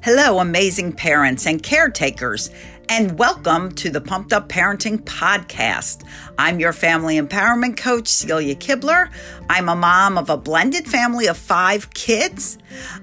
Hello, 0.00 0.38
amazing 0.38 0.92
parents 0.92 1.44
and 1.44 1.60
caretakers, 1.60 2.50
and 2.90 3.18
welcome 3.18 3.70
to 3.72 3.90
the 3.90 4.00
Pumped 4.00 4.32
Up 4.32 4.48
Parenting 4.48 4.98
Podcast. 5.00 6.04
I'm 6.38 6.58
your 6.58 6.72
family 6.72 7.20
empowerment 7.20 7.76
coach, 7.76 8.08
Celia 8.08 8.54
Kibler. 8.54 9.10
I'm 9.50 9.68
a 9.68 9.76
mom 9.76 10.16
of 10.16 10.30
a 10.30 10.38
blended 10.38 10.86
family 10.86 11.26
of 11.26 11.36
five 11.36 11.92
kids. 11.92 12.58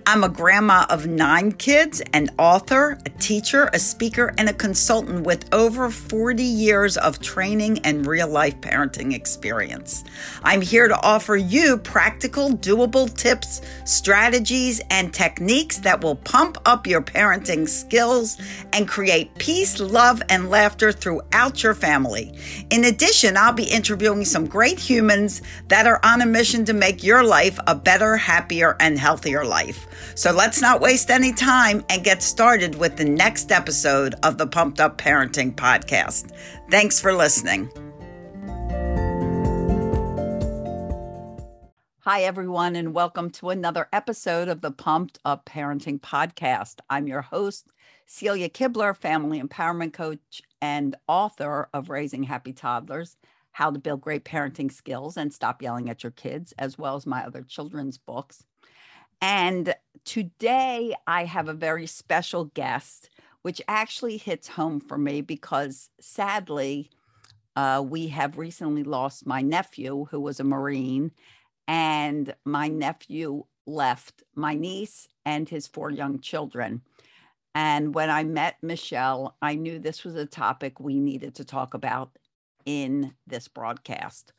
I'm 0.05 0.23
a 0.23 0.29
grandma 0.29 0.85
of 0.89 1.07
nine 1.07 1.51
kids, 1.51 2.01
an 2.13 2.29
author, 2.37 2.97
a 3.05 3.09
teacher, 3.09 3.69
a 3.73 3.79
speaker, 3.79 4.33
and 4.37 4.47
a 4.49 4.53
consultant 4.53 5.25
with 5.25 5.53
over 5.53 5.89
40 5.89 6.43
years 6.43 6.97
of 6.97 7.19
training 7.19 7.79
and 7.79 8.05
real 8.05 8.27
life 8.27 8.59
parenting 8.61 9.13
experience. 9.13 10.03
I'm 10.43 10.61
here 10.61 10.87
to 10.87 11.01
offer 11.01 11.35
you 11.35 11.77
practical, 11.77 12.51
doable 12.51 13.13
tips, 13.15 13.61
strategies, 13.85 14.81
and 14.89 15.13
techniques 15.13 15.79
that 15.79 16.01
will 16.01 16.15
pump 16.15 16.57
up 16.65 16.87
your 16.87 17.01
parenting 17.01 17.67
skills 17.67 18.37
and 18.73 18.87
create 18.87 19.33
peace, 19.35 19.74
love, 19.79 20.21
and 20.29 20.49
laughter 20.49 20.91
throughout 20.91 21.63
your 21.63 21.73
family. 21.73 22.37
In 22.69 22.85
addition, 22.85 23.37
I'll 23.37 23.53
be 23.53 23.63
interviewing 23.63 24.25
some 24.25 24.45
great 24.45 24.79
humans 24.79 25.41
that 25.67 25.87
are 25.87 25.99
on 26.03 26.21
a 26.21 26.25
mission 26.25 26.65
to 26.65 26.73
make 26.73 27.03
your 27.03 27.23
life 27.23 27.59
a 27.67 27.75
better, 27.75 28.17
happier, 28.17 28.75
and 28.79 28.97
healthier 28.99 29.45
life. 29.45 29.87
So 30.15 30.31
let's 30.31 30.61
not 30.61 30.81
waste 30.81 31.09
any 31.09 31.33
time 31.33 31.83
and 31.89 32.03
get 32.03 32.23
started 32.23 32.75
with 32.75 32.97
the 32.97 33.05
next 33.05 33.51
episode 33.51 34.15
of 34.23 34.37
the 34.37 34.47
Pumped 34.47 34.79
Up 34.79 34.97
Parenting 34.97 35.55
Podcast. 35.55 36.31
Thanks 36.69 36.99
for 36.99 37.13
listening. 37.13 37.69
Hi, 42.07 42.21
everyone, 42.21 42.75
and 42.75 42.93
welcome 42.93 43.31
to 43.31 43.49
another 43.49 43.87
episode 43.91 44.47
of 44.47 44.61
the 44.61 44.69
Pumped 44.69 45.17
Up 45.25 45.43
Parenting 45.43 45.99
Podcast. 45.99 46.75
I'm 46.87 47.07
your 47.07 47.23
host, 47.23 47.65
Celia 48.05 48.49
Kibler, 48.49 48.95
family 48.95 49.41
empowerment 49.41 49.93
coach 49.93 50.41
and 50.61 50.95
author 51.07 51.69
of 51.73 51.89
Raising 51.89 52.23
Happy 52.23 52.53
Toddlers 52.53 53.17
How 53.51 53.71
to 53.71 53.79
Build 53.79 54.01
Great 54.01 54.23
Parenting 54.23 54.71
Skills 54.71 55.17
and 55.17 55.33
Stop 55.33 55.61
Yelling 55.61 55.89
at 55.89 56.03
Your 56.03 56.11
Kids, 56.11 56.53
as 56.59 56.77
well 56.77 56.95
as 56.95 57.07
my 57.07 57.25
other 57.25 57.41
children's 57.41 57.97
books. 57.97 58.43
And 59.21 59.73
today 60.03 60.93
I 61.07 61.25
have 61.25 61.49
a 61.49 61.53
very 61.53 61.87
special 61.87 62.45
guest, 62.45 63.09
which 63.41 63.61
actually 63.67 64.17
hits 64.17 64.47
home 64.47 64.79
for 64.79 64.97
me 64.97 65.21
because 65.21 65.89
sadly, 65.99 66.91
uh, 67.55 67.83
we 67.85 68.07
have 68.09 68.37
recently 68.37 68.83
lost 68.83 69.25
my 69.25 69.41
nephew, 69.41 70.05
who 70.11 70.19
was 70.19 70.39
a 70.39 70.43
Marine, 70.43 71.11
and 71.67 72.35
my 72.45 72.67
nephew 72.67 73.45
left 73.65 74.21
my 74.35 74.53
niece 74.53 75.07
and 75.25 75.49
his 75.49 75.65
four 75.65 75.89
young 75.89 76.19
children. 76.19 76.81
And 77.55 77.95
when 77.95 78.09
I 78.09 78.25
met 78.25 78.57
Michelle, 78.61 79.37
I 79.41 79.55
knew 79.55 79.79
this 79.79 80.03
was 80.03 80.15
a 80.15 80.25
topic 80.25 80.81
we 80.81 80.99
needed 80.99 81.35
to 81.35 81.45
talk 81.45 81.73
about 81.73 82.19
in 82.65 83.13
this 83.25 83.47
broadcast. 83.47 84.33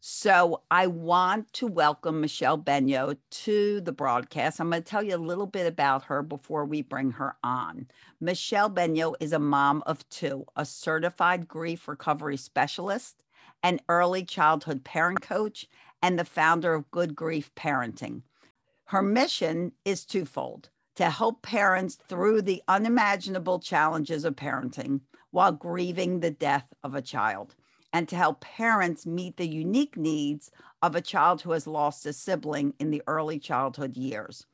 So 0.00 0.62
I 0.68 0.88
want 0.88 1.52
to 1.52 1.68
welcome 1.68 2.20
Michelle 2.20 2.58
Benyo 2.58 3.16
to 3.30 3.80
the 3.82 3.92
broadcast. 3.92 4.58
I'm 4.60 4.70
going 4.70 4.82
to 4.82 4.88
tell 4.88 5.02
you 5.02 5.14
a 5.14 5.18
little 5.18 5.46
bit 5.46 5.66
about 5.66 6.02
her 6.04 6.22
before 6.22 6.64
we 6.64 6.82
bring 6.82 7.12
her 7.12 7.36
on. 7.44 7.86
Michelle 8.20 8.70
Benyo 8.70 9.14
is 9.20 9.32
a 9.32 9.38
mom 9.38 9.84
of 9.86 10.08
two, 10.08 10.44
a 10.56 10.64
certified 10.64 11.46
grief 11.46 11.86
recovery 11.86 12.36
specialist, 12.36 13.22
an 13.62 13.78
early 13.88 14.24
childhood 14.24 14.82
parent 14.82 15.20
coach, 15.20 15.66
and 16.02 16.18
the 16.18 16.24
founder 16.24 16.74
of 16.74 16.90
Good 16.90 17.14
Grief 17.14 17.54
Parenting. 17.54 18.22
Her 18.86 19.02
mission 19.02 19.70
is 19.84 20.04
twofold 20.04 20.70
to 21.00 21.08
help 21.08 21.40
parents 21.40 21.98
through 22.10 22.42
the 22.42 22.62
unimaginable 22.68 23.58
challenges 23.58 24.26
of 24.26 24.36
parenting 24.36 25.00
while 25.30 25.50
grieving 25.50 26.20
the 26.20 26.30
death 26.30 26.66
of 26.84 26.94
a 26.94 27.00
child 27.00 27.54
and 27.90 28.06
to 28.06 28.16
help 28.16 28.42
parents 28.42 29.06
meet 29.06 29.38
the 29.38 29.48
unique 29.48 29.96
needs 29.96 30.50
of 30.82 30.94
a 30.94 31.00
child 31.00 31.40
who 31.40 31.52
has 31.52 31.66
lost 31.66 32.04
a 32.04 32.12
sibling 32.12 32.74
in 32.78 32.90
the 32.90 33.02
early 33.06 33.38
childhood 33.38 33.96
years. 33.96 34.44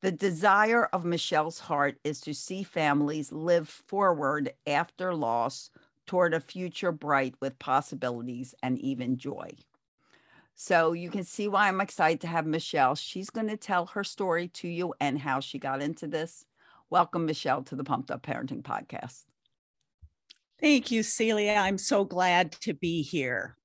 The 0.00 0.10
desire 0.10 0.86
of 0.86 1.04
Michelle's 1.04 1.58
heart 1.58 1.98
is 2.02 2.22
to 2.22 2.32
see 2.32 2.62
families 2.62 3.30
live 3.30 3.68
forward 3.68 4.54
after 4.66 5.14
loss 5.14 5.68
toward 6.06 6.32
a 6.32 6.40
future 6.40 6.92
bright 6.92 7.34
with 7.42 7.58
possibilities 7.58 8.54
and 8.62 8.78
even 8.78 9.18
joy. 9.18 9.50
So 10.60 10.92
you 10.92 11.08
can 11.08 11.22
see 11.22 11.46
why 11.46 11.68
I'm 11.68 11.80
excited 11.80 12.20
to 12.22 12.26
have 12.26 12.44
Michelle. 12.44 12.96
She's 12.96 13.30
going 13.30 13.46
to 13.46 13.56
tell 13.56 13.86
her 13.86 14.02
story 14.02 14.48
to 14.54 14.66
you 14.66 14.92
and 15.00 15.16
how 15.16 15.38
she 15.38 15.56
got 15.56 15.80
into 15.80 16.08
this. 16.08 16.44
Welcome, 16.90 17.26
Michelle, 17.26 17.62
to 17.62 17.76
the 17.76 17.84
Pumped 17.84 18.10
Up 18.10 18.26
Parenting 18.26 18.62
Podcast. 18.62 19.22
Thank 20.60 20.90
you, 20.90 21.04
Celia. 21.04 21.52
I'm 21.52 21.78
so 21.78 22.04
glad 22.04 22.50
to 22.62 22.74
be 22.74 23.02
here. 23.02 23.56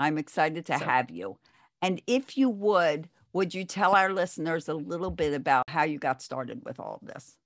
I'm 0.00 0.18
excited 0.18 0.66
to 0.66 0.80
so, 0.80 0.84
have 0.84 1.12
you. 1.12 1.38
And 1.80 2.02
if 2.08 2.36
you 2.36 2.50
would, 2.50 3.08
would 3.32 3.54
you 3.54 3.64
tell 3.64 3.94
our 3.94 4.12
listeners 4.12 4.68
a 4.68 4.74
little 4.74 5.12
bit 5.12 5.32
about 5.32 5.62
how 5.68 5.84
you 5.84 6.00
got 6.00 6.20
started 6.20 6.60
with 6.64 6.80
all 6.80 6.98
of 7.00 7.06
this? 7.06 7.36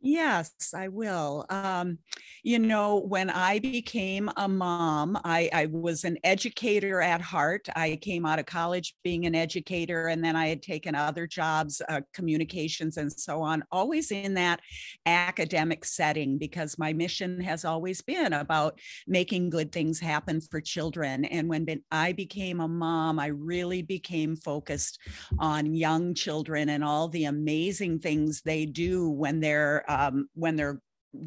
Yes, 0.00 0.52
I 0.74 0.88
will. 0.88 1.46
Um, 1.48 1.98
you 2.42 2.58
know, 2.58 3.00
when 3.00 3.28
I 3.28 3.58
became 3.58 4.30
a 4.36 4.46
mom, 4.46 5.18
I, 5.24 5.50
I, 5.52 5.66
was 5.66 6.04
an 6.04 6.16
educator 6.22 7.00
at 7.00 7.20
heart. 7.20 7.68
I 7.74 7.98
came 8.00 8.24
out 8.24 8.38
of 8.38 8.46
college 8.46 8.94
being 9.02 9.26
an 9.26 9.34
educator, 9.34 10.06
and 10.06 10.22
then 10.22 10.36
I 10.36 10.46
had 10.46 10.62
taken 10.62 10.94
other 10.94 11.26
jobs, 11.26 11.82
uh, 11.88 12.02
communications, 12.12 12.98
and 12.98 13.12
so 13.12 13.42
on, 13.42 13.64
always 13.72 14.12
in 14.12 14.34
that 14.34 14.60
academic 15.06 15.84
setting 15.84 16.38
because 16.38 16.78
my 16.78 16.92
mission 16.92 17.40
has 17.40 17.64
always 17.64 18.00
been 18.00 18.34
about 18.34 18.78
making 19.08 19.50
good 19.50 19.72
things 19.72 19.98
happen 19.98 20.40
for 20.40 20.60
children. 20.60 21.24
And 21.24 21.48
when 21.48 21.66
I 21.90 22.12
became 22.12 22.60
a 22.60 22.68
mom, 22.68 23.18
I 23.18 23.28
really 23.28 23.82
became 23.82 24.36
focused 24.36 25.00
on 25.40 25.74
young 25.74 26.14
children 26.14 26.68
and 26.68 26.84
all 26.84 27.08
the 27.08 27.24
amazing 27.24 27.98
things 27.98 28.42
they 28.42 28.66
do 28.66 29.08
when 29.08 29.40
they're 29.40 29.84
um, 29.96 30.28
when 30.34 30.56
they're 30.56 30.80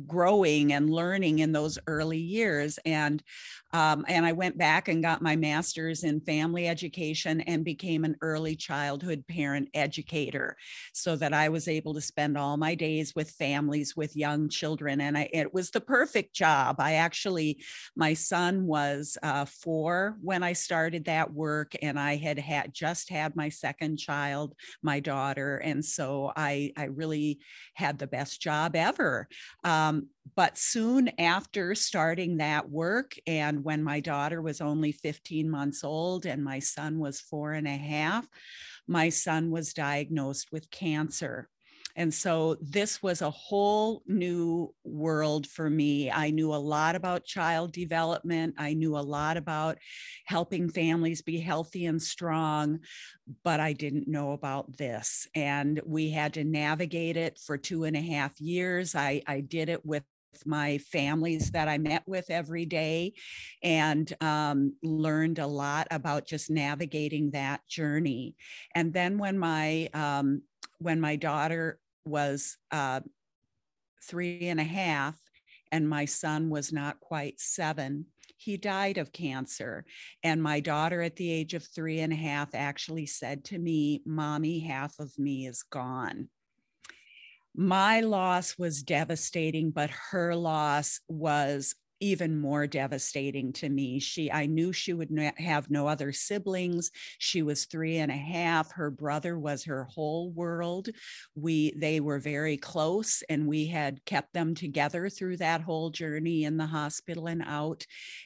growing 0.05 0.71
and 0.73 0.89
learning 0.89 1.39
in 1.39 1.51
those 1.51 1.79
early 1.87 2.19
years. 2.19 2.77
And 2.85 3.23
um, 3.73 4.05
and 4.07 4.25
i 4.25 4.31
went 4.31 4.57
back 4.57 4.87
and 4.87 5.03
got 5.03 5.21
my 5.21 5.35
master's 5.35 6.03
in 6.03 6.19
family 6.21 6.67
education 6.67 7.41
and 7.41 7.63
became 7.63 8.03
an 8.03 8.15
early 8.21 8.55
childhood 8.55 9.23
parent 9.27 9.69
educator 9.73 10.55
so 10.93 11.15
that 11.15 11.33
i 11.33 11.49
was 11.49 11.67
able 11.67 11.93
to 11.93 12.01
spend 12.01 12.37
all 12.37 12.57
my 12.57 12.75
days 12.75 13.15
with 13.15 13.31
families 13.31 13.95
with 13.95 14.15
young 14.15 14.49
children. 14.49 15.01
And 15.01 15.17
I, 15.17 15.29
it 15.33 15.53
was 15.53 15.71
the 15.71 15.81
perfect 15.81 16.33
job. 16.33 16.77
I 16.79 16.93
actually 16.93 17.63
my 17.95 18.13
son 18.13 18.65
was 18.65 19.17
uh, 19.23 19.45
four 19.45 20.17
when 20.21 20.43
i 20.43 20.53
started 20.53 21.05
that 21.05 21.31
work 21.33 21.73
and 21.81 21.99
i 21.99 22.15
had 22.15 22.39
had 22.39 22.73
just 22.73 23.09
had 23.09 23.35
my 23.35 23.49
second 23.49 23.97
child 23.97 24.55
my 24.81 24.99
daughter. 24.99 25.57
And 25.57 25.83
so 25.83 26.31
i 26.35 26.71
i 26.77 26.85
really 26.85 27.39
had 27.73 27.99
the 27.99 28.07
best 28.07 28.41
job 28.41 28.75
ever. 28.75 29.27
Um, 29.63 30.07
but 30.35 30.57
soon 30.57 31.09
after 31.19 31.75
starting 31.75 32.37
that 32.37 32.69
work, 32.69 33.15
and 33.27 33.63
when 33.63 33.83
my 33.83 33.99
daughter 33.99 34.41
was 34.41 34.61
only 34.61 34.91
15 34.91 35.49
months 35.49 35.83
old 35.83 36.25
and 36.25 36.43
my 36.43 36.59
son 36.59 36.99
was 36.99 37.21
four 37.21 37.53
and 37.53 37.67
a 37.67 37.77
half, 37.77 38.27
my 38.87 39.09
son 39.09 39.51
was 39.51 39.73
diagnosed 39.73 40.51
with 40.51 40.71
cancer. 40.71 41.47
And 41.95 42.13
so 42.13 42.55
this 42.61 43.03
was 43.03 43.21
a 43.21 43.29
whole 43.29 44.03
new 44.07 44.73
world 44.83 45.47
for 45.47 45.69
me. 45.69 46.09
I 46.09 46.29
knew 46.29 46.53
a 46.53 46.55
lot 46.55 46.95
about 46.95 47.25
child 47.25 47.73
development. 47.73 48.55
I 48.57 48.73
knew 48.73 48.95
a 48.95 48.99
lot 48.99 49.37
about 49.37 49.79
helping 50.25 50.69
families 50.69 51.21
be 51.21 51.39
healthy 51.39 51.87
and 51.87 52.01
strong, 52.01 52.79
but 53.43 53.59
I 53.59 53.73
didn't 53.73 54.07
know 54.07 54.31
about 54.31 54.77
this. 54.77 55.27
And 55.35 55.81
we 55.85 56.09
had 56.09 56.35
to 56.35 56.43
navigate 56.43 57.17
it 57.17 57.39
for 57.45 57.57
two 57.57 57.83
and 57.83 57.97
a 57.97 58.01
half 58.01 58.39
years. 58.39 58.95
I, 58.95 59.21
I 59.27 59.41
did 59.41 59.67
it 59.67 59.85
with 59.85 60.03
my 60.45 60.77
families 60.77 61.51
that 61.51 61.67
I 61.67 61.77
met 61.77 62.03
with 62.07 62.29
every 62.29 62.65
day 62.65 63.13
and 63.63 64.11
um, 64.21 64.75
learned 64.83 65.39
a 65.39 65.47
lot 65.47 65.87
about 65.91 66.25
just 66.25 66.49
navigating 66.49 67.31
that 67.31 67.67
journey. 67.67 68.35
And 68.75 68.93
then 68.93 69.17
when 69.17 69.37
my 69.37 69.89
um, 69.93 70.41
when 70.79 70.99
my 70.99 71.15
daughter 71.15 71.79
was 72.05 72.57
uh, 72.71 73.01
three 74.03 74.47
and 74.47 74.59
a 74.59 74.63
half 74.63 75.15
and 75.71 75.87
my 75.87 76.05
son 76.05 76.49
was 76.49 76.71
not 76.71 76.99
quite 76.99 77.39
seven, 77.39 78.05
he 78.37 78.55
died 78.55 78.97
of 78.97 79.11
cancer. 79.11 79.85
And 80.23 80.41
my 80.41 80.61
daughter, 80.61 81.01
at 81.01 81.17
the 81.17 81.29
age 81.29 81.53
of 81.53 81.63
three 81.63 81.99
and 81.99 82.13
a 82.13 82.15
half, 82.15 82.55
actually 82.55 83.05
said 83.05 83.43
to 83.45 83.59
me, 83.59 84.01
Mommy, 84.05 84.59
half 84.59 84.97
of 84.99 85.11
me 85.19 85.45
is 85.45 85.63
gone 85.63 86.29
my 87.55 88.01
loss 88.01 88.57
was 88.57 88.83
devastating, 88.83 89.71
but 89.71 89.89
her 90.11 90.35
loss 90.35 90.99
was 91.07 91.75
even 91.99 92.39
more 92.39 92.67
devastating 92.67 93.51
to 93.53 93.69
me. 93.69 93.99
She, 93.99 94.31
I 94.31 94.45
knew 94.45 94.71
she 94.71 94.93
would 94.93 95.09
have 95.37 95.69
no 95.69 95.87
other 95.87 96.11
siblings. 96.11 96.91
She 97.17 97.41
was 97.41 97.65
three 97.65 97.97
and 97.97 98.11
a 98.11 98.15
half. 98.15 98.71
Her 98.71 98.89
brother 98.89 99.37
was 99.37 99.65
her 99.65 99.83
whole 99.85 100.31
world. 100.31 100.89
We, 101.35 101.73
they 101.75 101.99
were 101.99 102.19
very 102.19 102.57
close, 102.57 103.21
and 103.29 103.47
we 103.47 103.67
had 103.67 104.03
kept 104.05 104.33
them 104.33 104.55
together 104.55 105.09
through 105.09 105.37
that 105.37 105.61
whole 105.61 105.89
journey 105.89 106.43
in 106.43 106.57
the 106.57 106.65
hospital 106.65 107.27
and 107.27 107.43
out. 107.45 107.85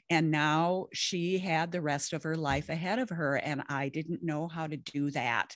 And 0.09 0.31
now 0.31 0.87
she 0.93 1.39
had 1.39 1.71
the 1.71 1.81
rest 1.81 2.13
of 2.13 2.23
her 2.23 2.35
life 2.35 2.69
ahead 2.69 2.99
of 2.99 3.09
her, 3.09 3.37
and 3.37 3.63
I 3.69 3.89
didn't 3.89 4.23
know 4.23 4.47
how 4.47 4.67
to 4.67 4.77
do 4.77 5.11
that 5.11 5.55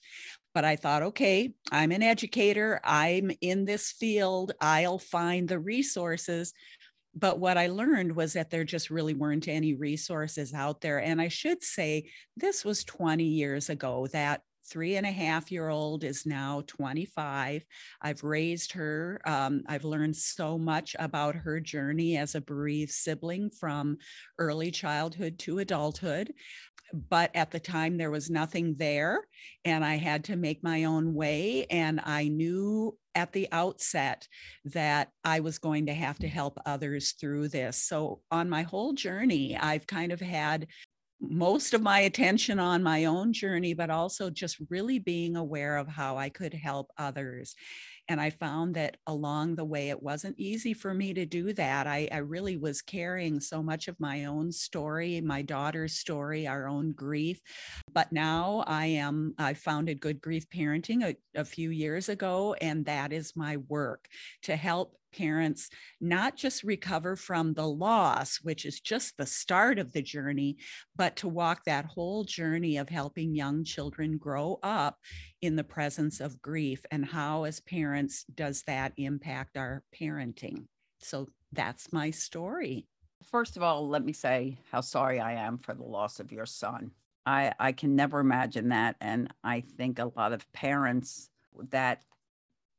but 0.58 0.66
I 0.66 0.76
thought, 0.76 1.04
okay, 1.04 1.54
I'm 1.72 1.92
an 1.92 2.02
educator. 2.02 2.82
I'm 2.84 3.30
in 3.42 3.64
this 3.64 3.92
field. 3.92 4.54
I'll 4.60 4.98
find 4.98 5.48
the 5.48 5.60
resources 5.60 6.52
but 7.20 7.40
what 7.40 7.58
I 7.58 7.68
learned 7.68 8.16
was 8.16 8.34
that 8.34 8.50
there 8.52 8.64
just 8.64 8.92
really 8.92 9.16
weren't 9.16 9.48
any 9.48 9.74
resources 9.74 10.54
out 10.54 10.82
there. 10.82 11.00
And 11.00 11.20
I 11.20 11.30
should 11.30 11.64
say, 11.64 12.12
this 12.36 12.64
was 12.64 12.84
20 12.84 13.24
years 13.24 13.70
ago. 13.70 14.08
That 14.14 14.42
three 14.70 14.98
and 14.98 15.06
a 15.06 15.12
half 15.12 15.52
year 15.52 15.70
old 15.70 16.04
is 16.04 16.26
now 16.26 16.64
25. 16.68 17.66
I've 18.02 18.24
raised 18.24 18.74
her. 18.74 19.22
Um, 19.26 19.64
I've 19.68 19.86
learned 19.86 20.16
so 20.16 20.58
much 20.58 20.96
about 21.00 21.36
her 21.36 21.60
journey 21.60 22.18
as 22.18 22.36
a 22.36 22.42
bereaved 22.42 22.92
sibling 22.92 23.50
from 23.50 23.98
early 24.38 24.72
childhood 24.72 25.40
to 25.40 25.60
adulthood. 25.60 26.34
But 26.94 27.36
at 27.36 27.52
the 27.52 27.60
time, 27.60 27.98
there 27.98 28.12
was 28.12 28.30
nothing 28.30 28.76
there, 28.78 29.22
and 29.66 29.84
I 29.84 29.96
had 29.96 30.24
to 30.26 30.36
make 30.36 30.64
my 30.64 30.86
own 30.86 31.14
way. 31.14 31.66
And 31.70 32.00
I 32.04 32.28
knew 32.28 32.98
at 33.16 33.34
the 33.34 33.48
outset 33.52 34.28
that 34.66 35.10
I 35.24 35.40
was 35.42 35.60
going 35.60 35.88
to 35.88 35.94
have 35.94 36.20
to 36.20 36.28
help 36.28 36.60
others 36.66 37.14
through 37.14 37.50
this. 37.50 37.78
So, 37.78 38.22
on 38.32 38.50
my 38.50 38.64
whole 38.64 38.94
journey, 38.94 39.58
I've 39.58 39.88
kind 39.88 40.12
of 40.12 40.22
had 40.22 40.68
most 41.20 41.74
of 41.74 41.82
my 41.82 42.02
attention 42.02 42.60
on 42.60 42.84
my 42.84 43.06
own 43.06 43.34
journey, 43.34 43.74
but 43.74 43.90
also 43.90 44.30
just 44.30 44.58
really 44.70 45.00
being 45.00 45.36
aware 45.36 45.78
of 45.78 45.88
how 45.88 46.18
I 46.18 46.30
could 46.30 46.54
help 46.54 46.92
others. 46.98 47.56
And 48.10 48.22
I 48.22 48.30
found 48.30 48.76
that 48.76 48.98
along 49.06 49.56
the 49.56 49.66
way, 49.66 49.90
it 49.90 50.02
wasn't 50.02 50.40
easy 50.40 50.74
for 50.74 50.94
me 50.94 51.14
to 51.14 51.26
do 51.26 51.54
that. 51.54 51.88
I, 51.88 52.08
I 52.12 52.18
really 52.18 52.58
was 52.58 52.82
carrying 52.82 53.40
so 53.40 53.62
much 53.62 53.88
of 53.88 54.00
my 54.00 54.26
own 54.26 54.52
story, 54.52 55.20
my 55.22 55.42
daughter's 55.42 55.94
story, 55.94 56.48
our 56.48 56.68
own 56.68 56.92
grief. 56.92 57.42
But 57.94 58.12
now 58.12 58.64
I 58.68 58.86
am, 58.88 59.34
I 59.38 59.54
founded 59.54 60.00
Good 60.00 60.22
Grief 60.22 60.50
Parenting 60.50 61.04
a, 61.04 61.16
a 61.40 61.46
few 61.46 61.70
years 61.70 62.10
ago, 62.10 62.56
and 62.62 62.86
that 62.86 63.12
is 63.12 63.36
my 63.36 63.58
work 63.58 64.08
to 64.44 64.56
help 64.56 64.96
parents 65.18 65.70
not 66.00 66.36
just 66.36 66.64
recover 66.64 67.16
from 67.16 67.54
the 67.54 67.68
loss, 67.68 68.38
which 68.44 68.66
is 68.66 68.80
just 68.80 69.18
the 69.18 69.26
start 69.26 69.80
of 69.80 69.92
the 69.92 70.02
journey, 70.02 70.58
but 70.96 71.16
to 71.18 71.28
walk 71.28 71.66
that 71.66 71.86
whole 71.86 72.24
journey 72.24 72.78
of 72.78 72.90
helping 72.90 73.36
young 73.36 73.64
children 73.64 74.18
grow 74.18 74.60
up 74.62 74.98
in 75.42 75.56
the 75.56 75.64
presence 75.64 76.20
of 76.20 76.42
grief 76.42 76.86
and 76.92 77.06
how, 77.06 77.44
as 77.44 77.60
parents, 77.60 78.26
does 78.36 78.64
that 78.64 78.94
impact 78.98 79.58
our 79.58 79.84
parenting? 80.00 80.66
So 81.00 81.28
that's 81.52 81.92
my 81.92 82.12
story. 82.12 82.88
First 83.24 83.58
of 83.58 83.64
all, 83.64 83.90
let 83.90 84.06
me 84.06 84.14
say 84.14 84.60
how 84.72 84.82
sorry 84.82 85.20
I 85.20 85.34
am 85.34 85.58
for 85.58 85.74
the 85.74 85.84
loss 85.84 86.20
of 86.20 86.32
your 86.32 86.46
son. 86.46 86.92
I, 87.26 87.52
I 87.60 87.72
can 87.72 87.96
never 87.96 88.20
imagine 88.20 88.70
that. 88.70 88.96
And 89.02 89.34
I 89.44 89.62
think 89.62 90.00
a 90.00 90.12
lot 90.16 90.32
of 90.32 90.52
parents 90.54 91.30
that 91.72 92.04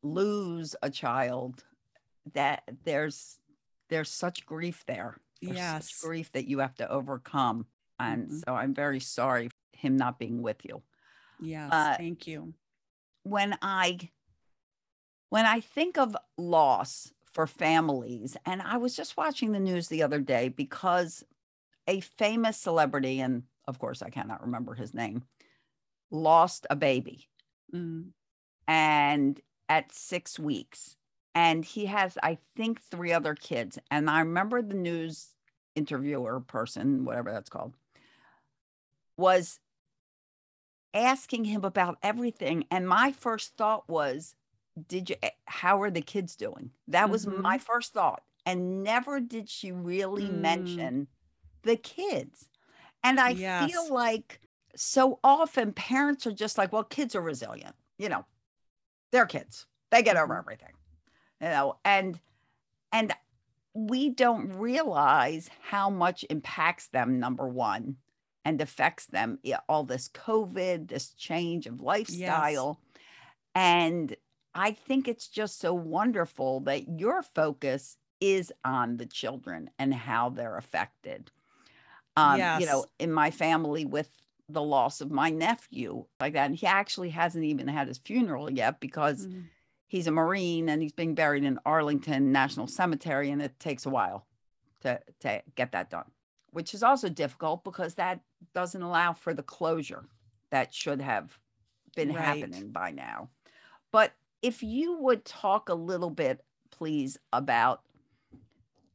lose 0.03 0.75
a 0.83 0.89
child 0.89 1.65
that 2.35 2.63
there's 2.85 3.39
there's 3.89 4.11
such 4.11 4.47
grief 4.47 4.85
there. 4.87 5.19
There's 5.41 5.57
yes. 5.57 6.01
grief 6.01 6.33
that 6.33 6.49
you 6.49 6.59
have 6.59 6.75
to 6.77 6.91
overcome. 6.91 7.67
And 7.99 8.27
mm-hmm. 8.27 8.39
so 8.39 8.55
I'm 8.55 8.75
very 8.75 9.01
sorry 9.01 9.51
him 9.73 9.97
not 9.97 10.19
being 10.19 10.43
with 10.43 10.65
you. 10.65 10.83
Yes, 11.41 11.73
uh, 11.73 11.95
thank 11.97 12.27
you. 12.27 12.55
When 13.23 13.57
I 13.63 13.99
when 15.31 15.47
I 15.47 15.61
think 15.61 15.99
of 15.99 16.17
loss 16.37 17.13
for 17.33 17.47
families, 17.47 18.37
and 18.47 18.63
I 18.63 18.79
was 18.79 18.97
just 18.97 19.17
watching 19.17 19.53
the 19.53 19.61
news 19.61 19.89
the 19.89 20.03
other 20.03 20.21
day 20.21 20.49
because 20.49 21.23
a 21.87 22.01
famous 22.01 22.57
celebrity, 22.57 23.21
and 23.21 23.45
of 23.67 23.79
course 23.79 24.03
I 24.03 24.11
cannot 24.11 24.43
remember 24.43 24.75
his 24.75 24.95
name, 24.95 25.23
lost 26.11 26.67
a 26.71 26.77
baby. 26.77 27.29
Mm. 27.75 28.09
And 28.67 29.41
at 29.69 29.93
six 29.93 30.39
weeks 30.39 30.97
and 31.39 31.65
he 31.65 31.87
has 31.87 32.19
i 32.25 32.37
think 32.57 32.83
three 32.83 33.13
other 33.13 33.35
kids 33.35 33.79
and 33.93 34.11
i 34.11 34.19
remember 34.19 34.61
the 34.61 34.75
news 34.75 35.29
interviewer 35.77 36.41
person 36.41 37.05
whatever 37.05 37.31
that's 37.31 37.49
called 37.49 37.75
was 39.17 39.61
asking 40.95 41.45
him 41.45 41.65
about 41.65 41.97
everything 42.03 42.65
and 42.73 42.89
my 42.89 43.13
first 43.13 43.57
thought 43.57 43.89
was 43.89 44.35
did 44.89 45.11
you 45.11 45.17
eh, 45.23 45.31
how 45.45 45.81
are 45.81 45.93
the 45.93 46.01
kids 46.01 46.35
doing 46.35 46.71
that 46.89 47.09
was 47.09 47.25
mm-hmm. 47.25 47.41
my 47.41 47.57
first 47.57 47.93
thought 47.93 48.23
and 48.45 48.83
never 48.83 49.21
did 49.21 49.49
she 49.49 49.71
really 49.71 50.25
mm. 50.25 50.41
mention 50.41 51.07
the 51.63 51.77
kids 51.77 52.49
and 53.05 53.21
i 53.21 53.31
yes. 53.31 53.71
feel 53.71 53.95
like 53.95 54.41
so 54.75 55.21
often 55.23 55.73
parents 55.73 56.27
are 56.27 56.33
just 56.33 56.59
like 56.59 56.73
well 56.73 56.83
kids 56.83 57.15
are 57.15 57.21
resilient 57.21 57.77
you 57.97 58.09
know 58.09 58.25
they're 59.13 59.27
kids 59.27 59.67
they 59.91 60.03
get 60.03 60.17
over 60.17 60.33
mm-hmm. 60.33 60.41
everything 60.41 60.73
you 61.41 61.49
know 61.49 61.77
and 61.85 62.19
and 62.93 63.13
we 63.75 64.11
don't 64.11 64.53
realize 64.55 65.49
how 65.61 65.91
much 65.91 66.25
impacts 66.31 66.89
them 66.89 67.21
number 67.21 67.47
one 67.47 67.97
and 68.45 68.61
affects 68.61 69.07
them 69.07 69.39
all 69.69 69.85
this 69.85 70.09
covid 70.09 70.89
this 70.89 71.11
change 71.11 71.67
of 71.67 71.81
lifestyle 71.81 72.81
yes. 72.95 73.05
and 73.55 74.17
i 74.55 74.71
think 74.71 75.07
it's 75.07 75.29
just 75.29 75.61
so 75.61 75.73
wonderful 75.73 76.61
that 76.61 76.99
your 76.99 77.23
focus 77.23 77.97
is 78.21 78.53
on 78.65 78.97
the 78.97 79.07
children 79.07 79.71
and 79.79 79.95
how 79.95 80.29
they're 80.29 80.57
affected 80.57 81.31
um, 82.17 82.39
yes. 82.39 82.61
you 82.61 82.67
know 82.67 82.85
in 82.99 83.13
my 83.13 83.31
family 83.31 83.85
with 83.85 84.11
the 84.49 84.63
loss 84.63 85.03
of 85.03 85.11
my 85.11 85.29
nephew 85.31 86.05
like 86.19 86.33
that 86.33 86.47
and 86.47 86.57
he 86.57 86.67
actually 86.67 87.11
hasn't 87.11 87.45
even 87.45 87.69
had 87.69 87.87
his 87.87 87.99
funeral 87.99 88.51
yet 88.51 88.81
because 88.81 89.27
mm-hmm 89.27 89.41
he's 89.89 90.07
a 90.07 90.13
Marine 90.13 90.69
and 90.69 90.81
he's 90.81 90.93
being 90.93 91.15
buried 91.15 91.45
in 91.45 91.59
Arlington 91.67 92.31
National 92.31 92.67
Cemetery, 92.67 93.31
and 93.31 93.43
it 93.43 93.59
takes 93.59 93.87
a 93.87 93.91
while 93.91 94.27
to, 94.83 95.01
to 95.21 95.43
get 95.57 95.73
that 95.73 95.91
done, 95.91 96.05
which 96.51 96.75
is 96.75 96.83
also 96.83 97.09
difficult 97.09 97.65
because 97.65 97.95
that 97.95 98.21
doesn't 98.55 98.83
allow 98.83 99.13
for 99.13 99.35
the 99.35 99.43
closure 99.43 100.05
that 100.51 100.73
should 100.73 101.01
have 101.01 101.37
been 101.97 102.13
right. 102.13 102.25
happening 102.25 102.71
by 102.71 102.91
now. 102.91 103.29
But 103.91 104.13
if 104.43 104.63
you 104.63 104.99
would 104.99 105.25
talk 105.25 105.69
a 105.69 105.75
little 105.75 106.11
bit, 106.11 106.45
please, 106.71 107.19
about 107.33 107.81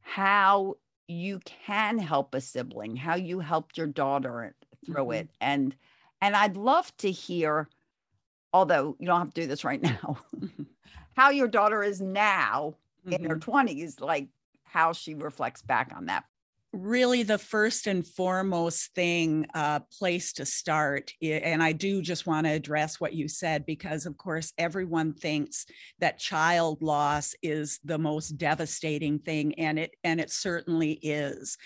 how 0.00 0.76
you 1.06 1.40
can 1.44 1.98
help 1.98 2.34
a 2.34 2.40
sibling, 2.40 2.96
how 2.96 3.16
you 3.16 3.40
helped 3.40 3.76
your 3.76 3.86
daughter 3.86 4.54
through 4.86 4.94
mm-hmm. 4.94 5.12
it, 5.12 5.28
and 5.40 5.76
and 6.20 6.34
I'd 6.34 6.56
love 6.56 6.96
to 6.98 7.10
hear, 7.10 7.68
although 8.54 8.96
you 9.00 9.06
don't 9.06 9.18
have 9.18 9.34
to 9.34 9.40
do 9.42 9.46
this 9.46 9.64
right 9.64 9.82
now, 9.82 10.16
how 11.14 11.28
your 11.28 11.48
daughter 11.48 11.82
is 11.82 12.00
now 12.00 12.76
mm-hmm. 13.06 13.12
in 13.12 13.28
her 13.28 13.36
20s, 13.36 13.96
mm-hmm. 13.96 14.04
like 14.04 14.28
how 14.62 14.94
she 14.94 15.14
reflects 15.14 15.60
back 15.60 15.92
on 15.94 16.06
that. 16.06 16.24
Really, 16.72 17.22
the 17.22 17.38
first 17.38 17.86
and 17.86 18.04
foremost 18.04 18.94
thing, 18.94 19.46
uh, 19.54 19.78
place 19.96 20.32
to 20.32 20.44
start, 20.44 21.12
and 21.22 21.62
I 21.62 21.70
do 21.70 22.02
just 22.02 22.26
want 22.26 22.46
to 22.46 22.52
address 22.52 23.00
what 23.00 23.12
you 23.12 23.28
said 23.28 23.64
because, 23.64 24.06
of 24.06 24.16
course, 24.16 24.52
everyone 24.58 25.12
thinks 25.12 25.66
that 26.00 26.18
child 26.18 26.82
loss 26.82 27.32
is 27.44 27.78
the 27.84 27.98
most 27.98 28.30
devastating 28.38 29.20
thing, 29.20 29.54
and 29.54 29.78
it 29.78 29.94
and 30.02 30.20
it 30.20 30.32
certainly 30.32 30.94
is 30.94 31.56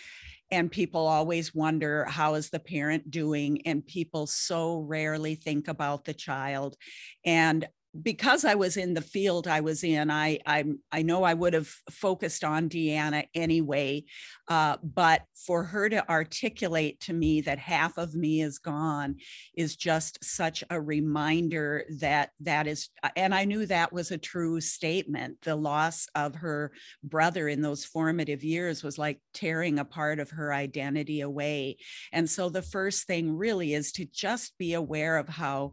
and 0.50 0.70
people 0.70 1.06
always 1.06 1.54
wonder 1.54 2.04
how 2.04 2.34
is 2.34 2.50
the 2.50 2.60
parent 2.60 3.10
doing? 3.10 3.66
and 3.66 3.86
people 3.86 4.26
so 4.26 4.78
rarely 4.78 5.34
think 5.34 5.68
about 5.68 6.04
the 6.04 6.14
child. 6.14 6.76
And 7.24 7.66
because 8.02 8.44
I 8.44 8.54
was 8.54 8.76
in 8.76 8.94
the 8.94 9.00
field 9.00 9.46
I 9.46 9.60
was 9.60 9.84
in, 9.84 10.10
I 10.10 10.38
I, 10.46 10.64
I 10.92 11.02
know 11.02 11.22
I 11.22 11.34
would 11.34 11.54
have 11.54 11.68
focused 11.90 12.44
on 12.44 12.68
Deanna 12.68 13.26
anyway, 13.34 14.04
uh, 14.48 14.76
but 14.82 15.22
for 15.46 15.64
her 15.64 15.88
to 15.88 16.08
articulate 16.08 17.00
to 17.00 17.12
me 17.12 17.40
that 17.42 17.58
half 17.58 17.98
of 17.98 18.14
me 18.14 18.42
is 18.42 18.58
gone 18.58 19.16
is 19.54 19.76
just 19.76 20.22
such 20.24 20.64
a 20.70 20.80
reminder 20.80 21.84
that 22.00 22.30
that 22.40 22.66
is, 22.66 22.90
and 23.16 23.34
I 23.34 23.44
knew 23.44 23.66
that 23.66 23.92
was 23.92 24.10
a 24.10 24.18
true 24.18 24.60
statement. 24.60 25.38
The 25.42 25.56
loss 25.56 26.06
of 26.14 26.34
her 26.36 26.72
brother 27.02 27.48
in 27.48 27.62
those 27.62 27.84
formative 27.84 28.44
years 28.44 28.82
was 28.82 28.98
like 28.98 29.20
tearing 29.34 29.78
a 29.78 29.84
part 29.84 30.20
of 30.20 30.30
her 30.30 30.52
identity 30.52 31.20
away, 31.20 31.76
and 32.12 32.28
so 32.28 32.48
the 32.48 32.62
first 32.62 33.06
thing 33.06 33.36
really 33.36 33.74
is 33.74 33.92
to 33.92 34.04
just 34.04 34.56
be 34.58 34.74
aware 34.74 35.16
of 35.18 35.28
how 35.28 35.72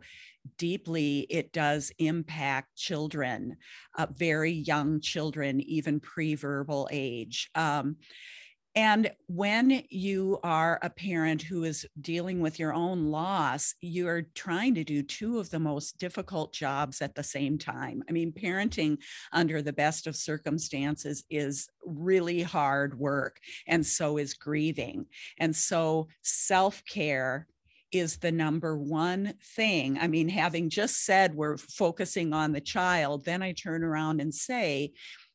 deeply 0.58 1.28
it 1.30 1.52
does 1.54 1.92
impact 2.00 2.76
children, 2.76 3.58
uh, 3.98 4.08
very 4.12 4.52
young 4.52 5.00
children, 5.02 5.62
even 5.62 6.00
pre 6.00 6.36
verbal 6.36 6.88
age. 6.92 7.50
Um, 7.56 7.98
And 8.78 9.10
when 9.28 9.84
you 9.90 10.38
are 10.44 10.80
a 10.82 10.90
parent 10.90 11.42
who 11.42 11.64
is 11.64 11.86
dealing 12.02 12.42
with 12.42 12.60
your 12.60 12.74
own 12.74 13.06
loss, 13.06 13.74
you 13.80 14.06
are 14.10 14.24
trying 14.36 14.76
to 14.76 14.84
do 14.84 15.02
two 15.02 15.40
of 15.40 15.50
the 15.50 15.60
most 15.60 15.98
difficult 15.98 16.52
jobs 16.54 17.02
at 17.02 17.16
the 17.16 17.24
same 17.24 17.58
time. 17.58 18.04
I 18.10 18.12
mean, 18.12 18.34
parenting 18.34 18.98
under 19.32 19.62
the 19.62 19.72
best 19.72 20.08
of 20.08 20.16
circumstances 20.18 21.24
is 21.30 21.70
really 21.86 22.42
hard 22.42 23.00
work, 23.00 23.40
and 23.66 23.86
so 23.86 24.18
is 24.18 24.34
grieving. 24.34 25.06
And 25.40 25.56
so, 25.56 26.10
self 26.22 26.84
care 26.84 27.48
is 27.98 28.18
the 28.18 28.32
number 28.32 28.78
one 28.78 29.34
thing. 29.56 29.98
I 30.00 30.08
mean, 30.08 30.30
having 30.30 30.70
just 30.70 31.06
said 31.06 31.36
we're 31.36 31.58
focusing 31.58 32.34
on 32.34 32.52
the 32.52 32.62
child, 32.62 33.26
then 33.26 33.42
I 33.42 33.54
turn 33.54 33.84
around 33.84 34.22
and 34.22 34.34
say, 34.34 34.92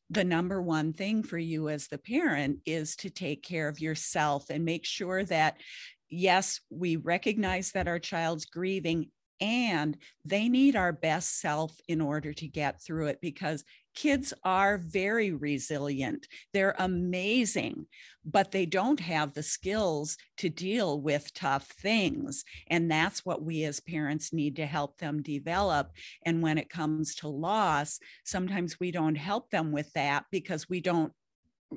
the 0.09 0.23
number 0.25 0.61
one 0.61 0.91
thing 0.91 1.23
for 1.23 1.37
you 1.37 1.69
as 1.69 1.87
the 1.87 1.97
parent 1.97 2.59
is 2.65 2.97
to 2.97 3.09
take 3.09 3.43
care 3.43 3.69
of 3.69 3.79
yourself 3.79 4.49
and 4.49 4.65
make 4.65 4.85
sure 4.85 5.23
that 5.23 5.55
yes 6.09 6.59
we 6.69 6.97
recognize 6.97 7.71
that 7.71 7.87
our 7.87 7.99
child's 7.99 8.45
grieving 8.45 9.09
and 9.39 9.97
they 10.25 10.49
need 10.49 10.75
our 10.75 10.91
best 10.91 11.39
self 11.39 11.75
in 11.87 12.01
order 12.01 12.33
to 12.33 12.47
get 12.47 12.81
through 12.81 13.07
it 13.07 13.19
because 13.21 13.63
kids 13.95 14.33
are 14.43 14.77
very 14.77 15.31
resilient. 15.31 16.27
They're 16.53 16.75
amazing, 16.77 17.87
but 18.23 18.51
they 18.51 18.65
don't 18.65 18.99
have 18.99 19.33
the 19.33 19.43
skills 19.43 20.17
to 20.37 20.49
deal 20.49 21.01
with 21.01 21.33
tough 21.33 21.67
things. 21.67 22.43
And 22.67 22.89
that's 22.89 23.25
what 23.25 23.43
we 23.43 23.63
as 23.63 23.79
parents 23.79 24.33
need 24.33 24.55
to 24.57 24.65
help 24.65 24.97
them 24.97 25.21
develop. 25.21 25.91
And 26.25 26.41
when 26.41 26.57
it 26.57 26.69
comes 26.69 27.15
to 27.15 27.27
loss, 27.27 27.99
sometimes 28.23 28.79
we 28.79 28.91
don't 28.91 29.15
help 29.15 29.49
them 29.49 29.71
with 29.71 29.91
that 29.93 30.25
because 30.31 30.69
we 30.69 30.81
don't 30.81 31.13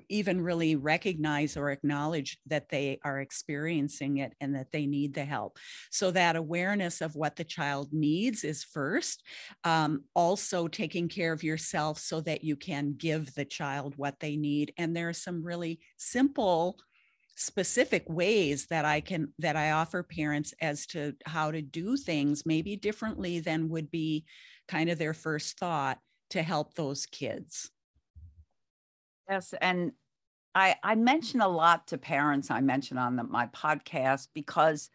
even 0.09 0.41
really 0.41 0.77
recognize 0.77 1.57
or 1.57 1.71
acknowledge 1.71 2.39
that 2.47 2.69
they 2.69 2.99
are 3.05 3.21
experiencing 3.21 4.19
it 4.19 4.35
and 4.41 4.55
that 4.55 4.73
they 4.73 4.87
need 4.87 5.15
the 5.15 5.25
help. 5.25 5.59
So, 5.91 6.11
that 6.13 6.37
awareness 6.37 7.01
of 7.01 7.15
what 7.17 7.37
the 7.37 7.45
child 7.45 7.93
needs 7.93 8.45
is 8.45 8.65
first. 8.65 9.23
Um, 9.65 10.05
also, 10.15 10.69
taking 10.69 11.09
care 11.09 11.33
of 11.33 11.43
yourself 11.45 11.99
so 11.99 12.21
that 12.23 12.45
you 12.45 12.57
can 12.57 12.95
give 12.97 13.35
the 13.35 13.45
child 13.45 13.95
what 13.97 14.21
they 14.21 14.37
need. 14.37 14.73
And 14.79 14.97
there 14.97 15.09
are 15.09 15.15
some 15.15 15.45
really 15.45 15.81
simple 15.97 16.79
specific 17.37 18.05
ways 18.09 18.67
that 18.67 18.85
I 18.85 19.01
can 19.01 19.33
that 19.39 19.57
I 19.57 19.73
offer 19.73 20.03
parents 20.03 20.55
as 20.61 20.87
to 20.89 21.15
how 21.27 21.51
to 21.51 21.63
do 21.63 21.97
things 21.97 22.47
maybe 22.47 22.77
differently 22.77 23.41
than 23.41 23.69
would 23.71 23.91
be 23.91 24.25
kind 24.69 24.89
of 24.89 24.99
their 24.99 25.15
first 25.15 25.59
thought 25.59 25.99
to 26.31 26.43
help 26.43 26.75
those 26.75 27.07
kids. 27.07 27.71
Yes, 29.29 29.55
and 29.61 29.93
I 30.55 30.77
I 30.83 30.95
mention 30.95 31.41
a 31.41 31.49
lot 31.49 31.89
to 31.89 31.99
parents. 31.99 32.51
I 32.51 32.61
mention 32.61 32.99
on 32.99 33.17
the, 33.17 33.25
my 33.25 33.47
podcast 33.49 34.29
because 34.35 34.91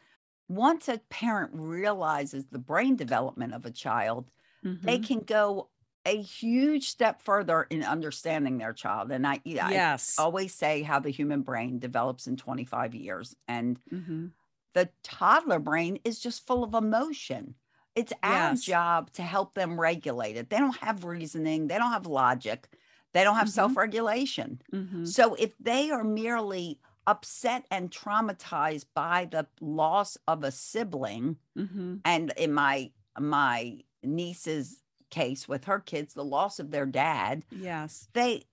once 0.47 0.87
a 0.87 0.99
parent 1.09 1.51
realizes 1.53 2.45
the 2.47 2.59
brain 2.59 2.95
development 2.95 3.53
of 3.53 3.65
a 3.65 3.71
child, 3.71 4.31
mm-hmm. 4.65 4.85
they 4.85 4.99
can 4.99 5.19
go 5.19 5.69
a 6.05 6.21
huge 6.21 6.89
step 6.89 7.21
further 7.21 7.67
in 7.69 7.83
understanding 7.83 8.57
their 8.57 8.73
child. 8.73 9.11
And 9.11 9.27
I, 9.27 9.41
yes. 9.43 10.15
I 10.17 10.23
always 10.23 10.53
say 10.55 10.81
how 10.81 10.99
the 10.99 11.11
human 11.11 11.41
brain 11.41 11.77
develops 11.77 12.25
in 12.25 12.35
25 12.35 12.95
years, 12.95 13.35
and 13.47 13.79
mm-hmm. 13.93 14.27
the 14.73 14.89
toddler 15.03 15.59
brain 15.59 15.99
is 16.03 16.19
just 16.19 16.47
full 16.47 16.63
of 16.63 16.73
emotion. 16.73 17.55
It's 17.95 18.13
our 18.23 18.51
yes. 18.51 18.63
job 18.63 19.11
to 19.13 19.21
help 19.21 19.53
them 19.53 19.79
regulate 19.79 20.37
it. 20.37 20.49
They 20.49 20.57
don't 20.57 20.77
have 20.77 21.03
reasoning, 21.03 21.67
they 21.67 21.77
don't 21.77 21.91
have 21.91 22.07
logic 22.07 22.69
they 23.13 23.23
don't 23.23 23.35
have 23.35 23.47
mm-hmm. 23.47 23.53
self 23.53 23.77
regulation. 23.77 24.61
Mm-hmm. 24.73 25.05
So 25.05 25.35
if 25.35 25.57
they 25.57 25.91
are 25.91 26.03
merely 26.03 26.79
upset 27.07 27.65
and 27.71 27.89
traumatized 27.89 28.85
by 28.93 29.27
the 29.31 29.47
loss 29.61 30.17
of 30.27 30.43
a 30.43 30.51
sibling, 30.51 31.37
mm-hmm. 31.57 31.97
and 32.05 32.33
in 32.37 32.53
my 32.53 32.91
my 33.19 33.79
niece's 34.03 34.83
case 35.09 35.47
with 35.47 35.65
her 35.65 35.79
kids, 35.79 36.13
the 36.13 36.23
loss 36.23 36.59
of 36.59 36.71
their 36.71 36.85
dad. 36.85 37.43
Yes. 37.51 38.07
They 38.13 38.45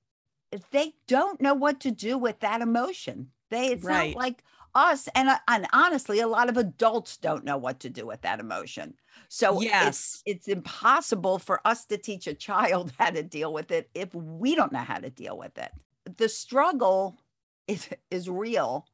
they 0.71 0.95
don't 1.07 1.41
know 1.41 1.55
what 1.55 1.81
to 1.81 1.91
do 1.91 2.17
with 2.17 2.41
that 2.41 2.63
emotion. 2.63 3.31
They 3.51 3.69
it's 3.69 3.85
right. 3.85 4.15
not 4.15 4.19
like 4.19 4.43
us 4.77 5.09
and 5.15 5.29
uh, 5.29 5.39
and 5.49 5.67
honestly 5.73 6.21
a 6.21 6.29
lot 6.29 6.49
of 6.49 6.57
adults 6.57 7.17
don't 7.17 7.45
know 7.45 7.57
what 7.57 7.81
to 7.81 7.91
do 7.91 8.07
with 8.07 8.21
that 8.21 8.39
emotion. 8.39 8.95
So 9.29 9.61
yes. 9.61 10.23
it's, 10.27 10.47
it's 10.47 10.49
impossible 10.49 11.39
for 11.39 11.61
us 11.65 11.87
to 11.87 11.97
teach 11.97 12.27
a 12.27 12.35
child 12.35 12.93
how 12.99 13.11
to 13.11 13.23
deal 13.23 13.53
with 13.53 13.73
it 13.73 13.91
if 13.95 14.15
we 14.15 14.55
don't 14.55 14.73
know 14.73 14.79
how 14.79 14.99
to 14.99 15.11
deal 15.11 15.37
with 15.37 15.57
it. 15.59 15.73
The 16.19 16.29
struggle 16.29 17.19
is 17.67 17.89
is 18.11 18.29
real 18.29 18.87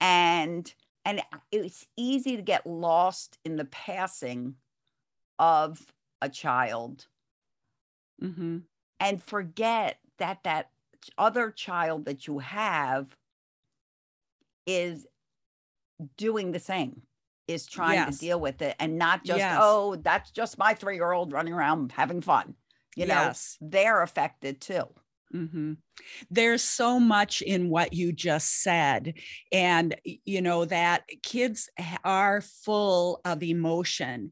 and 0.00 0.72
and 1.04 1.22
it's 1.52 1.86
easy 1.96 2.36
to 2.36 2.42
get 2.42 2.66
lost 2.66 3.38
in 3.44 3.56
the 3.56 3.66
passing 3.66 4.54
of 5.38 5.80
a 6.22 6.28
child. 6.28 7.06
Mm-hmm. 8.20 8.58
and 8.98 9.22
forget 9.22 10.00
that 10.18 10.42
that 10.42 10.70
other 11.16 11.52
child 11.52 12.06
that 12.06 12.26
you 12.26 12.40
have 12.40 13.16
is 14.66 15.06
doing 16.16 16.52
the 16.52 16.58
same 16.58 17.02
is 17.46 17.66
trying 17.66 17.94
yes. 17.94 18.14
to 18.14 18.20
deal 18.20 18.40
with 18.40 18.60
it 18.62 18.76
and 18.78 18.98
not 18.98 19.24
just 19.24 19.38
yes. 19.38 19.58
oh 19.60 19.96
that's 19.96 20.30
just 20.30 20.58
my 20.58 20.74
three 20.74 20.96
year 20.96 21.12
old 21.12 21.32
running 21.32 21.54
around 21.54 21.92
having 21.92 22.20
fun 22.20 22.54
you 22.94 23.06
know 23.06 23.14
yes. 23.14 23.56
they're 23.60 24.02
affected 24.02 24.60
too 24.60 24.84
mm-hmm. 25.34 25.72
there's 26.30 26.62
so 26.62 27.00
much 27.00 27.40
in 27.40 27.70
what 27.70 27.92
you 27.94 28.12
just 28.12 28.62
said 28.62 29.14
and 29.50 29.96
you 30.04 30.42
know 30.42 30.64
that 30.64 31.04
kids 31.22 31.70
are 32.04 32.42
full 32.42 33.20
of 33.24 33.42
emotion 33.42 34.30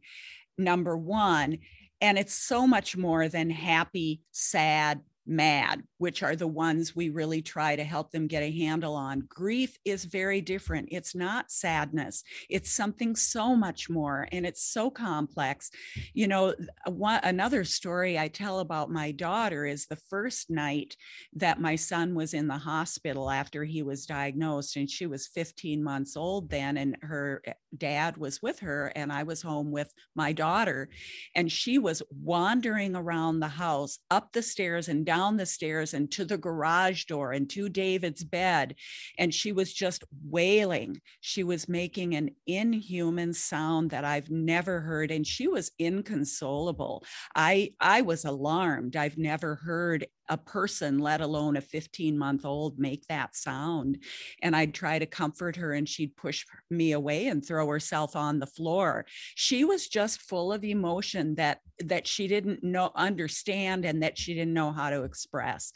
number 0.59 0.97
one 0.97 1.59
and 2.03 2.19
it's 2.19 2.35
so 2.35 2.67
much 2.67 2.97
more 2.97 3.29
than 3.29 3.49
happy 3.49 4.21
sad 4.31 5.01
mad, 5.27 5.83
which 5.99 6.23
are 6.23 6.37
the 6.37 6.47
ones 6.47 6.95
we 6.95 7.09
really 7.09 7.41
try 7.41 7.75
to 7.77 7.85
help 7.85 8.11
them 8.11 8.27
get 8.27 8.43
a 8.43 8.51
handle 8.51 8.95
on. 8.95 9.21
Grief 9.29 9.79
is 9.85 10.05
very 10.05 10.41
different. 10.41 10.89
It's 10.91 11.15
not 11.15 11.51
sadness, 11.51 12.23
it's 12.49 12.71
something 12.71 13.17
so 13.17 13.57
much 13.57 13.89
more, 13.89 14.29
and 14.33 14.47
it's 14.47 14.63
so 14.63 14.91
complex. 14.91 15.71
You 16.13 16.29
know, 16.29 16.55
one, 16.87 17.21
another 17.23 17.65
story 17.65 18.19
I 18.19 18.29
tell 18.29 18.61
about 18.61 18.91
my 18.91 19.13
daughter 19.13 19.65
is 19.65 19.87
the 19.87 19.97
first 19.97 20.51
night 20.51 20.97
that 21.35 21.61
my 21.61 21.77
son 21.77 22.15
was 22.15 22.35
in 22.35 22.49
the 22.49 22.59
hospital 22.59 23.31
after 23.31 23.65
he 23.65 23.83
was 23.83 24.07
diagnosed, 24.07 24.77
and 24.77 24.91
she 24.91 25.07
was 25.07 25.27
15 25.27 25.83
months 25.83 26.17
old 26.17 26.51
then, 26.51 26.77
and 26.77 26.97
her 27.03 27.43
eh, 27.47 27.53
dad 27.77 28.17
was 28.17 28.43
with 28.43 28.61
her, 28.61 28.93
and 28.95 29.13
I 29.13 29.23
was 29.23 29.43
home 29.43 29.71
with 29.71 29.93
my 30.15 30.33
daughter, 30.33 30.89
and 31.35 31.51
she 31.51 31.79
was 31.79 32.03
wandering 32.11 32.95
around 32.95 33.41
the 33.41 33.49
house, 33.49 33.99
up 34.11 34.33
the 34.33 34.43
stairs 34.43 34.89
and 34.89 35.05
down 35.05 35.37
the 35.37 35.47
stairs 35.47 35.86
and 35.95 36.11
to 36.13 36.25
the 36.25 36.39
garage 36.39 37.05
door 37.05 37.33
and 37.33 37.49
to 37.51 37.69
David's 37.69 38.25
bed. 38.25 38.75
And 39.19 39.33
she 39.33 39.53
was 39.53 39.73
just 39.73 40.05
wailing. 40.29 41.01
She 41.21 41.45
was 41.45 41.69
making 41.69 42.15
an 42.15 42.31
inhuman 42.47 43.33
sound 43.33 43.91
that 43.91 44.05
I've 44.05 44.31
never 44.31 44.81
heard. 44.81 45.11
And 45.11 45.27
she 45.27 45.49
was 45.49 45.71
inconsolable. 45.79 47.05
I, 47.35 47.73
I 47.81 48.03
was 48.03 48.25
alarmed. 48.25 48.97
I've 48.97 49.19
never 49.19 49.57
heard 49.57 50.07
a 50.29 50.37
person, 50.37 50.99
let 50.99 51.21
alone 51.21 51.57
a 51.57 51.61
15 51.61 52.19
month 52.19 52.45
old, 52.45 52.79
make 52.79 53.07
that 53.09 53.37
sound. 53.37 53.99
And 54.43 54.55
I'd 54.57 54.75
try 54.75 54.99
to 54.99 55.07
comfort 55.07 55.57
her 55.57 55.73
and 55.73 55.89
she'd 55.89 56.17
push 56.17 56.45
me 56.71 56.93
away 56.93 57.29
and 57.29 57.45
throw 57.45 57.67
herself 57.69 58.17
on 58.17 58.39
the 58.39 58.47
floor. 58.47 59.07
She 59.35 59.65
was 59.65 59.89
just 59.89 60.23
full 60.23 60.53
of 60.53 60.65
emotion 60.65 61.35
that 61.37 61.61
that 61.85 62.07
she 62.07 62.27
didn't 62.27 62.65
know 62.65 62.91
understand 62.95 63.85
and 63.85 64.03
that 64.03 64.17
she 64.17 64.33
didn't 64.33 64.55
know 64.55 64.73
how 64.73 64.89
to 64.89 65.03
express. 65.03 65.73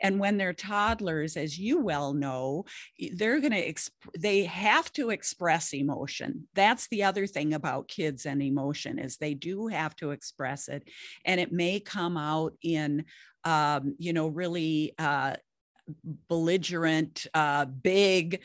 And 0.00 0.18
when 0.18 0.38
they're 0.38 0.54
toddlers, 0.54 1.36
as 1.36 1.58
you 1.58 1.80
well 1.80 2.14
know, 2.14 2.64
they're 3.14 3.40
going 3.40 3.52
to 3.52 3.72
exp- 3.72 3.90
they 4.18 4.44
have 4.44 4.90
to 4.94 5.10
express 5.10 5.74
emotion. 5.74 6.48
That's 6.54 6.88
the 6.88 7.04
other 7.04 7.26
thing 7.26 7.52
about 7.52 7.88
kids 7.88 8.24
and 8.24 8.42
emotion 8.42 8.98
is 8.98 9.16
they 9.16 9.34
do 9.34 9.66
have 9.66 9.94
to 9.96 10.10
express 10.12 10.68
it 10.68 10.88
and 11.24 11.40
it 11.40 11.52
may 11.52 11.80
come 11.80 12.16
out 12.16 12.54
in 12.62 13.04
um, 13.44 13.94
you 13.98 14.12
know, 14.12 14.28
really 14.28 14.94
uh, 14.98 15.34
belligerent, 16.28 17.26
uh, 17.34 17.64
big 17.64 18.40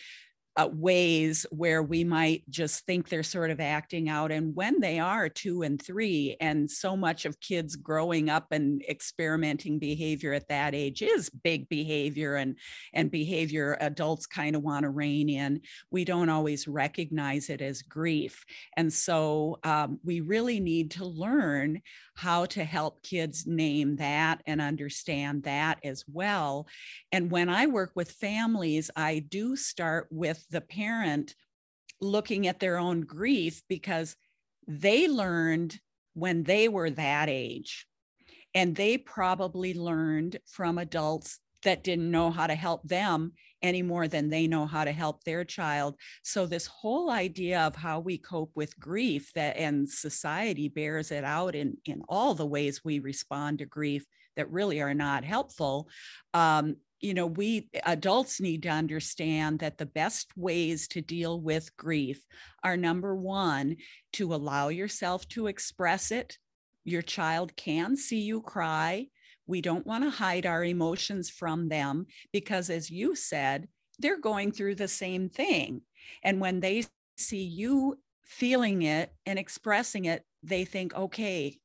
uh, 0.57 0.67
ways 0.73 1.45
where 1.51 1.83
we 1.83 2.03
might 2.03 2.43
just 2.49 2.85
think 2.85 3.07
they're 3.07 3.21
sort 3.21 3.51
of 3.51 3.59
acting 3.59 4.09
out. 4.09 4.31
And 4.31 4.55
when 4.55 4.79
they 4.79 4.97
are 4.97 5.29
two 5.29 5.61
and 5.61 5.79
three, 5.81 6.35
and 6.41 6.69
so 6.69 6.97
much 6.97 7.25
of 7.25 7.39
kids 7.39 7.75
growing 7.75 8.29
up 8.29 8.47
and 8.51 8.81
experimenting 8.89 9.77
behavior 9.77 10.33
at 10.33 10.47
that 10.49 10.73
age 10.73 11.03
is 11.03 11.29
big 11.29 11.69
behavior 11.69 12.35
and, 12.35 12.57
and 12.93 13.11
behavior 13.11 13.77
adults 13.79 14.25
kind 14.25 14.55
of 14.55 14.63
want 14.63 14.83
to 14.83 14.89
rein 14.89 15.29
in, 15.29 15.61
we 15.91 16.03
don't 16.03 16.29
always 16.29 16.67
recognize 16.67 17.49
it 17.49 17.61
as 17.61 17.83
grief. 17.83 18.43
And 18.75 18.91
so 18.91 19.59
um, 19.63 19.99
we 20.03 20.21
really 20.21 20.59
need 20.59 20.91
to 20.91 21.05
learn 21.05 21.81
how 22.15 22.45
to 22.45 22.63
help 22.63 23.03
kids 23.03 23.45
name 23.45 23.97
that 23.97 24.41
and 24.47 24.59
understand 24.59 25.43
that 25.43 25.77
as 25.83 26.03
well. 26.11 26.65
And 27.11 27.29
when 27.29 27.47
I 27.47 27.67
work 27.67 27.91
with 27.93 28.11
families, 28.11 28.89
I 28.95 29.19
do 29.19 29.55
start 29.55 30.07
with 30.09 30.43
the 30.50 30.62
parent 30.62 31.36
looking 32.00 32.48
at 32.48 32.60
their 32.60 32.77
own 32.77 33.01
grief 33.01 33.62
because 33.68 34.16
they 34.68 35.08
learned 35.08 35.80
when 36.13 36.44
they 36.44 36.68
were 36.68 36.89
that 36.89 37.30
age. 37.30 37.88
And 38.54 38.75
they 38.75 38.98
probably 38.98 39.74
learned 39.74 40.39
from 40.46 40.77
adults 40.77 41.39
that 41.63 41.84
didn't 41.84 42.12
know 42.12 42.32
how 42.32 42.48
to 42.48 42.56
help 42.56 42.88
them 42.88 43.34
any 43.62 43.82
more 43.82 44.08
than 44.08 44.30
they 44.30 44.48
know 44.48 44.66
how 44.66 44.84
to 44.84 44.92
help 44.92 45.24
their 45.24 45.44
child. 45.44 45.96
So 46.24 46.46
this 46.46 46.68
whole 46.68 47.10
idea 47.10 47.62
of 47.62 47.75
how 47.75 48.00
we 48.00 48.18
cope 48.18 48.51
with 48.56 48.80
grief 48.80 49.32
that 49.34 49.58
and 49.58 49.89
society 49.89 50.70
bears 50.70 51.12
it 51.12 51.24
out 51.24 51.56
in 51.56 51.77
in 51.86 52.04
all 52.08 52.36
the 52.36 52.46
ways 52.46 52.84
we 52.84 53.00
respond 53.00 53.60
to 53.60 53.66
grief 53.66 54.06
that 54.36 54.51
really 54.51 54.82
are 54.82 54.94
not 54.94 55.24
helpful. 55.24 55.89
Um, 56.34 56.77
you 57.00 57.13
know, 57.13 57.27
we 57.27 57.70
adults 57.86 58.42
need 58.42 58.63
to 58.63 58.70
understand 58.70 59.60
that 59.60 59.77
the 59.77 59.86
best 59.86 60.36
ways 60.36 60.88
to 60.89 61.01
deal 61.01 61.39
with 61.39 61.75
grief 61.77 62.25
are 62.63 62.77
number 62.77 63.16
one, 63.16 63.77
to 64.13 64.34
allow 64.34 64.70
yourself 64.70 65.27
to 65.30 65.48
express 65.48 66.12
it. 66.12 66.38
Your 66.86 67.01
child 67.01 67.56
can 67.56 67.96
see 67.96 68.22
you 68.22 68.42
cry. 68.42 69.08
We 69.46 69.62
don't 69.62 69.86
want 69.86 70.04
to 70.04 70.10
hide 70.10 70.46
our 70.46 70.63
emotions 70.63 71.30
from 71.30 71.70
them 71.70 72.08
because, 72.34 72.70
as 72.70 72.89
you 72.89 73.16
said, 73.16 73.68
they're 74.00 74.20
going 74.20 74.51
through 74.51 74.75
the 74.75 74.88
same 74.88 75.30
thing. 75.30 75.82
And 76.24 76.39
when 76.39 76.60
they 76.60 76.86
see 77.18 77.44
you 77.44 77.98
feeling 78.25 78.82
it 78.84 79.12
and 79.25 79.38
expressing 79.39 80.06
it, 80.06 80.24
they 80.44 80.66
think, 80.66 80.96
okay, 80.96 81.60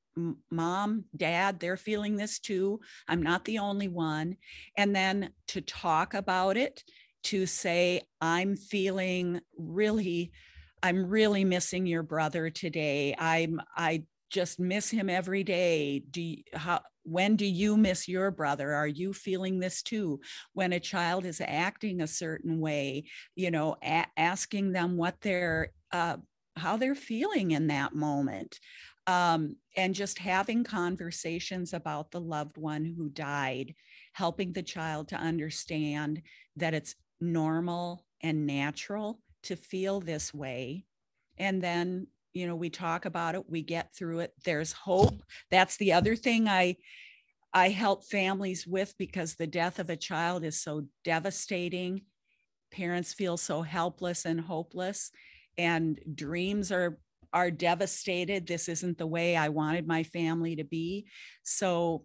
mom, 0.51 1.05
dad, 1.17 1.61
they're 1.61 1.77
feeling 1.77 2.17
this 2.17 2.39
too. 2.39 2.81
I'm 3.09 3.23
not 3.23 3.45
the 3.45 3.59
only 3.59 3.89
one. 3.89 4.37
And 4.77 4.95
then 4.95 5.33
to 5.49 5.61
talk 5.61 6.15
about 6.15 6.57
it, 6.57 6.83
to 7.25 7.47
say, 7.47 8.03
I'm 8.21 8.57
feeling 8.57 9.41
really, 9.57 10.33
I'm 10.83 11.07
really 11.09 11.45
missing 11.45 11.87
your 11.87 12.03
brother 12.03 12.51
today. 12.51 13.15
I'm, 13.19 13.61
I 13.77 14.05
just 14.31 14.59
miss 14.59 14.91
him 14.91 15.09
every 15.09 15.45
day. 15.45 16.03
Do 16.11 16.21
you, 16.21 16.43
how, 16.53 16.81
when 17.05 17.37
do 17.37 17.47
you 17.47 17.77
miss 17.77 18.09
your 18.09 18.31
brother? 18.31 18.73
Are 18.73 18.87
you 18.87 19.13
feeling 19.13 19.61
this 19.61 19.83
too? 19.83 20.21
When 20.53 20.73
a 20.73 20.81
child 20.81 21.25
is 21.25 21.41
acting 21.41 22.01
a 22.01 22.07
certain 22.07 22.59
way, 22.59 23.05
you 23.37 23.51
know, 23.51 23.77
a- 23.83 24.07
asking 24.17 24.73
them 24.73 24.97
what 24.97 25.21
they're, 25.21 25.73
uh, 25.93 26.17
how 26.57 26.77
they're 26.77 26.95
feeling 26.95 27.53
in 27.53 27.69
that 27.69 27.95
moment 27.95 28.59
um, 29.07 29.57
and 29.77 29.95
just 29.95 30.19
having 30.19 30.65
conversations 30.65 31.73
about 31.73 32.11
the 32.11 32.21
loved 32.21 32.57
one 32.59 32.85
who 32.85 33.09
died, 33.09 33.75
helping 34.13 34.53
the 34.53 34.63
child 34.63 35.09
to 35.09 35.17
understand 35.17 36.23
that 36.57 36.75
it's 36.75 36.95
normal 37.21 38.05
and 38.23 38.47
natural 38.47 39.21
to 39.45 39.57
feel 39.57 40.01
this 40.01 40.33
way. 40.35 40.85
And 41.39 41.63
then, 41.63 42.07
you 42.35 42.47
know, 42.47 42.57
we 42.57 42.71
talk 42.71 43.05
about 43.05 43.35
it, 43.35 43.49
we 43.49 43.63
get 43.63 43.95
through 43.95 44.21
it. 44.21 44.33
There's 44.45 44.73
hope. 44.73 45.23
That's 45.51 45.77
the 45.77 45.93
other 45.93 46.17
thing 46.17 46.49
I 46.49 46.77
I 47.55 47.69
help 47.69 48.05
families 48.05 48.67
with 48.67 48.95
because 48.99 49.35
the 49.35 49.47
death 49.47 49.79
of 49.79 49.91
a 49.91 49.97
child 49.97 50.45
is 50.45 50.61
so 50.61 50.87
devastating. 51.05 52.03
Parents 52.71 53.13
feel 53.13 53.37
so 53.37 53.63
helpless 53.63 54.25
and 54.25 54.41
hopeless 54.41 55.11
and 55.59 56.01
dreams 56.15 56.73
are 56.73 56.99
are 57.33 57.51
devastated. 57.51 58.47
This 58.47 58.69
isn't 58.69 58.99
the 58.99 59.07
way 59.07 59.37
I 59.37 59.49
wanted 59.49 59.87
my 59.87 60.03
family 60.03 60.57
to 60.57 60.65
be. 60.65 61.07
So 61.43 62.05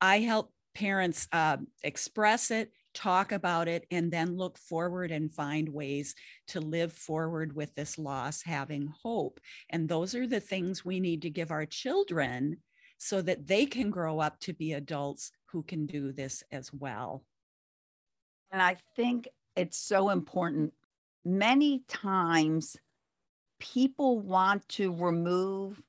I 0.00 0.20
help 0.20 0.52
parents 0.74 1.28
uh, 1.32 1.58
express 1.82 2.50
it, 2.50 2.72
talk 2.94 3.32
about 3.32 3.68
it, 3.68 3.86
and 3.90 4.10
then 4.10 4.36
look 4.36 4.58
forward 4.58 5.10
and 5.10 5.32
find 5.32 5.68
ways 5.68 6.14
to 6.48 6.60
live 6.60 6.92
forward 6.92 7.54
with 7.54 7.74
this 7.74 7.98
loss, 7.98 8.42
having 8.42 8.92
hope. 9.02 9.40
And 9.70 9.88
those 9.88 10.14
are 10.14 10.26
the 10.26 10.40
things 10.40 10.84
we 10.84 11.00
need 11.00 11.22
to 11.22 11.30
give 11.30 11.50
our 11.50 11.66
children 11.66 12.58
so 12.98 13.22
that 13.22 13.46
they 13.46 13.66
can 13.66 13.90
grow 13.90 14.18
up 14.18 14.38
to 14.40 14.52
be 14.52 14.72
adults 14.72 15.30
who 15.46 15.62
can 15.62 15.86
do 15.86 16.12
this 16.12 16.42
as 16.50 16.72
well. 16.72 17.24
And 18.50 18.62
I 18.62 18.76
think 18.96 19.28
it's 19.56 19.78
so 19.78 20.10
important. 20.10 20.72
Many 21.24 21.84
times 21.88 22.76
people 23.64 24.20
want 24.20 24.68
to 24.68 24.92
remove 24.92 25.82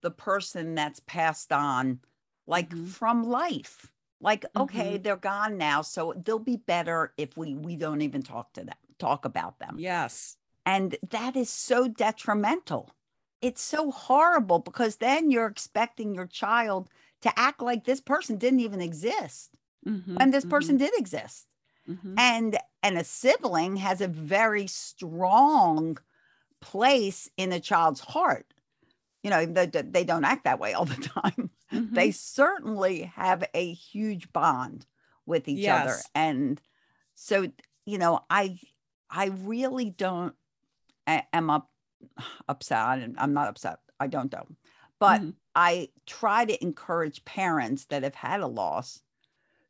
the 0.00 0.10
person 0.10 0.74
that's 0.74 0.98
passed 1.06 1.52
on 1.52 2.00
like 2.48 2.68
mm-hmm. 2.70 2.86
from 2.86 3.22
life 3.22 3.92
like 4.20 4.44
okay 4.56 4.94
mm-hmm. 4.94 5.02
they're 5.02 5.16
gone 5.16 5.56
now 5.56 5.82
so 5.82 6.12
they'll 6.24 6.40
be 6.40 6.56
better 6.56 7.12
if 7.16 7.36
we 7.36 7.54
we 7.54 7.76
don't 7.76 8.02
even 8.02 8.22
talk 8.22 8.52
to 8.52 8.64
them 8.64 8.74
talk 8.98 9.24
about 9.24 9.60
them 9.60 9.76
yes 9.78 10.36
and 10.66 10.96
that 11.10 11.36
is 11.36 11.48
so 11.48 11.86
detrimental 11.86 12.90
it's 13.40 13.62
so 13.62 13.92
horrible 13.92 14.58
because 14.58 14.96
then 14.96 15.30
you're 15.30 15.46
expecting 15.46 16.16
your 16.16 16.26
child 16.26 16.88
to 17.20 17.32
act 17.38 17.62
like 17.62 17.84
this 17.84 18.00
person 18.00 18.36
didn't 18.36 18.60
even 18.60 18.80
exist 18.80 19.56
mm-hmm. 19.86 20.16
when 20.16 20.32
this 20.32 20.44
person 20.44 20.76
mm-hmm. 20.76 20.86
did 20.86 20.98
exist 20.98 21.46
mm-hmm. 21.88 22.14
and 22.18 22.58
and 22.82 22.98
a 22.98 23.04
sibling 23.04 23.76
has 23.76 24.00
a 24.00 24.08
very 24.08 24.66
strong 24.66 25.96
place 26.62 27.28
in 27.36 27.52
a 27.52 27.60
child's 27.60 28.00
heart. 28.00 28.46
You 29.22 29.30
know, 29.30 29.44
they, 29.44 29.66
they 29.66 30.04
don't 30.04 30.24
act 30.24 30.44
that 30.44 30.58
way 30.58 30.72
all 30.72 30.86
the 30.86 30.94
time. 31.22 31.50
Mm-hmm. 31.72 31.94
They 31.94 32.10
certainly 32.10 33.02
have 33.14 33.44
a 33.52 33.72
huge 33.72 34.32
bond 34.32 34.86
with 35.26 35.48
each 35.48 35.58
yes. 35.58 35.84
other. 35.84 35.98
And 36.14 36.60
so, 37.14 37.48
you 37.84 37.98
know, 37.98 38.20
I 38.30 38.58
I 39.10 39.26
really 39.26 39.90
don't 39.90 40.34
am 41.06 41.50
up 41.50 41.70
upset. 42.48 43.00
And 43.00 43.16
I'm 43.18 43.34
not 43.34 43.48
upset. 43.48 43.78
I 44.00 44.06
don't 44.06 44.32
know. 44.32 44.46
But 44.98 45.20
mm-hmm. 45.20 45.30
I 45.54 45.88
try 46.06 46.44
to 46.44 46.62
encourage 46.62 47.24
parents 47.24 47.86
that 47.86 48.04
have 48.04 48.14
had 48.14 48.40
a 48.40 48.46
loss 48.46 49.02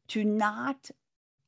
to 0.09 0.25
not 0.25 0.91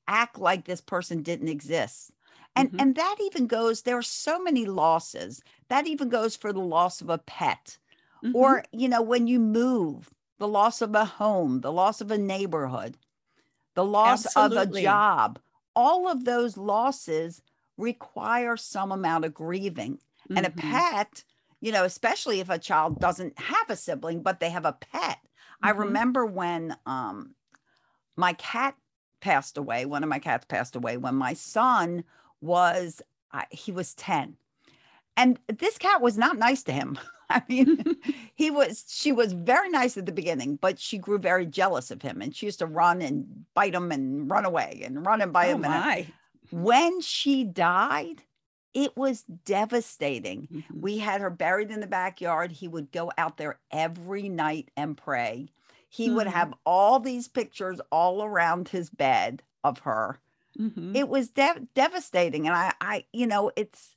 act 0.08 0.38
like 0.38 0.64
this 0.64 0.80
person 0.80 1.22
didn't 1.22 1.48
exist 1.48 2.12
and 2.56 2.70
mm-hmm. 2.70 2.80
and 2.80 2.94
that 2.96 3.16
even 3.20 3.46
goes 3.46 3.82
there 3.82 3.98
are 3.98 4.02
so 4.02 4.40
many 4.40 4.64
losses 4.64 5.42
that 5.68 5.86
even 5.86 6.08
goes 6.08 6.36
for 6.36 6.52
the 6.52 6.60
loss 6.60 7.00
of 7.00 7.10
a 7.10 7.18
pet 7.18 7.78
mm-hmm. 8.24 8.34
or 8.34 8.64
you 8.72 8.88
know 8.88 9.02
when 9.02 9.26
you 9.26 9.38
move 9.38 10.10
the 10.38 10.48
loss 10.48 10.82
of 10.82 10.94
a 10.94 11.04
home 11.04 11.60
the 11.60 11.72
loss 11.72 12.00
of 12.00 12.10
a 12.10 12.18
neighborhood 12.18 12.96
the 13.74 13.84
loss 13.84 14.26
Absolutely. 14.26 14.62
of 14.62 14.74
a 14.76 14.82
job 14.82 15.38
all 15.74 16.08
of 16.08 16.24
those 16.24 16.56
losses 16.56 17.42
require 17.76 18.56
some 18.56 18.92
amount 18.92 19.24
of 19.24 19.34
grieving 19.34 19.94
mm-hmm. 19.94 20.36
and 20.36 20.46
a 20.46 20.50
mm-hmm. 20.50 20.70
pet 20.70 21.24
you 21.60 21.72
know 21.72 21.84
especially 21.84 22.40
if 22.40 22.50
a 22.50 22.58
child 22.58 23.00
doesn't 23.00 23.38
have 23.38 23.68
a 23.68 23.76
sibling 23.76 24.22
but 24.22 24.40
they 24.40 24.50
have 24.50 24.66
a 24.66 24.76
pet 24.92 25.18
i 25.62 25.70
mm-hmm. 25.70 25.80
remember 25.80 26.24
when 26.24 26.76
um 26.86 27.34
my 28.16 28.32
cat 28.34 28.76
passed 29.20 29.56
away 29.56 29.84
one 29.86 30.02
of 30.02 30.08
my 30.08 30.18
cats 30.18 30.44
passed 30.44 30.76
away 30.76 30.96
when 30.96 31.14
my 31.14 31.32
son 31.32 32.04
was 32.44 33.02
uh, 33.32 33.42
he 33.50 33.72
was 33.72 33.94
10 33.94 34.36
and 35.16 35.38
this 35.48 35.78
cat 35.78 36.00
was 36.00 36.18
not 36.18 36.38
nice 36.38 36.62
to 36.64 36.72
him. 36.72 36.98
I 37.30 37.42
mean 37.48 37.82
he 38.34 38.50
was 38.50 38.84
she 38.86 39.10
was 39.10 39.32
very 39.32 39.70
nice 39.70 39.96
at 39.96 40.04
the 40.06 40.12
beginning 40.12 40.56
but 40.56 40.78
she 40.78 40.98
grew 40.98 41.18
very 41.18 41.46
jealous 41.46 41.90
of 41.90 42.02
him 42.02 42.20
and 42.20 42.36
she 42.36 42.46
used 42.46 42.58
to 42.58 42.66
run 42.66 43.00
and 43.00 43.46
bite 43.54 43.74
him 43.74 43.90
and 43.92 44.30
run 44.30 44.44
away 44.44 44.82
and 44.84 45.04
run 45.06 45.22
and 45.22 45.32
bite 45.32 45.50
oh 45.50 45.54
him 45.54 45.62
my. 45.62 46.06
when 46.50 47.00
she 47.00 47.42
died 47.42 48.22
it 48.74 48.96
was 48.96 49.22
devastating. 49.44 50.48
Mm-hmm. 50.52 50.80
we 50.80 50.98
had 50.98 51.20
her 51.20 51.30
buried 51.30 51.70
in 51.70 51.80
the 51.80 51.86
backyard. 51.86 52.50
He 52.50 52.68
would 52.68 52.90
go 52.90 53.10
out 53.16 53.36
there 53.36 53.58
every 53.70 54.28
night 54.28 54.70
and 54.76 54.96
pray. 54.96 55.48
He 55.88 56.06
mm-hmm. 56.06 56.16
would 56.16 56.26
have 56.26 56.52
all 56.66 56.98
these 56.98 57.28
pictures 57.28 57.80
all 57.90 58.24
around 58.24 58.68
his 58.68 58.90
bed 58.90 59.42
of 59.62 59.78
her 59.80 60.18
Mm-hmm. 60.58 60.96
It 60.96 61.08
was 61.08 61.30
de- 61.30 61.66
devastating. 61.74 62.46
And 62.46 62.56
I, 62.56 62.72
I, 62.80 63.04
you 63.12 63.26
know, 63.26 63.50
it's, 63.56 63.96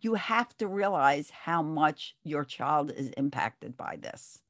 you 0.00 0.14
have 0.14 0.56
to 0.58 0.68
realize 0.68 1.30
how 1.30 1.62
much 1.62 2.14
your 2.22 2.44
child 2.44 2.90
is 2.90 3.08
impacted 3.16 3.76
by 3.76 3.98
this. 4.00 4.40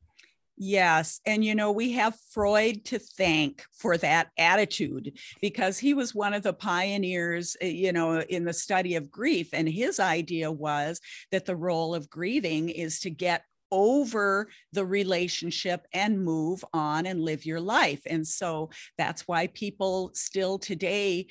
Yes. 0.59 1.21
And, 1.27 1.45
you 1.45 1.55
know, 1.55 1.71
we 1.71 1.93
have 1.93 2.19
Freud 2.31 2.87
to 2.87 2.99
thank 2.99 3.63
for 3.73 3.99
that 3.99 4.31
attitude 4.39 5.19
because 5.43 5.79
he 5.79 5.93
was 5.93 6.15
one 6.15 6.33
of 6.33 6.43
the 6.43 6.55
pioneers, 6.55 7.57
eh, 7.61 7.67
you 7.67 7.93
know, 7.93 8.21
in 8.21 8.45
the 8.45 8.55
study 8.55 8.95
of 8.95 9.11
grief. 9.11 9.51
And 9.53 9.69
his 9.69 10.01
idea 10.01 10.51
was 10.51 11.01
that 11.31 11.45
the 11.45 11.57
role 11.57 11.95
of 11.95 12.09
grieving 12.09 12.71
is 12.71 13.01
to 13.01 13.11
get 13.11 13.45
over 13.71 14.49
the 14.73 14.85
relationship 14.85 15.87
and 15.93 16.25
move 16.25 16.65
on 16.73 17.07
and 17.07 17.21
live 17.21 17.45
your 17.45 17.61
life. 17.61 18.03
And 18.07 18.27
so 18.27 18.71
that's 18.99 19.27
why 19.29 19.49
people 19.49 20.11
still 20.15 20.59
today 20.59 21.27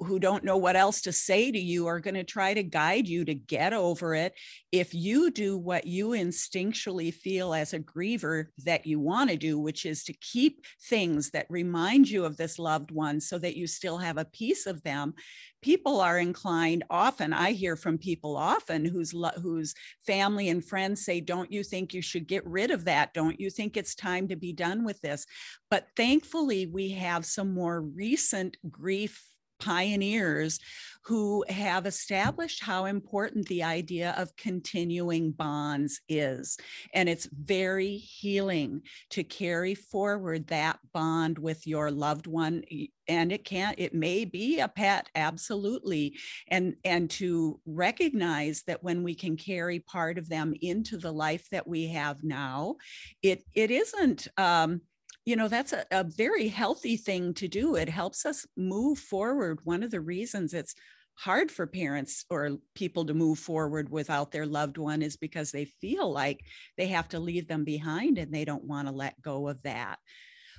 who 0.00 0.18
don't 0.18 0.44
know 0.44 0.56
what 0.56 0.76
else 0.76 1.00
to 1.02 1.12
say 1.12 1.50
to 1.50 1.58
you 1.58 1.86
are 1.86 2.00
going 2.00 2.14
to 2.14 2.24
try 2.24 2.54
to 2.54 2.62
guide 2.62 3.08
you 3.08 3.24
to 3.24 3.34
get 3.34 3.72
over 3.72 4.14
it. 4.14 4.34
If 4.70 4.94
you 4.94 5.30
do 5.30 5.58
what 5.58 5.86
you 5.86 6.10
instinctually 6.10 7.12
feel 7.12 7.52
as 7.52 7.72
a 7.72 7.80
griever 7.80 8.46
that 8.64 8.86
you 8.86 9.00
want 9.00 9.30
to 9.30 9.36
do, 9.36 9.58
which 9.58 9.84
is 9.84 10.04
to 10.04 10.12
keep 10.14 10.64
things 10.88 11.30
that 11.30 11.46
remind 11.48 12.08
you 12.08 12.24
of 12.24 12.36
this 12.36 12.58
loved 12.58 12.90
one 12.90 13.20
so 13.20 13.38
that 13.38 13.56
you 13.56 13.66
still 13.66 13.98
have 13.98 14.18
a 14.18 14.24
piece 14.24 14.66
of 14.66 14.82
them, 14.82 15.14
people 15.62 16.00
are 16.00 16.18
inclined 16.18 16.82
often 16.90 17.32
i 17.32 17.52
hear 17.52 17.76
from 17.76 17.96
people 17.96 18.36
often 18.36 18.84
whose 18.84 19.14
whose 19.40 19.74
family 20.04 20.48
and 20.48 20.64
friends 20.64 21.04
say 21.04 21.20
don't 21.20 21.52
you 21.52 21.62
think 21.62 21.94
you 21.94 22.02
should 22.02 22.26
get 22.26 22.44
rid 22.44 22.70
of 22.70 22.84
that 22.84 23.14
don't 23.14 23.40
you 23.40 23.48
think 23.48 23.76
it's 23.76 23.94
time 23.94 24.26
to 24.28 24.36
be 24.36 24.52
done 24.52 24.84
with 24.84 25.00
this 25.00 25.24
but 25.70 25.86
thankfully 25.96 26.66
we 26.66 26.90
have 26.90 27.24
some 27.24 27.54
more 27.54 27.80
recent 27.80 28.56
grief 28.70 29.31
pioneers 29.64 30.58
who 31.04 31.44
have 31.48 31.84
established 31.86 32.62
how 32.62 32.84
important 32.84 33.46
the 33.48 33.62
idea 33.62 34.14
of 34.16 34.36
continuing 34.36 35.32
bonds 35.32 36.00
is. 36.08 36.56
And 36.94 37.08
it's 37.08 37.28
very 37.32 37.96
healing 37.96 38.82
to 39.10 39.24
carry 39.24 39.74
forward 39.74 40.46
that 40.48 40.78
bond 40.92 41.38
with 41.38 41.66
your 41.66 41.90
loved 41.90 42.28
one. 42.28 42.62
And 43.08 43.32
it 43.32 43.44
can't, 43.44 43.78
it 43.80 43.94
may 43.94 44.24
be 44.24 44.60
a 44.60 44.68
pet, 44.68 45.08
absolutely. 45.16 46.16
And, 46.46 46.76
and 46.84 47.10
to 47.10 47.58
recognize 47.66 48.62
that 48.68 48.84
when 48.84 49.02
we 49.02 49.16
can 49.16 49.36
carry 49.36 49.80
part 49.80 50.18
of 50.18 50.28
them 50.28 50.54
into 50.60 50.98
the 50.98 51.12
life 51.12 51.48
that 51.50 51.66
we 51.66 51.88
have 51.88 52.22
now, 52.22 52.76
it, 53.22 53.42
it 53.54 53.72
isn't, 53.72 54.28
um, 54.36 54.82
you 55.24 55.36
know 55.36 55.48
that's 55.48 55.72
a, 55.72 55.84
a 55.90 56.04
very 56.04 56.48
healthy 56.48 56.96
thing 56.96 57.32
to 57.34 57.48
do 57.48 57.76
it 57.76 57.88
helps 57.88 58.26
us 58.26 58.46
move 58.56 58.98
forward 58.98 59.58
one 59.64 59.82
of 59.82 59.90
the 59.90 60.00
reasons 60.00 60.52
it's 60.54 60.74
hard 61.14 61.50
for 61.50 61.66
parents 61.66 62.24
or 62.30 62.58
people 62.74 63.04
to 63.04 63.14
move 63.14 63.38
forward 63.38 63.90
without 63.90 64.32
their 64.32 64.46
loved 64.46 64.78
one 64.78 65.02
is 65.02 65.16
because 65.16 65.50
they 65.50 65.64
feel 65.64 66.10
like 66.10 66.40
they 66.76 66.86
have 66.88 67.08
to 67.08 67.20
leave 67.20 67.46
them 67.48 67.64
behind 67.64 68.18
and 68.18 68.32
they 68.32 68.44
don't 68.44 68.64
want 68.64 68.88
to 68.88 68.94
let 68.94 69.20
go 69.22 69.48
of 69.48 69.62
that. 69.62 69.98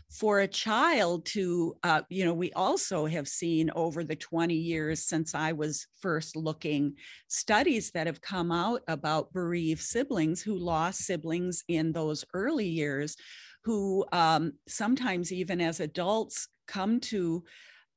For 0.10 0.42
a 0.42 0.48
child 0.48 1.26
to 1.28 1.76
uh, 1.82 2.04
you 2.08 2.24
know 2.24 2.36
we 2.36 2.52
also 2.54 3.08
have 3.08 3.28
seen 3.28 3.72
over 3.76 4.04
the 4.04 4.16
20 4.16 4.54
years 4.54 5.08
since 5.08 5.34
i 5.34 5.52
was 5.54 5.88
first 6.02 6.36
looking 6.36 6.94
studies 7.30 7.90
that 7.92 8.06
have 8.06 8.22
come 8.22 8.52
out 8.52 8.82
about 8.88 9.34
bereaved 9.34 9.82
siblings 9.82 10.44
who 10.44 10.56
lost 10.56 11.00
siblings 11.00 11.64
in 11.68 11.94
those 11.94 12.24
early 12.36 12.68
years 12.68 13.18
who 13.64 14.06
um, 14.12 14.54
sometimes 14.68 15.32
even 15.32 15.62
as 15.62 15.80
adults 15.80 16.48
come 16.68 17.00
to 17.00 17.44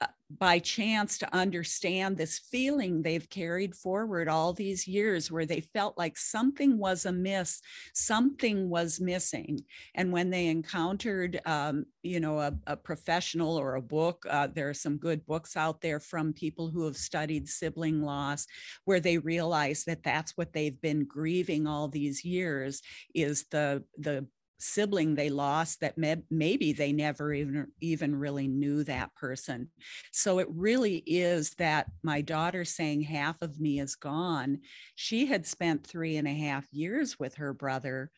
uh, 0.00 0.07
by 0.38 0.59
chance 0.59 1.16
to 1.16 1.35
understand 1.35 2.16
this 2.16 2.38
feeling 2.38 3.00
they've 3.00 3.31
carried 3.31 3.74
forward 3.74 4.29
all 4.29 4.52
these 4.52 4.87
years 4.87 5.31
where 5.31 5.46
they 5.46 5.61
felt 5.61 5.96
like 5.96 6.18
something 6.18 6.76
was 6.76 7.07
amiss 7.07 7.62
something 7.94 8.68
was 8.68 9.00
missing. 9.00 9.59
And 9.94 10.12
when 10.12 10.29
they 10.29 10.48
encountered 10.48 11.40
um, 11.46 11.87
you 12.02 12.20
know 12.20 12.40
a, 12.40 12.52
a, 12.66 12.76
professional 12.76 13.57
or 13.57 13.76
a 13.76 13.83
book 13.83 14.26
uh, 14.29 14.48
there 14.48 14.68
are 14.68 14.74
some 14.74 14.98
good 14.98 15.24
books 15.24 15.57
out 15.57 15.81
there 15.81 16.00
from 16.00 16.35
people 16.35 16.68
who 16.68 16.85
have 16.85 16.96
studied 16.96 17.48
sibling 17.48 18.02
loss 18.02 18.46
where 18.85 19.00
they 19.00 19.16
realize 19.16 19.85
that 19.85 20.02
that's 20.02 20.37
what 20.37 20.52
they've 20.52 20.81
been 20.83 21.07
grieving 21.07 21.66
all 21.66 21.88
these 21.88 22.22
years 22.24 22.83
is 23.14 23.46
the 23.50 23.83
the 23.96 24.26
sibling 24.59 25.14
they 25.14 25.31
lost 25.31 25.81
that 25.81 25.99
may, 25.99 26.16
maybe 26.31 26.73
they 26.73 26.92
never 26.92 27.33
even 27.33 27.69
even 27.81 28.14
really 28.14 28.49
knew 28.49 28.85
that 28.85 29.14
person. 29.14 29.71
So 30.12 30.38
it 30.38 30.49
really 30.51 30.97
is 31.07 31.51
that 31.55 31.87
my 32.03 32.21
daughter 32.23 32.64
saying 32.64 33.03
half 33.03 33.42
of 33.42 33.61
me 33.61 33.81
is 33.81 33.97
gone. 33.97 34.61
She 34.95 35.27
had 35.27 35.47
spent 35.47 35.87
three 35.87 36.16
and 36.16 36.27
a 36.27 36.33
half 36.35 36.66
years 36.73 37.19
with 37.19 37.35
her 37.37 37.53
brother 37.53 38.11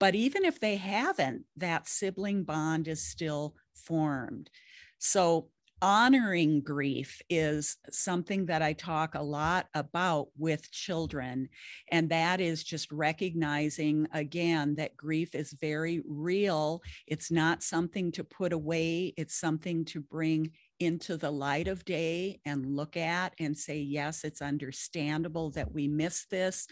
but 0.00 0.14
even 0.14 0.44
if 0.44 0.60
they 0.60 0.76
haven't 0.76 1.44
that 1.56 1.88
sibling 1.88 2.44
bond 2.44 2.88
is 2.88 3.04
still 3.04 3.54
formed. 3.74 4.50
So 4.98 5.48
honoring 5.80 6.60
grief 6.60 7.20
is 7.30 7.76
something 7.90 8.46
that 8.46 8.62
I 8.62 8.72
talk 8.72 9.14
a 9.14 9.22
lot 9.22 9.66
about 9.74 10.28
with 10.36 10.70
children. 10.70 11.48
And 11.90 12.08
that 12.10 12.40
is 12.40 12.64
just 12.64 12.90
recognizing 12.90 14.06
again 14.12 14.74
that 14.76 14.96
grief 14.96 15.34
is 15.34 15.52
very 15.52 16.02
real. 16.06 16.82
It's 17.06 17.30
not 17.30 17.62
something 17.62 18.12
to 18.12 18.24
put 18.24 18.52
away, 18.52 19.14
it's 19.16 19.38
something 19.38 19.84
to 19.86 20.00
bring 20.00 20.50
into 20.80 21.16
the 21.16 21.30
light 21.30 21.68
of 21.68 21.84
day 21.84 22.40
and 22.44 22.76
look 22.76 22.96
at 22.96 23.34
and 23.40 23.56
say, 23.56 23.78
yes, 23.78 24.24
it's 24.24 24.42
understandable 24.42 25.50
that 25.50 25.72
we 25.72 25.88
miss 25.88 26.26
this. 26.26 26.66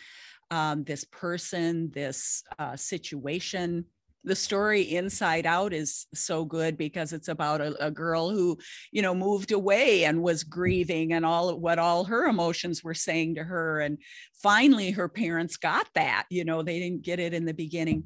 Um, 0.52 0.84
this 0.84 1.02
person, 1.02 1.90
this 1.90 2.44
uh, 2.60 2.76
situation, 2.76 3.86
the 4.26 4.36
story 4.36 4.82
inside 4.82 5.46
out 5.46 5.72
is 5.72 6.06
so 6.12 6.44
good 6.44 6.76
because 6.76 7.12
it's 7.12 7.28
about 7.28 7.60
a, 7.60 7.86
a, 7.86 7.90
girl 7.90 8.28
who 8.28 8.58
you 8.90 9.00
know 9.00 9.14
moved 9.14 9.52
away 9.52 10.04
and 10.04 10.20
was 10.20 10.42
grieving 10.42 11.12
and 11.12 11.24
all 11.24 11.58
what 11.58 11.78
all 11.78 12.04
her 12.04 12.26
emotions 12.26 12.82
were 12.82 12.92
saying 12.92 13.36
to 13.36 13.44
her 13.44 13.80
and 13.80 13.98
finally 14.42 14.90
her 14.90 15.08
parents 15.08 15.56
got 15.56 15.86
that 15.94 16.26
you 16.28 16.44
know 16.44 16.62
they 16.62 16.80
didn't 16.80 17.02
get 17.02 17.20
it 17.20 17.32
in 17.32 17.46
the 17.46 17.54
beginning. 17.54 18.04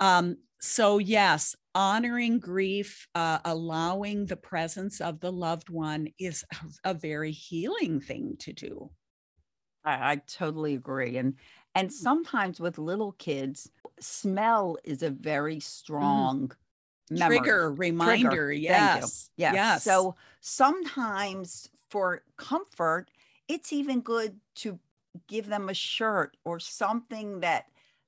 Um, 0.00 0.38
so 0.60 0.98
yes 0.98 1.54
honoring 1.74 2.40
grief 2.40 3.06
uh, 3.14 3.38
allowing 3.44 4.26
the 4.26 4.36
presence 4.36 5.00
of 5.00 5.20
the 5.20 5.30
loved 5.30 5.68
one 5.68 6.08
is 6.18 6.44
a, 6.84 6.90
a 6.90 6.94
very 6.94 7.30
healing 7.30 8.00
thing 8.00 8.36
to 8.40 8.52
do 8.52 8.90
I, 9.84 10.12
I 10.12 10.16
totally 10.16 10.74
agree 10.74 11.16
and 11.16 11.34
and 11.74 11.92
sometimes 11.92 12.60
with 12.60 12.78
little 12.78 13.12
kids 13.12 13.70
smell 14.00 14.76
is 14.84 15.02
a 15.02 15.10
very 15.10 15.56
mm. 15.56 15.62
strong 15.62 16.52
mm. 17.10 17.26
trigger 17.26 17.72
reminder. 17.72 18.28
Trigger. 18.28 18.52
Yes. 18.52 19.30
yes. 19.36 19.54
Yes. 19.54 19.84
So 19.84 20.16
sometimes 20.40 21.68
for 21.88 22.22
comfort, 22.36 23.10
it's 23.48 23.72
even 23.72 24.00
good 24.00 24.38
to 24.56 24.78
give 25.26 25.46
them 25.46 25.68
a 25.68 25.74
shirt 25.74 26.36
or 26.44 26.58
something 26.58 27.40
that 27.40 27.66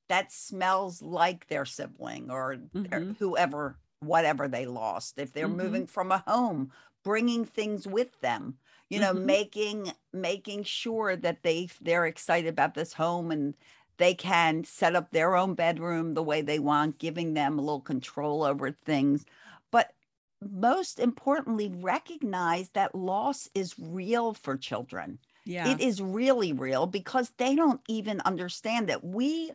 that 0.09 0.33
smells 0.33 1.01
like 1.01 1.47
their 1.47 1.65
sibling 1.65 2.31
or 2.31 2.57
mm-hmm. 2.57 2.83
their, 2.85 3.01
whoever 3.19 3.79
whatever 4.01 4.49
they 4.49 4.67
lost 4.67 5.19
if 5.19 5.33
they're 5.33 5.47
mm-hmm. 5.47 5.57
moving 5.57 5.87
from 5.87 6.11
a 6.13 6.25
home 6.27 6.71
bringing 7.05 7.45
things 7.45 7.87
with 7.87 8.21
them 8.21 8.57
you 8.89 8.99
know 8.99 9.13
mm-hmm. 9.13 9.27
making 9.27 9.93
making 10.13 10.63
sure 10.63 11.17
that 11.17 11.43
they 11.43 11.69
they're 11.81 12.07
excited 12.07 12.49
about 12.49 12.75
this 12.75 12.93
home 12.93 13.31
and 13.31 13.55
they 14.01 14.15
can 14.15 14.65
set 14.65 14.97
up 14.97 15.11
their 15.11 15.37
own 15.37 15.53
bedroom 15.53 16.15
the 16.15 16.23
way 16.23 16.41
they 16.41 16.59
want, 16.59 16.99
giving 16.99 17.35
them 17.35 17.59
a 17.59 17.63
little 17.63 17.83
control 17.83 18.43
over 18.43 18.71
things. 18.71 19.27
But 19.71 19.93
most 20.41 20.99
importantly, 20.99 21.71
recognize 21.71 22.71
that 22.71 22.95
loss 22.95 23.51
is 23.55 23.75
real 23.79 24.33
for 24.33 24.57
children. 24.57 25.19
Yeah. 25.45 25.71
It 25.71 25.83
is 25.83 26.01
really 26.01 26.55
real 26.55 26.87
because 26.87 27.31
they 27.37 27.55
don't 27.55 27.83
even 27.89 28.23
understand 28.23 28.89
that 28.89 29.05
we 29.05 29.53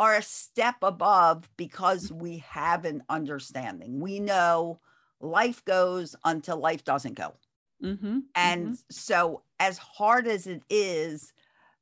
are 0.00 0.16
a 0.16 0.22
step 0.22 0.76
above 0.82 1.48
because 1.56 2.12
we 2.12 2.38
have 2.38 2.84
an 2.84 3.02
understanding. 3.08 4.00
We 4.00 4.20
know 4.20 4.80
life 5.20 5.64
goes 5.64 6.14
until 6.24 6.58
life 6.58 6.84
doesn't 6.84 7.14
go. 7.14 7.34
Mm-hmm, 7.82 8.18
and 8.34 8.66
mm-hmm. 8.66 8.74
so, 8.90 9.42
as 9.60 9.78
hard 9.78 10.26
as 10.26 10.46
it 10.46 10.62
is 10.68 11.32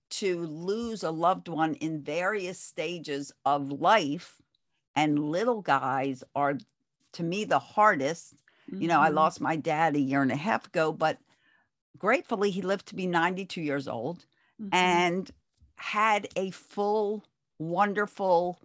to 0.09 0.45
lose 0.47 1.03
a 1.03 1.11
loved 1.11 1.49
one 1.49 1.75
in 1.75 2.03
various 2.03 2.61
stages 2.61 3.33
of 3.45 3.73
life 3.73 4.41
and 4.95 5.19
little 5.19 5.63
guys 5.63 6.23
are 6.35 6.57
to 7.13 7.23
me 7.23 7.45
the 7.45 7.59
hardest 7.59 8.35
mm-hmm. 8.71 8.83
you 8.83 8.89
know 8.89 9.01
i 9.01 9.07
mm-hmm. 9.07 9.17
lost 9.17 9.41
my 9.41 9.57
dad 9.57 9.97
a 9.97 10.01
year 10.01 10.23
and 10.23 10.31
a 10.31 10.37
half 10.37 10.67
ago 10.67 10.93
but 10.93 11.19
gratefully 11.99 12.51
he 12.51 12.63
lived 12.63 12.87
to 12.87 12.95
be 12.95 13.07
92 13.07 13.61
years 13.61 13.89
old 13.89 14.25
mm-hmm. 14.63 14.69
and 14.73 15.31
had 15.77 16.29
a 16.37 16.51
full 16.51 17.25
wonderful 17.59 18.59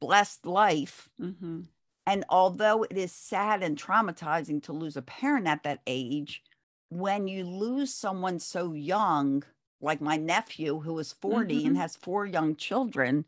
blessed 0.00 0.46
life 0.46 1.08
mm-hmm. 1.20 1.60
and 2.06 2.24
although 2.28 2.82
it 2.82 2.96
is 2.96 3.12
sad 3.12 3.62
and 3.62 3.80
traumatizing 3.80 4.62
to 4.62 4.72
lose 4.72 4.96
a 4.96 5.02
parent 5.02 5.46
at 5.46 5.62
that 5.62 5.80
age 5.86 6.42
when 6.88 7.28
you 7.28 7.44
lose 7.44 7.92
someone 7.92 8.38
so 8.38 8.72
young 8.72 9.42
like 9.80 10.00
my 10.00 10.16
nephew 10.16 10.80
who 10.80 10.98
is 10.98 11.12
40 11.12 11.54
mm-hmm. 11.54 11.66
and 11.68 11.76
has 11.76 11.96
four 11.96 12.26
young 12.26 12.56
children 12.56 13.24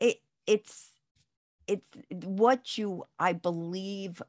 it 0.00 0.20
it's 0.46 0.90
it's 1.66 1.84
what 2.24 2.78
you 2.78 3.04
i 3.18 3.32
believe 3.32 4.22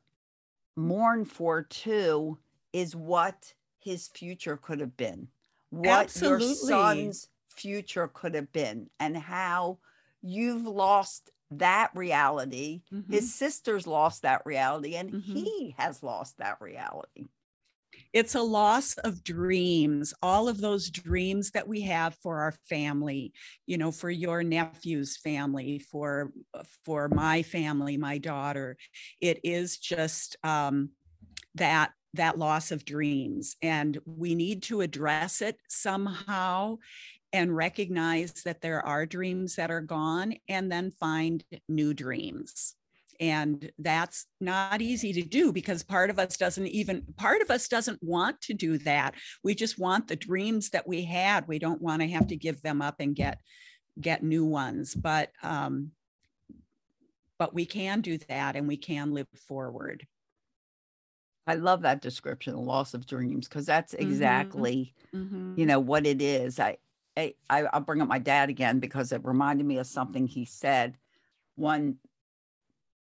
mourn 0.75 1.23
for 1.23 1.63
too 1.63 2.37
is 2.73 2.95
what 2.95 3.53
his 3.79 4.07
future 4.07 4.57
could 4.57 4.79
have 4.79 4.97
been 4.97 5.27
what 5.69 5.87
Absolutely. 5.87 6.45
your 6.45 6.55
son's 6.55 7.29
future 7.53 8.07
could 8.07 8.35
have 8.35 8.51
been 8.51 8.89
and 8.99 9.17
how 9.17 9.79
you've 10.21 10.65
lost 10.65 11.31
that 11.51 11.91
reality 11.95 12.81
Mhm. 12.91 13.09
his 13.09 13.29
sister's 13.31 13.85
lost 13.87 14.21
that 14.23 14.41
reality 14.45 14.95
and 14.95 15.11
Mhm. 15.11 15.33
he 15.33 15.75
has 15.77 16.01
lost 16.03 16.37
that 16.37 16.59
reality 16.61 17.27
it's 18.11 18.35
a 18.35 18.41
loss 18.41 18.95
of 18.99 19.23
dreams 19.23 20.13
all 20.21 20.47
of 20.47 20.59
those 20.61 20.89
dreams 20.89 21.51
that 21.51 21.67
we 21.67 21.81
have 21.81 22.15
for 22.15 22.39
our 22.41 22.51
family 22.51 23.33
you 23.65 23.77
know 23.77 23.91
for 23.91 24.09
your 24.09 24.43
nephew's 24.43 25.17
family 25.17 25.79
for 25.79 26.31
for 26.83 27.07
my 27.09 27.43
family 27.43 27.97
my 27.97 28.17
daughter 28.17 28.77
it 29.21 29.39
is 29.43 29.77
just 29.77 30.37
um, 30.43 30.89
that 31.55 31.91
that 32.15 32.37
loss 32.37 32.71
of 32.71 32.85
dreams 32.85 33.55
and 33.61 33.99
we 34.05 34.35
need 34.35 34.63
to 34.63 34.81
address 34.81 35.41
it 35.41 35.57
somehow 35.67 36.77
and 37.33 37.55
recognize 37.55 38.31
that 38.43 38.61
there 38.61 38.85
are 38.85 39.05
dreams 39.05 39.55
that 39.57 39.71
are 39.71 39.81
gone 39.81 40.35
and 40.47 40.71
then 40.71 40.91
find 40.91 41.43
new 41.67 41.93
dreams. 41.93 42.75
And 43.19 43.71
that's 43.77 44.27
not 44.41 44.81
easy 44.81 45.13
to 45.13 45.21
do 45.21 45.51
because 45.53 45.83
part 45.83 46.09
of 46.09 46.19
us 46.19 46.37
doesn't 46.37 46.67
even 46.67 47.03
part 47.17 47.41
of 47.41 47.51
us 47.51 47.67
doesn't 47.67 48.01
want 48.03 48.41
to 48.41 48.53
do 48.53 48.77
that. 48.79 49.15
We 49.43 49.55
just 49.55 49.79
want 49.79 50.07
the 50.07 50.15
dreams 50.15 50.71
that 50.71 50.87
we 50.87 51.03
had. 51.03 51.47
We 51.47 51.59
don't 51.59 51.81
want 51.81 52.01
to 52.01 52.07
have 52.09 52.27
to 52.27 52.35
give 52.37 52.61
them 52.61 52.81
up 52.81 52.95
and 52.99 53.15
get 53.15 53.39
get 54.01 54.23
new 54.23 54.45
ones. 54.45 54.95
But 54.95 55.31
um 55.43 55.91
but 57.39 57.53
we 57.53 57.65
can 57.65 58.01
do 58.01 58.17
that 58.17 58.55
and 58.55 58.67
we 58.67 58.77
can 58.77 59.11
live 59.11 59.27
forward. 59.35 60.07
I 61.45 61.55
love 61.55 61.81
that 61.81 62.01
description 62.01 62.55
loss 62.55 62.93
of 62.93 63.05
dreams 63.05 63.47
because 63.47 63.65
that's 63.65 63.93
Mhm. 63.93 63.99
exactly 64.01 64.93
Mhm. 65.13 65.57
you 65.57 65.65
know 65.65 65.79
what 65.79 66.05
it 66.07 66.21
is. 66.21 66.59
I, 66.59 66.77
I 67.15 67.35
i'll 67.49 67.81
bring 67.81 68.01
up 68.01 68.07
my 68.07 68.19
dad 68.19 68.49
again 68.49 68.79
because 68.79 69.11
it 69.11 69.23
reminded 69.23 69.65
me 69.65 69.77
of 69.77 69.87
something 69.87 70.27
he 70.27 70.45
said. 70.45 70.97
One 71.55 71.97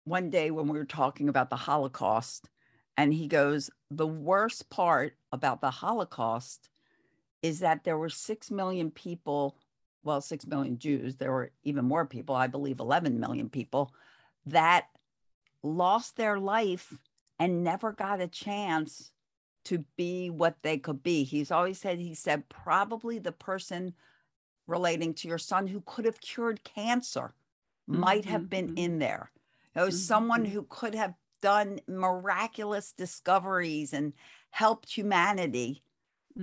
one 0.04 0.30
day 0.30 0.52
when 0.52 0.68
we 0.68 0.78
were 0.78 0.86
talking 0.86 1.30
about 1.30 1.50
the 1.50 1.56
holocaust 1.56 2.50
and 2.98 3.14
he 3.14 3.28
goes 3.28 3.70
the 3.90 4.08
worst 4.08 4.70
part 4.70 5.16
about 5.32 5.62
the 5.62 5.72
holocaust 5.72 6.70
is 7.42 7.60
that 7.60 7.84
there 7.84 7.98
were 7.98 8.10
6 8.10 8.52
million 8.52 8.92
people 8.92 9.58
well 10.04 10.20
6 10.20 10.48
million 10.48 10.80
jews 10.80 11.16
there 11.16 11.32
were 11.32 11.52
even 11.64 11.86
more 11.86 12.06
people 12.06 12.36
i 12.36 12.48
believe 12.48 12.80
11 12.80 13.20
million 13.20 13.48
people 13.50 13.94
that 14.48 14.88
lost 15.64 16.18
their 16.18 16.40
life 16.40 16.94
and 17.40 17.64
never 17.64 17.92
got 17.92 18.22
a 18.22 18.28
chance 18.28 19.12
to 19.66 19.80
be 19.98 20.30
what 20.30 20.64
they 20.64 20.78
could 20.78 21.04
be. 21.04 21.24
He's 21.24 21.52
always 21.52 21.80
said, 21.80 22.00
he 22.00 22.16
said, 22.16 22.50
probably 22.50 23.20
the 23.20 23.32
person 23.32 23.96
relating 24.68 25.14
to 25.16 25.28
your 25.28 25.38
son 25.38 25.68
who 25.68 25.82
could 25.82 26.06
have 26.06 26.22
cured 26.22 26.64
cancer 26.64 27.36
might 27.88 28.26
have 28.26 28.50
been 28.50 28.70
mhm. 28.70 28.76
in 28.76 29.00
there. 29.00 29.32
Know, 29.76 29.90
Mhm, 29.90 29.92
someone 29.92 30.46
mhm. 30.46 30.46
who 30.46 30.64
could 30.70 30.96
have 30.96 31.16
done 31.42 31.80
miraculous 31.88 32.94
discoveries 32.94 33.94
and 33.94 34.14
helped 34.52 34.92
humanity 34.92 35.84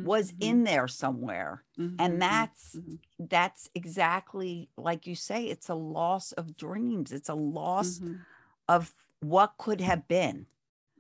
was 0.00 0.32
Mhm, 0.32 0.38
in 0.40 0.64
there 0.64 0.88
somewhere. 0.88 1.64
mhm, 1.76 1.98
And 1.98 2.20
that's 2.22 2.80
mhm, 2.80 2.98
that's 3.18 3.68
exactly 3.74 4.70
like 4.76 5.06
you 5.06 5.16
say, 5.16 5.46
it's 5.46 5.68
a 5.68 5.74
loss 5.74 6.32
of 6.32 6.56
dreams. 6.56 7.12
It's 7.12 7.28
a 7.28 7.34
loss 7.34 8.00
mhm, 8.00 8.24
of 8.68 8.94
what 9.20 9.56
could 9.58 9.80
have 9.80 10.08
been. 10.08 10.46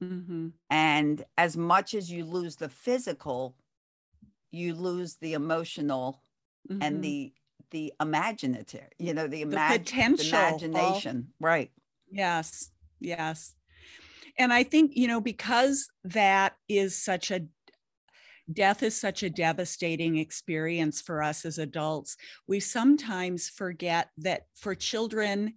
Mhm. 0.00 0.52
And 0.70 1.24
as 1.36 1.56
much 1.56 1.94
as 1.94 2.10
you 2.10 2.24
lose 2.24 2.56
the 2.56 2.68
physical, 2.68 3.56
you 4.52 4.74
lose 4.74 5.16
the 5.16 5.34
emotional 5.34 6.22
Mhm. 6.68 6.80
and 6.82 7.02
the 7.04 7.34
the 7.70 7.94
imaginative, 8.00 8.90
you 8.98 9.14
know, 9.14 9.26
the, 9.28 9.42
The 9.42 9.58
imag- 9.58 9.88
the 10.16 10.22
potential, 10.22 10.68
all- 10.72 11.08
imagination. 11.08 11.34
Right. 11.40 11.72
Yes, 12.10 12.70
yes. 13.00 13.56
And 14.38 14.52
I 14.52 14.64
think, 14.64 14.96
you 14.96 15.08
know, 15.08 15.20
because 15.20 15.90
that 16.04 16.56
is 16.68 16.96
such 16.96 17.30
a 17.30 17.48
death 18.50 18.82
is 18.82 18.98
such 18.98 19.22
a 19.22 19.30
devastating 19.30 20.16
experience 20.16 21.00
for 21.00 21.22
us 21.22 21.44
as 21.44 21.58
adults, 21.58 22.16
we 22.46 22.60
sometimes 22.60 23.48
forget 23.48 24.10
that 24.16 24.46
for 24.54 24.74
children, 24.74 25.54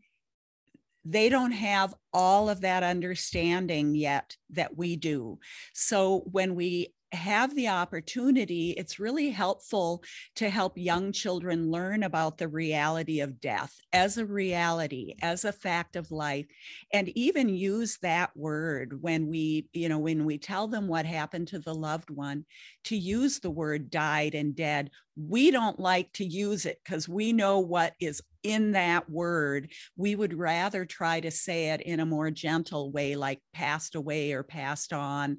they 1.03 1.29
don't 1.29 1.51
have 1.51 1.93
all 2.13 2.49
of 2.49 2.61
that 2.61 2.83
understanding 2.83 3.95
yet 3.95 4.35
that 4.51 4.77
we 4.77 4.95
do. 4.95 5.39
So 5.73 6.23
when 6.31 6.55
we 6.55 6.93
have 7.13 7.53
the 7.55 7.67
opportunity, 7.67 8.71
it's 8.71 8.99
really 8.99 9.31
helpful 9.31 10.03
to 10.35 10.49
help 10.49 10.77
young 10.77 11.11
children 11.11 11.69
learn 11.69 12.03
about 12.03 12.37
the 12.37 12.47
reality 12.47 13.19
of 13.19 13.41
death 13.41 13.75
as 13.91 14.17
a 14.17 14.25
reality, 14.25 15.15
as 15.21 15.43
a 15.43 15.51
fact 15.51 15.95
of 15.95 16.11
life, 16.11 16.45
and 16.93 17.09
even 17.09 17.49
use 17.49 17.97
that 18.01 18.31
word 18.35 19.01
when 19.01 19.27
we, 19.27 19.67
you 19.73 19.89
know, 19.89 19.99
when 19.99 20.23
we 20.23 20.37
tell 20.37 20.67
them 20.67 20.87
what 20.87 21.05
happened 21.05 21.49
to 21.49 21.59
the 21.59 21.75
loved 21.75 22.09
one, 22.09 22.45
to 22.85 22.95
use 22.95 23.39
the 23.39 23.51
word 23.51 23.89
died 23.89 24.33
and 24.33 24.55
dead. 24.55 24.89
We 25.15 25.51
don't 25.51 25.79
like 25.79 26.11
to 26.13 26.25
use 26.25 26.65
it 26.65 26.79
because 26.83 27.07
we 27.07 27.33
know 27.33 27.59
what 27.59 27.93
is 27.99 28.21
in 28.43 28.71
that 28.71 29.09
word. 29.09 29.71
We 29.95 30.15
would 30.15 30.33
rather 30.33 30.85
try 30.85 31.19
to 31.19 31.31
say 31.31 31.69
it 31.69 31.81
in 31.81 31.99
a 31.99 32.05
more 32.05 32.31
gentle 32.31 32.91
way, 32.91 33.15
like 33.15 33.39
passed 33.53 33.95
away 33.95 34.31
or 34.31 34.43
passed 34.43 34.93
on. 34.93 35.37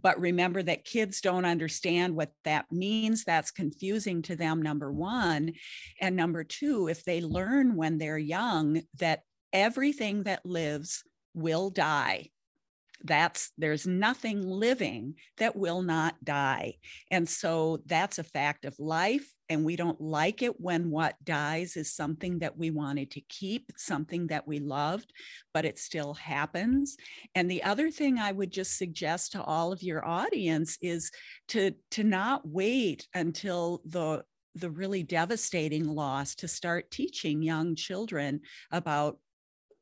But 0.00 0.20
remember 0.20 0.62
that 0.62 0.84
kids 0.84 1.20
don't 1.20 1.44
understand 1.44 2.14
what 2.14 2.30
that 2.44 2.66
means. 2.70 3.24
That's 3.24 3.50
confusing 3.50 4.22
to 4.22 4.36
them, 4.36 4.62
number 4.62 4.92
one. 4.92 5.52
And 6.00 6.14
number 6.16 6.44
two, 6.44 6.88
if 6.88 7.04
they 7.04 7.20
learn 7.20 7.76
when 7.76 7.98
they're 7.98 8.18
young 8.18 8.82
that 8.98 9.22
everything 9.52 10.24
that 10.24 10.44
lives 10.44 11.02
will 11.34 11.70
die, 11.70 12.30
that's 13.04 13.52
there's 13.58 13.86
nothing 13.86 14.42
living 14.42 15.14
that 15.38 15.56
will 15.56 15.82
not 15.82 16.14
die. 16.24 16.74
And 17.10 17.28
so 17.28 17.78
that's 17.86 18.18
a 18.18 18.24
fact 18.24 18.64
of 18.64 18.78
life. 18.78 19.26
And 19.48 19.64
we 19.64 19.76
don't 19.76 20.00
like 20.00 20.42
it 20.42 20.60
when 20.60 20.90
what 20.90 21.14
dies 21.22 21.76
is 21.76 21.94
something 21.94 22.40
that 22.40 22.56
we 22.56 22.70
wanted 22.70 23.12
to 23.12 23.20
keep, 23.20 23.70
something 23.76 24.26
that 24.28 24.46
we 24.48 24.58
loved, 24.58 25.12
but 25.54 25.64
it 25.64 25.78
still 25.78 26.14
happens. 26.14 26.96
And 27.34 27.48
the 27.50 27.62
other 27.62 27.90
thing 27.90 28.18
I 28.18 28.32
would 28.32 28.50
just 28.50 28.76
suggest 28.76 29.32
to 29.32 29.42
all 29.42 29.72
of 29.72 29.82
your 29.82 30.04
audience 30.04 30.78
is 30.82 31.12
to, 31.48 31.72
to 31.92 32.02
not 32.02 32.48
wait 32.48 33.06
until 33.14 33.82
the 33.84 34.24
the 34.56 34.70
really 34.70 35.02
devastating 35.02 35.86
loss 35.86 36.34
to 36.34 36.48
start 36.48 36.90
teaching 36.90 37.42
young 37.42 37.74
children 37.74 38.40
about 38.72 39.18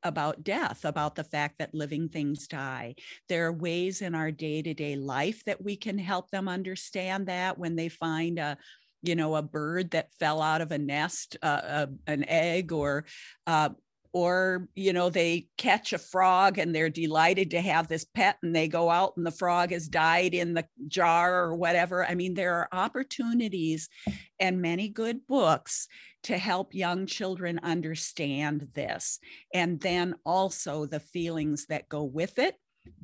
about 0.05 0.45
death, 0.45 0.85
about 0.85 1.14
the 1.14 1.25
fact 1.25 1.59
that 1.59 1.75
living 1.75 2.09
things 2.09 2.47
die. 2.47 2.95
There 3.29 3.47
are 3.47 3.53
ways 3.53 4.03
in 4.03 4.14
our 4.14 4.31
day 4.31 4.62
to 4.62 4.75
day 4.75 4.97
life 4.97 5.43
that 5.45 5.62
we 5.62 5.77
can 5.77 5.99
help 5.99 6.31
them 6.31 6.49
understand 6.49 7.27
that 7.27 7.59
when 7.59 7.75
they 7.75 7.88
find 7.88 8.38
a 8.38 8.57
you 9.03 9.14
know 9.14 9.35
a 9.35 9.43
bird 9.43 9.90
that 9.90 10.12
fell 10.19 10.40
out 10.40 10.61
of 10.61 10.73
a 10.73 10.79
nest 10.79 11.37
uh, 11.43 11.47
uh, 11.47 11.87
an 12.07 12.25
egg 12.27 12.73
or 12.73 13.05
uh, 13.47 13.69
or 14.14 14.68
you 14.77 14.92
know 14.92 15.11
they 15.11 15.48
catch 15.59 15.92
a 15.92 15.98
frog 15.98 16.57
and 16.57 16.72
they're 16.72 16.88
delighted 16.88 17.50
to 17.50 17.61
have 17.61 17.88
this 17.88 18.05
pet 18.05 18.38
and 18.42 18.55
they 18.55 18.68
go 18.68 18.88
out 18.88 19.12
and 19.16 19.27
the 19.27 19.31
frog 19.31 19.72
has 19.72 19.88
died 19.88 20.33
in 20.35 20.55
the 20.55 20.64
jar 20.87 21.42
or 21.42 21.57
whatever. 21.57 22.07
I 22.07 22.14
mean 22.14 22.33
there 22.33 22.55
are 22.55 22.68
opportunities 22.72 23.90
and 24.38 24.62
many 24.62 24.88
good 24.88 25.27
books 25.27 25.88
to 26.22 26.38
help 26.38 26.74
young 26.74 27.07
children 27.07 27.59
understand 27.62 28.68
this 28.72 29.18
and 29.53 29.81
then 29.81 30.14
also 30.24 30.87
the 30.87 31.00
feelings 31.00 31.66
that 31.66 31.88
go 31.88 32.05
with 32.05 32.38
it 32.38 32.55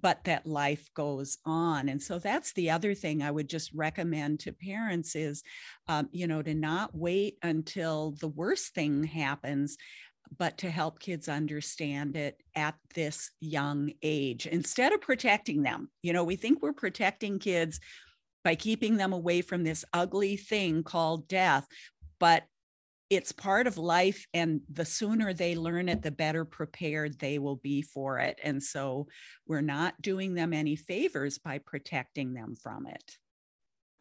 but 0.03 0.25
that 0.25 0.47
life 0.47 0.91
goes 0.95 1.39
on. 1.47 1.89
And 1.89 2.03
so 2.03 2.19
that's 2.19 2.53
the 2.53 2.71
other 2.71 2.95
thing 2.95 3.23
i 3.23 3.31
would 3.31 3.49
just 3.49 3.73
recommend 3.75 4.41
to 4.41 4.53
parents 4.53 5.17
is 5.17 5.43
um, 5.89 6.09
you 6.13 6.27
know 6.27 6.43
to 6.43 6.55
not 6.55 6.95
wait 6.95 7.37
until 7.43 8.15
the 8.21 8.29
worst 8.29 8.75
thing 8.75 9.03
happens 9.05 9.77
but 10.39 10.59
to 10.59 10.71
help 10.71 11.01
kids 11.01 11.29
understand 11.29 12.17
it 12.17 12.41
at 12.55 12.75
this 12.95 13.31
young 13.41 13.93
age 14.03 14.47
instead 14.47 14.93
of 14.93 15.01
protecting 15.01 15.63
them. 15.63 15.91
You 16.03 16.13
know 16.13 16.25
we 16.25 16.37
think 16.37 16.63
we're 16.63 16.73
protecting 16.73 17.39
kids 17.39 17.81
by 18.45 18.55
keeping 18.55 18.97
them 18.97 19.13
away 19.13 19.43
from 19.43 19.65
this 19.65 19.85
ugly 19.93 20.37
thing 20.37 20.83
called 20.83 21.29
death 21.29 21.67
but 22.19 22.45
it's 23.11 23.33
part 23.33 23.67
of 23.67 23.77
life 23.77 24.25
and 24.33 24.61
the 24.73 24.85
sooner 24.85 25.35
they 25.35 25.57
learn 25.57 25.89
it 25.89 26.01
the 26.01 26.13
better 26.13 26.45
prepared 26.45 27.19
they 27.19 27.41
will 27.41 27.57
be 27.57 27.83
for 27.83 28.21
it. 28.21 28.39
And 28.43 28.63
so 28.63 29.09
we're 29.49 29.61
not 29.61 30.01
doing 30.01 30.35
them 30.35 30.53
any 30.53 30.77
favors 30.77 31.37
by 31.37 31.59
protecting 31.59 32.33
them 32.33 32.55
from 32.55 32.87
it 32.87 33.19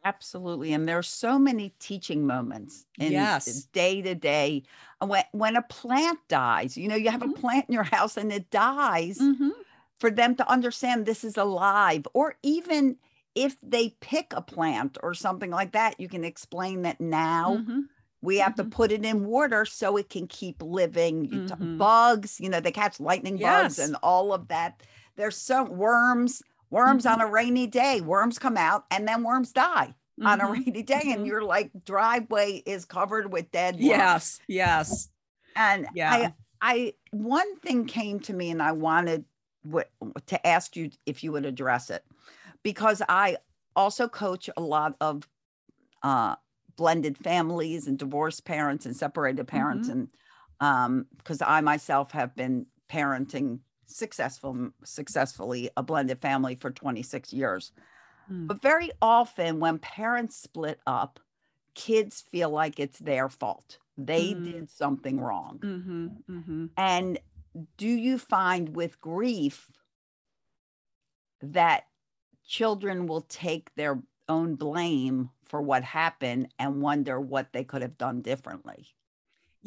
Absolutely. 0.04 0.72
And 0.72 0.88
there's 0.88 1.08
so 1.08 1.38
many 1.38 1.70
teaching 1.78 2.26
moments 2.26 2.86
in 2.98 3.34
Yes. 3.48 3.68
day 3.72 4.00
to 4.02 4.14
day. 4.14 4.62
When 5.00 5.24
when 5.32 5.56
a 5.56 5.62
plant 5.62 6.18
dies, 6.28 6.76
you 6.76 6.88
know, 6.88 6.94
you 6.96 7.10
have 7.10 7.22
a 7.22 7.28
Mhm. 7.28 7.40
plant 7.40 7.66
in 7.68 7.74
your 7.74 7.82
house 7.84 8.16
and 8.16 8.32
it 8.32 8.50
dies 8.50 9.28
Mhm. 9.28 9.62
for 10.00 10.10
them 10.10 10.36
to 10.36 10.50
understand 10.50 11.06
this 11.06 11.24
is 11.24 11.36
alive. 11.36 12.06
Or 12.14 12.36
even 12.42 12.98
if 13.34 13.58
they 13.62 13.90
pick 14.00 14.32
a 14.34 14.42
plant 14.42 14.98
or 15.02 15.14
something 15.14 15.50
like 15.50 15.72
that, 15.72 16.00
you 16.00 16.08
can 16.08 16.24
explain 16.24 16.82
that 16.82 17.00
now 17.00 17.62
Mhm. 17.62 17.90
we 18.22 18.38
have 18.38 18.54
to 18.56 18.64
Mhm. 18.64 18.64
put 18.64 18.92
it 18.92 19.04
in 19.04 19.24
water 19.26 19.64
so 19.64 19.96
it 19.96 20.10
can 20.10 20.26
keep 20.28 20.62
living. 20.62 21.24
You 21.26 21.40
t- 21.40 21.54
Mhm. 21.58 21.78
bugs, 21.78 22.40
you 22.40 22.48
know, 22.50 22.60
they 22.60 22.72
catch 22.72 23.00
lightning 23.00 23.38
bugs 23.40 23.78
and 23.78 23.96
all 24.02 24.32
of 24.32 24.48
that. 24.48 24.82
There's 25.16 25.36
some 25.36 25.68
worms, 25.78 26.42
worms 26.70 27.06
on 27.06 27.18
Mhm. 27.18 27.22
a 27.22 27.26
rainy 27.26 27.66
day. 27.66 28.00
Worms 28.00 28.38
come 28.38 28.56
out 28.56 28.86
and 28.90 29.06
then 29.06 29.22
worms 29.22 29.52
die 29.52 29.94
on 30.24 30.40
a 30.40 30.44
Mhm. 30.46 30.52
rainy 30.52 30.82
day, 30.82 31.02
and 31.12 31.22
Mhm. 31.22 31.26
your 31.26 31.42
like 31.42 31.70
driveway 31.84 32.62
is 32.66 32.84
covered 32.84 33.32
with 33.32 33.50
dead 33.50 33.76
worms. 33.76 33.86
Yes. 33.88 34.40
Yes. 34.48 35.08
And 35.56 35.88
Yeah. 35.94 36.10
I, 36.12 36.34
I, 36.60 36.94
one 37.12 37.56
thing 37.60 37.86
came 37.86 38.20
to 38.20 38.32
me, 38.32 38.50
and 38.50 38.62
I 38.62 38.72
wanted 38.72 39.24
w- 39.64 39.84
to 40.26 40.46
ask 40.46 40.76
you 40.76 40.90
if 41.06 41.24
you 41.24 41.32
would 41.32 41.44
address 41.46 41.90
it, 41.90 42.04
because 42.62 43.02
I 43.08 43.38
also 43.76 44.08
coach 44.08 44.48
a 44.56 44.60
lot 44.60 44.96
of 45.00 45.28
uh, 46.02 46.36
blended 46.76 47.18
families 47.18 47.86
and 47.86 47.98
divorced 47.98 48.44
parents 48.44 48.86
and 48.86 48.96
separated 48.96 49.46
parents, 49.46 49.88
Mhm. 49.88 49.92
and 49.92 50.08
um, 50.60 51.06
because 51.16 51.42
I 51.42 51.60
myself 51.62 52.12
have 52.12 52.34
been 52.36 52.66
parenting 52.88 53.60
successful 53.90 54.70
successfully 54.84 55.70
a 55.76 55.82
blended 55.82 56.20
family 56.20 56.54
for 56.54 56.70
26 56.70 57.32
years. 57.32 57.72
Mm. 58.30 58.48
But 58.48 58.62
very 58.62 58.90
often 59.02 59.60
when 59.60 59.78
parents 59.80 60.36
split 60.36 60.80
up, 60.86 61.20
kids 61.74 62.22
feel 62.22 62.50
like 62.50 62.80
it's 62.80 62.98
their 63.00 63.28
fault. 63.30 63.78
They 63.98 64.34
Mm. 64.34 64.44
did 64.44 64.70
something 64.70 65.20
wrong. 65.20 65.62
Mhm. 65.62 66.24
Mhm. 66.28 66.70
And 66.76 67.18
do 67.76 67.88
you 67.88 68.18
find 68.18 68.74
with 68.76 69.00
grief 69.00 69.70
that 71.40 71.84
children 72.44 73.06
will 73.06 73.22
take 73.22 73.74
their 73.74 74.02
own 74.28 74.56
blame 74.56 75.30
for 75.42 75.60
what 75.62 75.84
happened 75.84 76.52
and 76.58 76.82
wonder 76.82 77.20
what 77.20 77.52
they 77.52 77.64
could 77.64 77.82
have 77.82 77.98
done 77.98 78.22
differently? 78.22 78.88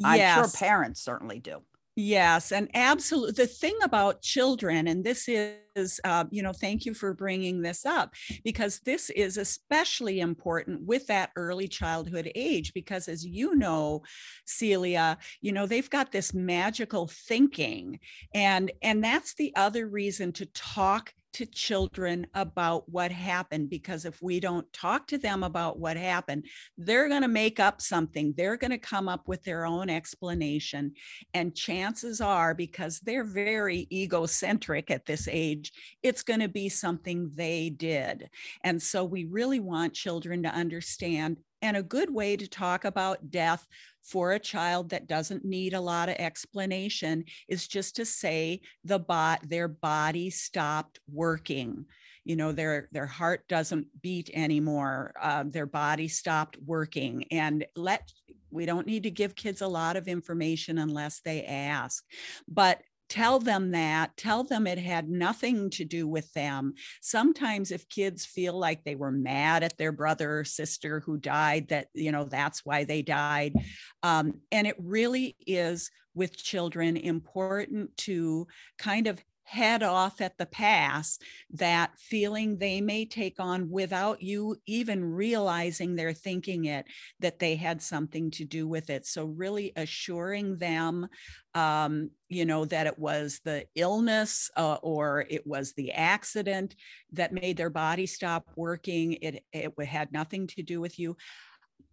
I'm 0.04 0.24
sure 0.24 0.48
parents 0.48 1.00
certainly 1.00 1.40
do. 1.40 1.64
Yes, 1.96 2.50
and 2.50 2.68
absolutely. 2.74 3.32
The 3.32 3.46
thing 3.46 3.76
about 3.84 4.20
children, 4.20 4.88
and 4.88 5.04
this 5.04 5.28
is, 5.28 6.00
uh, 6.02 6.24
you 6.30 6.42
know, 6.42 6.52
thank 6.52 6.84
you 6.84 6.92
for 6.92 7.14
bringing 7.14 7.62
this 7.62 7.86
up 7.86 8.14
because 8.44 8.80
this 8.80 9.10
is 9.10 9.36
especially 9.36 10.18
important 10.18 10.82
with 10.82 11.06
that 11.06 11.30
early 11.36 11.68
childhood 11.68 12.32
age. 12.34 12.72
Because 12.74 13.06
as 13.06 13.24
you 13.24 13.54
know, 13.54 14.02
Celia, 14.44 15.18
you 15.40 15.52
know, 15.52 15.66
they've 15.66 15.88
got 15.88 16.10
this 16.10 16.34
magical 16.34 17.06
thinking, 17.06 18.00
and 18.34 18.72
and 18.82 19.02
that's 19.04 19.34
the 19.34 19.54
other 19.54 19.86
reason 19.88 20.32
to 20.32 20.46
talk 20.46 21.12
to 21.34 21.46
children 21.46 22.26
about 22.34 22.88
what 22.88 23.10
happened 23.10 23.68
because 23.68 24.04
if 24.04 24.22
we 24.22 24.40
don't 24.40 24.70
talk 24.72 25.06
to 25.06 25.18
them 25.18 25.42
about 25.42 25.78
what 25.78 25.96
happened 25.96 26.44
they're 26.78 27.08
going 27.08 27.22
to 27.22 27.28
make 27.28 27.60
up 27.60 27.80
something 27.80 28.32
they're 28.36 28.56
going 28.56 28.70
to 28.70 28.78
come 28.78 29.08
up 29.08 29.28
with 29.28 29.42
their 29.44 29.66
own 29.66 29.90
explanation 29.90 30.92
and 31.32 31.54
chances 31.54 32.20
are, 32.20 32.54
because 32.54 33.00
they're 33.00 33.24
very 33.24 33.86
egocentric 33.92 34.90
at 34.90 35.06
this 35.06 35.28
age, 35.28 35.72
it's 36.02 36.22
going 36.22 36.40
to 36.40 36.48
be 36.48 36.68
something 36.68 37.30
they 37.34 37.70
did. 37.70 38.28
And 38.62 38.80
so 38.82 39.04
we 39.04 39.24
really 39.24 39.60
want 39.60 39.94
children 39.94 40.42
to 40.42 40.48
understand. 40.48 41.38
And 41.64 41.78
a 41.78 41.82
good 41.82 42.12
way 42.12 42.36
to 42.36 42.46
talk 42.46 42.84
about 42.84 43.30
death 43.30 43.66
for 44.02 44.32
a 44.32 44.38
child 44.38 44.90
that 44.90 45.06
doesn't 45.06 45.46
need 45.46 45.72
a 45.72 45.80
lot 45.80 46.10
of 46.10 46.16
explanation 46.16 47.24
is 47.48 47.66
just 47.66 47.96
to 47.96 48.04
say 48.04 48.60
the 48.84 48.98
bot 48.98 49.48
their 49.48 49.66
body 49.66 50.28
stopped 50.28 51.00
working. 51.10 51.86
You 52.26 52.36
know 52.36 52.52
their 52.52 52.90
their 52.92 53.06
heart 53.06 53.48
doesn't 53.48 53.86
beat 54.02 54.28
anymore. 54.34 55.14
Uh, 55.18 55.44
their 55.46 55.64
body 55.64 56.06
stopped 56.06 56.58
working. 56.66 57.24
And 57.30 57.64
let 57.76 58.12
we 58.50 58.66
don't 58.66 58.86
need 58.86 59.04
to 59.04 59.10
give 59.10 59.34
kids 59.34 59.62
a 59.62 59.66
lot 59.66 59.96
of 59.96 60.06
information 60.06 60.76
unless 60.76 61.20
they 61.20 61.44
ask. 61.44 62.04
But 62.46 62.82
tell 63.08 63.38
them 63.38 63.72
that 63.72 64.16
tell 64.16 64.44
them 64.44 64.66
it 64.66 64.78
had 64.78 65.08
nothing 65.08 65.70
to 65.70 65.84
do 65.84 66.06
with 66.08 66.32
them. 66.32 66.74
Sometimes 67.00 67.70
if 67.70 67.88
kids 67.88 68.24
feel 68.24 68.58
like 68.58 68.84
they 68.84 68.94
were 68.94 69.12
mad 69.12 69.62
at 69.62 69.76
their 69.76 69.92
brother 69.92 70.40
or 70.40 70.44
sister 70.44 71.00
who 71.00 71.16
died 71.16 71.68
that 71.68 71.88
you 71.94 72.12
know 72.12 72.24
that's 72.24 72.64
why 72.64 72.84
they 72.84 73.02
died. 73.02 73.54
Um, 74.02 74.40
and 74.50 74.66
it 74.66 74.76
really 74.78 75.36
is 75.46 75.90
with 76.14 76.36
children 76.36 76.96
important 76.96 77.96
to 77.96 78.46
kind 78.78 79.06
of 79.06 79.22
head 79.44 79.82
off 79.82 80.20
at 80.20 80.36
the 80.38 80.46
pass 80.46 81.18
that 81.50 81.98
feeling 81.98 82.58
they 82.58 82.80
may 82.80 83.04
take 83.04 83.38
on 83.38 83.70
without 83.70 84.22
you 84.22 84.56
even 84.66 85.04
realizing 85.04 85.94
they're 85.94 86.12
thinking 86.12 86.64
it 86.64 86.86
that 87.20 87.38
they 87.38 87.54
had 87.54 87.80
something 87.80 88.30
to 88.30 88.44
do 88.44 88.66
with 88.66 88.90
it. 88.90 89.06
So 89.06 89.24
really 89.24 89.72
assuring 89.76 90.56
them 90.56 91.08
um, 91.54 92.10
you 92.28 92.44
know 92.44 92.64
that 92.64 92.88
it 92.88 92.98
was 92.98 93.40
the 93.44 93.64
illness 93.76 94.50
uh, 94.56 94.78
or 94.82 95.24
it 95.30 95.46
was 95.46 95.72
the 95.72 95.92
accident 95.92 96.74
that 97.12 97.32
made 97.32 97.56
their 97.56 97.70
body 97.70 98.06
stop 98.06 98.50
working 98.56 99.12
it 99.22 99.44
it 99.52 99.72
had 99.84 100.12
nothing 100.12 100.48
to 100.48 100.62
do 100.62 100.80
with 100.80 100.98
you. 100.98 101.16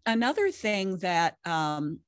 Another 0.06 0.50
thing 0.50 0.98
that 0.98 1.36
um, 1.46 2.00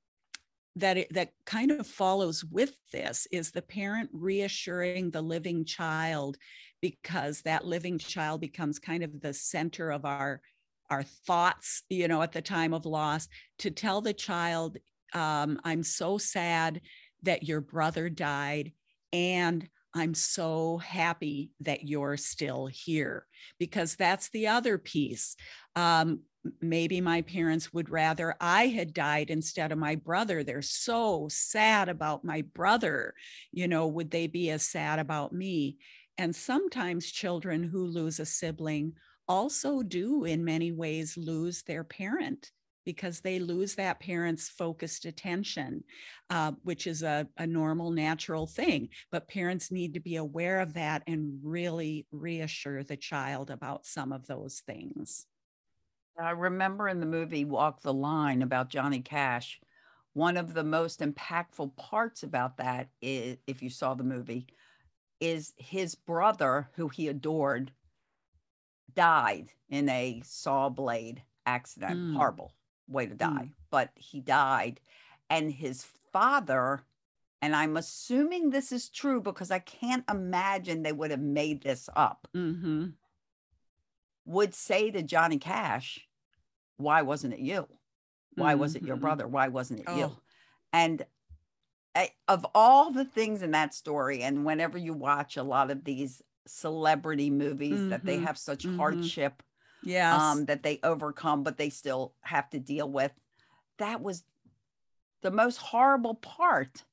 that 0.75 0.97
it, 0.97 1.13
that 1.13 1.29
kind 1.45 1.71
of 1.71 1.86
follows 1.86 2.43
with 2.43 2.75
this 2.91 3.27
is 3.31 3.51
the 3.51 3.62
parent 3.62 4.09
reassuring 4.12 5.12
the 5.12 5.21
living 5.21 5.65
child 5.65 6.38
because 6.81 7.41
that 7.41 7.65
living 7.65 7.97
child 7.97 8.41
becomes 8.41 8.79
kind 8.79 9.03
of 9.03 9.21
the 9.21 9.33
center 9.33 9.91
of 9.91 10.05
our 10.05 10.41
our 10.89 11.03
thoughts 11.03 11.83
you 11.89 12.07
know 12.07 12.21
at 12.21 12.31
the 12.31 12.41
time 12.41 12.73
of 12.73 12.86
loss 12.86 13.27
to 13.57 13.71
tell 13.71 14.01
the 14.01 14.13
child 14.13 14.77
um, 15.13 15.59
i'm 15.63 15.83
so 15.83 16.17
sad 16.17 16.81
that 17.21 17.43
your 17.43 17.62
brother 17.62 18.09
died 18.09 18.71
and 19.13 19.67
i'm 19.93 20.13
so 20.13 20.77
happy 20.79 21.51
that 21.62 21.88
you're 21.88 22.17
still 22.17 22.65
here 22.67 23.25
because 23.59 23.95
that's 23.95 24.29
the 24.29 24.47
other 24.47 24.77
piece. 24.77 25.36
Um, 25.75 26.21
maybe 26.62 27.01
my 27.01 27.21
parents 27.21 27.73
would 27.73 27.89
rather 27.89 28.36
I 28.39 28.67
had 28.67 28.93
died 28.93 29.29
instead 29.29 29.71
of 29.71 29.77
my 29.77 29.95
brother. 29.95 30.43
They're 30.43 30.62
so 30.62 31.27
sad 31.29 31.89
about 31.89 32.25
my 32.25 32.41
brother. 32.41 33.13
You 33.51 33.67
know, 33.67 33.88
would 33.88 34.12
they 34.12 34.27
be 34.27 34.49
as 34.49 34.63
sad 34.63 34.99
about 34.99 35.34
me? 35.34 35.77
And 36.17 36.36
sometimes 36.36 37.12
children 37.12 37.63
who 37.63 37.86
lose 37.86 38.19
a 38.19 38.25
sibling 38.25 38.93
also 39.27 39.82
do, 39.82 40.25
in 40.25 40.43
many 40.43 40.71
ways, 40.71 41.17
lose 41.17 41.63
their 41.63 41.84
parent 41.84 42.51
because 42.86 43.21
they 43.21 43.39
lose 43.39 43.75
that 43.75 43.99
parent's 43.99 44.49
focused 44.49 45.06
attention, 45.06 45.84
uh, 46.29 46.51
which 46.63 46.86
is 46.86 47.01
a, 47.01 47.27
a 47.38 47.47
normal, 47.47 47.91
natural 47.91 48.45
thing. 48.45 48.89
But 49.12 49.29
parents 49.29 49.71
need 49.71 49.93
to 49.93 50.01
be 50.01 50.17
aware 50.17 50.60
of 50.60 50.73
that 50.73 51.03
and 51.08 51.39
really 51.41 52.06
reassure 52.12 52.84
the 52.84 52.97
child 52.97 53.49
about 53.49 53.86
some 53.86 54.12
of 54.12 54.27
those 54.27 54.62
things. 54.65 55.25
I 56.19 56.32
remember 56.32 56.88
in 56.88 56.99
the 56.99 57.06
movie 57.06 57.45
Walk 57.45 57.82
the 57.82 57.93
Line 57.93 58.41
about 58.41 58.69
Johnny 58.69 58.99
Cash, 58.99 59.60
one 60.13 60.38
of 60.38 60.54
the 60.54 60.63
most 60.63 60.99
impactful 60.99 61.76
parts 61.76 62.23
about 62.23 62.58
that 62.58 62.89
is 63.02 63.38
if 63.47 63.63
you 63.63 63.69
saw 63.69 63.93
the 63.93 64.04
movie 64.04 64.47
is 65.19 65.54
his 65.58 65.95
brother 65.95 66.69
who 66.76 66.88
he 66.88 67.08
adored 67.08 67.71
died 68.93 69.49
in 69.69 69.89
a 69.89 70.21
saw 70.23 70.69
blade 70.69 71.23
accident. 71.45 71.99
Mm. 71.99 72.15
Horrible 72.15 72.54
way 72.88 73.08
to 73.08 73.15
die, 73.15 73.49
Mm. 73.49 73.54
but 73.71 73.89
he 73.95 74.19
died 74.19 74.80
and 75.30 75.52
his 75.52 75.86
father 76.12 76.84
and 77.41 77.56
I'm 77.58 77.76
assuming 77.76 78.49
this 78.52 78.71
is 78.71 78.88
true 78.88 79.19
because 79.19 79.52
I 79.52 79.60
can't 79.60 80.06
imagine 80.10 80.82
they 80.82 80.93
would 80.93 81.12
have 81.12 81.19
made 81.19 81.62
this 81.62 81.89
up. 81.93 82.26
Mm-hmm. 82.34 82.91
Would 84.25 84.53
say 84.55 84.89
to 84.91 85.03
Johnny 85.03 85.38
Cash, 85.38 86.07
why 86.77 87.01
wasn't 87.01 87.33
it 87.33 87.39
you? 87.39 87.67
Why 88.36 88.55
was 88.55 88.75
it 88.75 88.83
your 88.83 88.95
Mhm. 88.95 89.01
brother? 89.01 89.27
Why 89.27 89.47
wasn't 89.49 89.81
it 89.81 89.89
you? 89.89 90.05
Oh. 90.05 90.21
And 90.71 91.05
I, 91.95 92.12
of 92.27 92.45
all 92.55 92.91
the 92.91 93.05
things 93.05 93.41
in 93.43 93.51
that 93.51 93.73
story, 93.73 94.23
and 94.23 94.45
whenever 94.45 94.77
you 94.77 94.93
watch 94.93 95.38
a 95.38 95.43
lot 95.43 95.71
of 95.71 95.83
these 95.83 96.21
celebrity 96.47 97.29
movies 97.29 97.86
that 97.88 98.05
they 98.05 98.17
Mhm, 98.17 98.23
have 98.25 98.38
such 98.38 98.65
mhm. 98.65 98.69
hardship 98.77 99.43
Yes. 99.81 100.21
um, 100.21 100.45
that 100.45 100.63
they 100.63 100.79
overcome, 100.83 101.43
but 101.43 101.57
they 101.57 101.69
still 101.69 102.15
have 102.21 102.49
to 102.51 102.59
deal 102.59 102.89
with, 102.89 103.13
that 103.79 104.01
was 104.01 104.23
the 105.21 105.31
most 105.31 105.57
horrible 105.57 106.15
part 106.15 106.83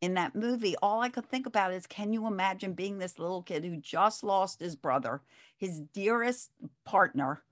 in 0.00 0.14
that 0.14 0.34
movie. 0.34 0.76
All 0.82 1.00
I 1.00 1.08
could 1.08 1.26
think 1.26 1.46
about 1.46 1.72
is 1.72 1.86
can 1.86 2.12
you 2.12 2.26
imagine 2.26 2.74
being 2.74 2.98
this 2.98 3.18
little 3.18 3.42
kid 3.42 3.64
who 3.64 3.76
just 3.76 4.22
lost 4.22 4.60
his 4.60 4.76
brother, 4.76 5.22
his 5.56 5.80
dearest 5.80 6.50
partner, 6.84 7.42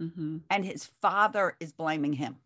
Mhm. 0.00 0.42
and 0.50 0.64
his 0.64 0.86
father 1.00 1.56
is 1.60 1.72
blaming 1.72 2.12
him. 2.12 2.36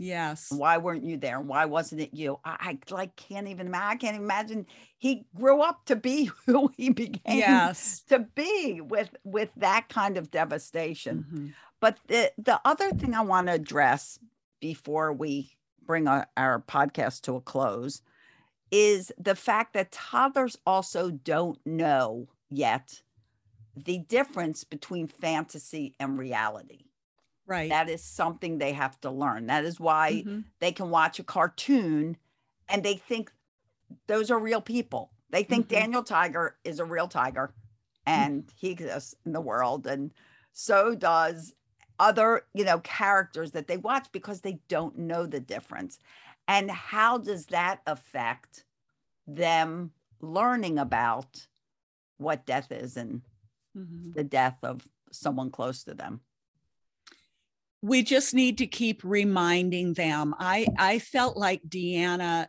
Yes. 0.00 0.52
Why 0.52 0.78
weren't 0.78 1.02
you 1.04 1.16
there? 1.16 1.40
Why 1.40 1.64
wasn't 1.64 2.02
it 2.02 2.14
you? 2.14 2.38
I, 2.44 2.78
I 2.88 2.92
like 2.94 3.16
can't 3.16 3.48
even 3.48 3.66
imagine. 3.66 3.90
I 3.90 3.96
can't 3.96 4.16
imagine 4.22 4.66
he 4.96 5.26
grew 5.34 5.60
up 5.60 5.84
to 5.86 5.96
be 5.96 6.26
who 6.46 6.70
he 6.76 6.90
became 6.90 7.38
Yes. 7.38 8.00
to 8.08 8.20
be 8.20 8.80
with 8.80 9.10
with 9.24 9.50
that 9.56 9.88
kind 9.88 10.16
of 10.16 10.30
devastation. 10.30 11.26
Mhm. 11.32 11.54
But 11.80 11.98
the 12.06 12.32
the 12.38 12.60
other 12.64 12.90
thing 12.92 13.14
I 13.14 13.22
want 13.22 13.48
to 13.48 13.54
address 13.54 14.18
before 14.60 15.12
we 15.12 15.56
bring 15.82 16.06
our, 16.06 16.28
our 16.36 16.60
podcast 16.60 17.22
to 17.22 17.36
a 17.36 17.40
close 17.40 18.02
is 18.70 19.12
the 19.18 19.34
fact 19.34 19.74
that 19.74 19.92
toddlers 19.92 20.56
also 20.66 21.10
don't 21.10 21.64
know 21.66 22.28
yet 22.50 23.02
the 23.76 23.98
difference 23.98 24.64
between 24.64 25.08
fantasy 25.08 25.94
and 26.00 26.18
reality. 26.18 26.86
Right. 27.46 27.70
That 27.70 27.90
is 27.90 28.02
something 28.04 28.58
they 28.58 28.72
have 28.72 29.00
to 29.02 29.10
learn. 29.10 29.46
That 29.46 29.64
is 29.64 29.80
why 29.80 30.26
Mhm. 30.26 30.44
they 30.60 30.72
can 30.72 30.90
watch 30.90 31.18
a 31.18 31.24
cartoon 31.24 32.16
and 32.68 32.84
they 32.84 32.96
think 32.96 33.32
those 34.06 34.30
are 34.30 34.38
real 34.38 34.60
people. 34.60 35.12
They 35.30 35.42
think 35.44 35.68
Mhm. 35.68 35.68
Daniel 35.68 36.02
Tiger 36.02 36.58
is 36.64 36.78
a 36.80 36.84
real 36.84 37.08
tiger 37.08 37.54
and 38.06 38.50
he 38.56 38.70
exists 38.70 39.14
in 39.26 39.32
the 39.32 39.40
world. 39.40 39.86
And 39.86 40.12
so 40.52 40.94
does 40.94 41.54
other, 41.98 42.46
you 42.54 42.64
know, 42.64 42.78
characters 42.80 43.52
that 43.52 43.66
they 43.66 43.76
watch 43.76 44.10
because 44.12 44.40
they 44.40 44.60
don't 44.68 44.96
know 44.98 45.26
the 45.26 45.40
difference. 45.40 45.98
And 46.48 46.70
how 46.70 47.18
does 47.18 47.46
that 47.46 47.82
affect 47.86 48.64
them 49.26 49.92
learning 50.20 50.78
about 50.78 51.46
what 52.16 52.46
death 52.46 52.72
is 52.72 52.96
and 52.96 53.22
Mhm. 53.76 54.14
the 54.14 54.24
death 54.24 54.58
of 54.64 54.88
someone 55.12 55.50
close 55.50 55.84
to 55.84 55.94
them? 55.94 56.22
we 57.80 58.02
just 58.02 58.34
need 58.34 58.58
to 58.58 58.66
keep 58.66 59.04
reminding 59.04 59.94
them 59.94 60.34
i 60.40 60.66
i 60.78 60.98
felt 60.98 61.36
like 61.36 61.62
deanna 61.68 62.48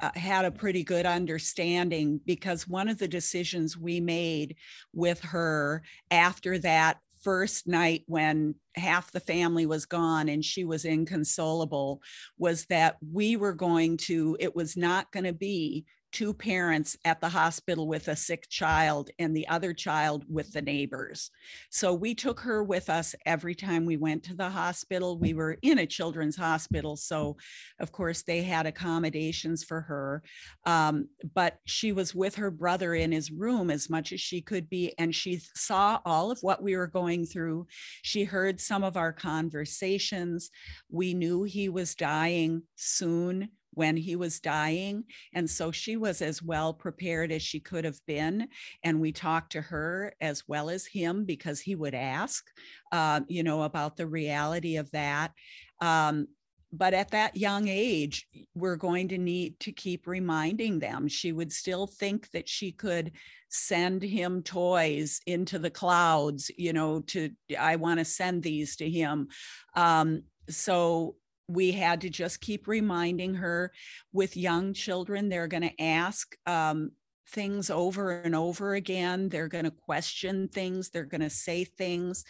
uh, 0.00 0.10
had 0.14 0.44
a 0.44 0.50
pretty 0.52 0.84
good 0.84 1.04
understanding 1.06 2.20
because 2.24 2.68
one 2.68 2.88
of 2.88 2.96
the 2.98 3.08
decisions 3.08 3.76
we 3.76 4.00
made 4.00 4.56
with 4.94 5.20
her 5.20 5.82
after 6.12 6.56
that 6.56 7.00
first 7.22 7.66
night 7.66 8.02
when 8.06 8.54
half 8.76 9.12
the 9.12 9.20
family 9.20 9.66
was 9.66 9.86
gone 9.86 10.28
and 10.28 10.44
she 10.44 10.64
was 10.64 10.84
inconsolable 10.84 12.00
was 12.38 12.66
that 12.66 12.96
we 13.12 13.36
were 13.36 13.52
going 13.52 13.96
to 13.96 14.36
it 14.40 14.54
was 14.54 14.76
not 14.76 15.10
going 15.12 15.24
to 15.24 15.32
be 15.32 15.84
two 16.12 16.34
parents 16.34 16.96
at 17.04 17.20
the 17.20 17.28
hospital 17.28 17.86
with 17.86 18.08
a 18.08 18.16
sick 18.16 18.48
child 18.48 19.10
and 19.18 19.36
the 19.36 19.46
other 19.48 19.72
child 19.72 20.24
with 20.28 20.52
the 20.52 20.62
neighbors. 20.62 21.30
So 21.70 21.94
we 21.94 22.14
took 22.14 22.40
her 22.40 22.64
with 22.64 22.90
us 22.90 23.14
every 23.26 23.54
time 23.54 23.84
we 23.84 23.96
went 23.96 24.22
to 24.24 24.34
the 24.34 24.50
hospital. 24.50 25.18
We 25.18 25.34
were 25.34 25.58
in 25.62 25.78
a 25.78 25.86
children's 25.86 26.36
hospital. 26.36 26.96
So, 26.96 27.36
of 27.78 27.92
course, 27.92 28.22
they 28.22 28.42
had 28.42 28.66
accommodations 28.66 29.62
for 29.64 29.80
her. 29.82 30.22
Um, 30.66 31.08
but 31.34 31.58
she 31.64 31.92
was 31.92 32.14
with 32.14 32.34
her 32.36 32.50
brother 32.50 32.94
in 32.94 33.12
his 33.12 33.30
room 33.30 33.70
as 33.70 33.88
much 33.88 34.12
as 34.12 34.20
she 34.20 34.40
could 34.40 34.68
be. 34.68 34.92
And 34.98 35.14
she 35.14 35.40
saw 35.54 36.00
all 36.04 36.30
of 36.30 36.38
what 36.40 36.62
we 36.62 36.76
were 36.76 36.86
going 36.86 37.26
through. 37.26 37.66
She 38.02 38.24
heard 38.24 38.60
some 38.60 38.82
of 38.82 38.96
our 38.96 39.12
conversations. 39.12 40.50
We 40.90 41.14
knew 41.14 41.44
he 41.44 41.68
was 41.68 41.94
dying 41.94 42.62
soon 42.74 43.50
when 43.72 43.96
he 43.96 44.16
was 44.16 44.40
dying. 44.40 45.04
And 45.34 45.48
so 45.48 45.70
she 45.70 45.96
was 45.96 46.22
as 46.22 46.42
well 46.42 46.74
prepared 46.74 47.32
as 47.32 47.42
she 47.42 47.60
could 47.60 47.84
have 47.84 48.00
been. 48.06 48.48
And 48.82 49.00
we 49.00 49.12
talked 49.12 49.52
to 49.52 49.60
her 49.60 50.12
as 50.20 50.48
well 50.48 50.70
as 50.70 50.86
him 50.86 51.24
because 51.24 51.60
he 51.60 51.74
would 51.74 51.94
ask, 51.94 52.44
uh, 52.92 53.20
you 53.28 53.42
know, 53.42 53.62
about 53.62 53.96
the 53.96 54.06
reality 54.06 54.76
of 54.76 54.90
that. 54.90 55.32
Um, 55.80 56.28
but 56.72 56.94
at 56.94 57.10
that 57.10 57.36
young 57.36 57.66
age, 57.66 58.28
we're 58.54 58.76
going 58.76 59.08
to 59.08 59.18
need 59.18 59.58
to 59.60 59.72
keep 59.72 60.06
reminding 60.06 60.78
them. 60.78 61.08
She 61.08 61.32
would 61.32 61.52
still 61.52 61.86
think 61.86 62.30
that 62.30 62.48
she 62.48 62.70
could 62.70 63.12
send 63.48 64.02
him 64.02 64.42
toys 64.42 65.20
into 65.26 65.58
the 65.58 65.70
clouds, 65.70 66.50
you 66.56 66.72
know, 66.72 67.00
to, 67.08 67.30
I 67.58 67.74
want 67.74 67.98
to 67.98 68.04
send 68.04 68.44
these 68.44 68.76
to 68.76 68.88
him. 68.88 69.28
Um, 69.74 70.22
so 70.48 71.16
we 71.50 71.72
had 71.72 72.00
to 72.02 72.10
just 72.10 72.40
keep 72.40 72.68
reminding 72.68 73.34
her 73.34 73.72
with 74.12 74.36
young 74.36 74.72
children, 74.72 75.28
they're 75.28 75.48
going 75.48 75.68
to 75.68 75.82
ask 75.82 76.36
um, 76.46 76.92
things 77.28 77.70
over 77.70 78.12
and 78.12 78.36
over 78.36 78.74
again. 78.74 79.28
They're 79.28 79.48
going 79.48 79.64
to 79.64 79.72
question 79.72 80.48
things, 80.48 80.90
they're 80.90 81.04
going 81.04 81.22
to 81.22 81.30
say 81.30 81.64
things. 81.64 82.24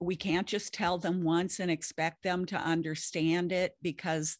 We 0.00 0.16
can't 0.16 0.46
just 0.46 0.74
tell 0.74 0.98
them 0.98 1.22
once 1.22 1.60
and 1.60 1.70
expect 1.70 2.22
them 2.22 2.46
to 2.46 2.56
understand 2.56 3.52
it 3.52 3.76
because 3.82 4.38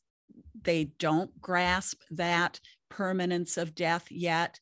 they 0.62 0.84
don't 0.98 1.40
grasp 1.40 2.00
that 2.10 2.58
permanence 2.88 3.56
of 3.58 3.74
death 3.74 4.10
yet. 4.10 4.58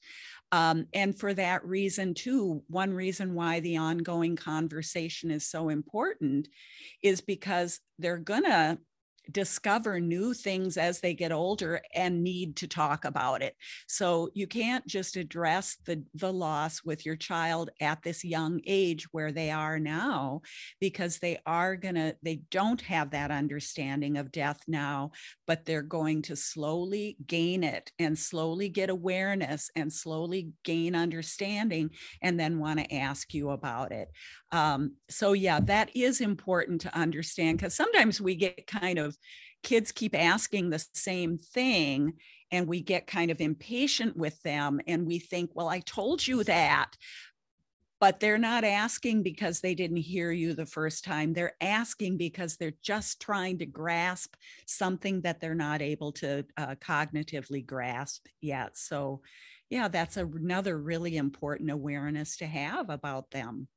Um, 0.52 0.86
and 0.92 1.16
for 1.16 1.32
that 1.34 1.64
reason, 1.64 2.12
too, 2.14 2.64
one 2.66 2.92
reason 2.92 3.34
why 3.34 3.60
the 3.60 3.76
ongoing 3.76 4.34
conversation 4.34 5.30
is 5.30 5.48
so 5.48 5.68
important 5.68 6.48
is 7.02 7.20
because 7.20 7.80
they're 7.98 8.18
going 8.18 8.44
to 8.44 8.78
discover 9.30 10.00
new 10.00 10.34
things 10.34 10.76
as 10.76 11.00
they 11.00 11.14
get 11.14 11.32
older 11.32 11.82
and 11.94 12.22
need 12.22 12.56
to 12.56 12.66
talk 12.66 13.04
about 13.04 13.42
it. 13.42 13.56
So 13.86 14.30
you 14.34 14.46
can't 14.46 14.86
just 14.86 15.16
address 15.16 15.76
the 15.84 16.04
the 16.14 16.32
loss 16.32 16.82
with 16.84 17.04
your 17.06 17.16
child 17.16 17.70
at 17.80 18.02
this 18.02 18.24
young 18.24 18.60
age 18.66 19.12
where 19.12 19.32
they 19.32 19.50
are 19.50 19.78
now 19.78 20.42
because 20.80 21.18
they 21.18 21.38
are 21.46 21.76
going 21.76 21.94
to 21.94 22.16
they 22.22 22.42
don't 22.50 22.80
have 22.82 23.10
that 23.10 23.30
understanding 23.30 24.16
of 24.16 24.32
death 24.32 24.60
now, 24.66 25.12
but 25.46 25.64
they're 25.64 25.82
going 25.82 26.22
to 26.22 26.36
slowly 26.36 27.16
gain 27.26 27.64
it 27.64 27.92
and 27.98 28.18
slowly 28.18 28.68
get 28.68 28.90
awareness 28.90 29.70
and 29.76 29.92
slowly 29.92 30.50
gain 30.64 30.94
understanding 30.94 31.90
and 32.22 32.38
then 32.38 32.58
want 32.58 32.78
to 32.78 32.94
ask 32.94 33.34
you 33.34 33.50
about 33.50 33.92
it. 33.92 34.08
Um, 34.52 34.96
so 35.08 35.32
yeah, 35.32 35.60
that 35.60 35.94
is 35.94 36.20
important 36.20 36.80
to 36.82 36.96
understand 36.96 37.58
because 37.58 37.74
sometimes 37.74 38.20
we 38.20 38.34
get 38.34 38.66
kind 38.66 38.98
of 38.98 39.16
kids 39.62 39.92
keep 39.92 40.14
asking 40.14 40.70
the 40.70 40.84
same 40.94 41.38
thing 41.38 42.14
and 42.50 42.66
we 42.66 42.80
get 42.80 43.06
kind 43.06 43.30
of 43.30 43.40
impatient 43.40 44.16
with 44.16 44.40
them 44.42 44.80
and 44.86 45.06
we 45.06 45.18
think, 45.18 45.50
well, 45.54 45.68
I 45.68 45.80
told 45.80 46.26
you 46.26 46.42
that. 46.44 46.96
But 48.00 48.18
they're 48.18 48.38
not 48.38 48.64
asking 48.64 49.22
because 49.22 49.60
they 49.60 49.74
didn't 49.74 49.98
hear 49.98 50.32
you 50.32 50.54
the 50.54 50.64
first 50.64 51.04
time. 51.04 51.34
They're 51.34 51.52
asking 51.60 52.16
because 52.16 52.56
they're 52.56 52.72
just 52.82 53.20
trying 53.20 53.58
to 53.58 53.66
grasp 53.66 54.36
something 54.66 55.20
that 55.20 55.38
they're 55.38 55.54
not 55.54 55.82
able 55.82 56.12
to 56.12 56.46
uh, 56.56 56.76
cognitively 56.76 57.64
grasp 57.64 58.24
yet. 58.40 58.78
So, 58.78 59.20
yeah, 59.68 59.88
that's 59.88 60.16
another 60.16 60.78
really 60.78 61.18
important 61.18 61.70
awareness 61.70 62.38
to 62.38 62.46
have 62.46 62.88
about 62.88 63.30
them 63.32 63.68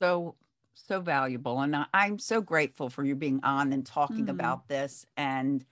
so 0.00 0.36
so 0.86 1.00
valuable 1.00 1.60
and 1.60 1.74
I, 1.74 1.86
i'm 1.92 2.18
so 2.18 2.40
grateful 2.40 2.88
for 2.88 3.04
you 3.04 3.14
being 3.14 3.40
on 3.42 3.72
and 3.72 3.84
talking 3.84 4.28
Mhm. 4.28 4.28
about 4.28 4.68
this 4.68 5.04
and 5.16 5.64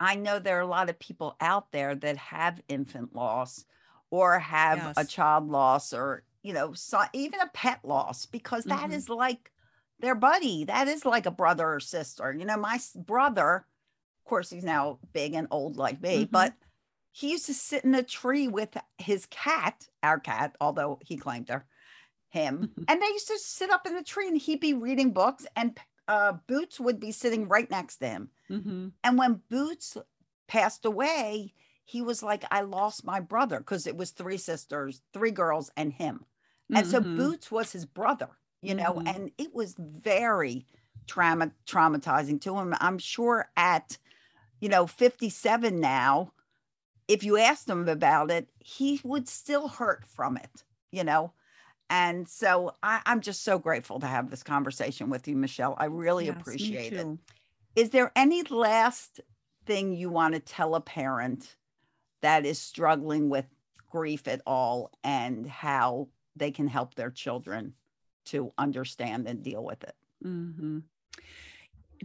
i 0.00 0.14
know 0.14 0.38
there 0.38 0.56
are 0.58 0.62
a 0.62 0.66
lot 0.66 0.90
of 0.90 0.98
people 0.98 1.36
out 1.40 1.70
there 1.72 1.94
that 1.94 2.16
have 2.16 2.62
infant 2.68 3.14
loss 3.14 3.64
or 4.10 4.38
have 4.38 4.86
a 4.96 5.04
child 5.04 5.48
loss 5.48 5.92
or 5.92 6.24
you 6.42 6.52
know 6.52 6.72
so, 6.72 7.02
even 7.12 7.40
a 7.40 7.48
pet 7.54 7.84
loss 7.84 8.26
because 8.26 8.66
that 8.66 8.90
Mhm. 8.90 8.90
is 8.90 9.08
like 9.08 9.52
their 10.00 10.14
buddy 10.14 10.64
that 10.64 10.88
is 10.88 11.04
like 11.04 11.26
a 11.26 11.30
brother 11.30 11.74
or 11.74 11.80
sister 11.80 12.32
you 12.32 12.44
know 12.44 12.56
my 12.56 12.78
brother 12.96 13.66
of 14.24 14.28
course 14.28 14.50
he's 14.50 14.64
now 14.64 14.98
big 15.12 15.34
and 15.34 15.48
old 15.50 15.76
like 15.76 16.00
me 16.00 16.24
Mhm. 16.24 16.24
but 16.24 16.54
he 17.12 17.30
used 17.32 17.46
to 17.46 17.54
sit 17.54 17.84
in 17.84 17.94
a 17.94 18.02
tree 18.02 18.48
with 18.48 18.76
his 18.98 19.26
cat 19.26 19.88
our 20.02 20.18
cat 20.20 20.56
although 20.60 20.98
he 21.02 21.16
claimed 21.16 21.48
her 21.48 21.66
him 22.34 22.68
and 22.88 23.00
they 23.00 23.06
used 23.06 23.28
to 23.28 23.38
sit 23.38 23.70
up 23.70 23.86
in 23.86 23.94
the 23.94 24.02
tree 24.02 24.28
and 24.28 24.36
he'd 24.38 24.60
be 24.60 24.74
reading 24.74 25.12
books 25.12 25.46
and 25.56 25.78
uh, 26.08 26.32
boots 26.48 26.78
would 26.80 27.00
be 27.00 27.12
sitting 27.12 27.48
right 27.48 27.70
next 27.70 27.98
to 27.98 28.08
him 28.08 28.30
Mhm. 28.50 28.92
and 29.04 29.18
when 29.18 29.42
boots 29.48 29.96
passed 30.48 30.84
away 30.84 31.54
he 31.84 32.02
was 32.02 32.22
like 32.22 32.44
i 32.50 32.60
lost 32.60 33.04
my 33.04 33.20
brother 33.20 33.58
because 33.58 33.86
it 33.86 33.96
was 33.96 34.10
three 34.10 34.36
sisters 34.36 35.02
three 35.14 35.30
girls 35.30 35.70
and 35.76 35.92
him 35.94 36.26
and 36.74 36.86
so 36.86 37.00
Mhm. 37.00 37.16
boots 37.16 37.50
was 37.50 37.72
his 37.72 37.86
brother 37.86 38.28
you 38.62 38.74
know 38.74 38.94
Mhm. 38.94 39.06
and 39.06 39.32
it 39.38 39.54
was 39.54 39.74
very 39.78 40.66
trauma 41.06 41.52
traumatizing 41.66 42.40
to 42.40 42.56
him 42.58 42.74
i'm 42.80 42.98
sure 42.98 43.50
at 43.56 43.98
you 44.60 44.68
know 44.68 44.86
57 44.86 45.80
now 45.80 46.32
if 47.08 47.22
you 47.24 47.36
asked 47.38 47.68
him 47.68 47.88
about 47.88 48.30
it 48.30 48.50
he 48.60 49.00
would 49.04 49.28
still 49.28 49.68
hurt 49.68 50.06
from 50.06 50.36
it 50.36 50.64
you 50.92 51.04
know 51.04 51.32
and 51.90 52.28
so 52.28 52.74
I, 52.82 53.00
i'm 53.06 53.20
just 53.20 53.44
so 53.44 53.58
grateful 53.58 54.00
to 54.00 54.06
have 54.06 54.30
this 54.30 54.42
conversation 54.42 55.10
with 55.10 55.28
you 55.28 55.36
michelle. 55.36 55.74
I 55.78 55.86
really 55.86 56.26
Yes, 56.26 56.36
appreciate 56.40 56.92
it. 56.92 57.06
is 57.76 57.90
there 57.90 58.12
any 58.16 58.42
last 58.44 59.20
thing 59.66 59.92
you 59.92 60.10
want 60.10 60.34
to 60.34 60.40
tell 60.40 60.74
a 60.74 60.80
parent 60.80 61.56
that 62.22 62.46
is 62.46 62.58
struggling 62.58 63.28
with 63.28 63.46
grief 63.90 64.26
at 64.28 64.40
all 64.46 64.90
and 65.02 65.46
how 65.46 66.08
they 66.36 66.50
can 66.50 66.66
help 66.66 66.94
their 66.94 67.10
children 67.10 67.74
to 68.26 68.52
understand 68.58 69.26
and 69.28 69.42
deal 69.42 69.62
with 69.62 69.82
it? 69.84 69.94
Mm-hmm. 70.24 70.78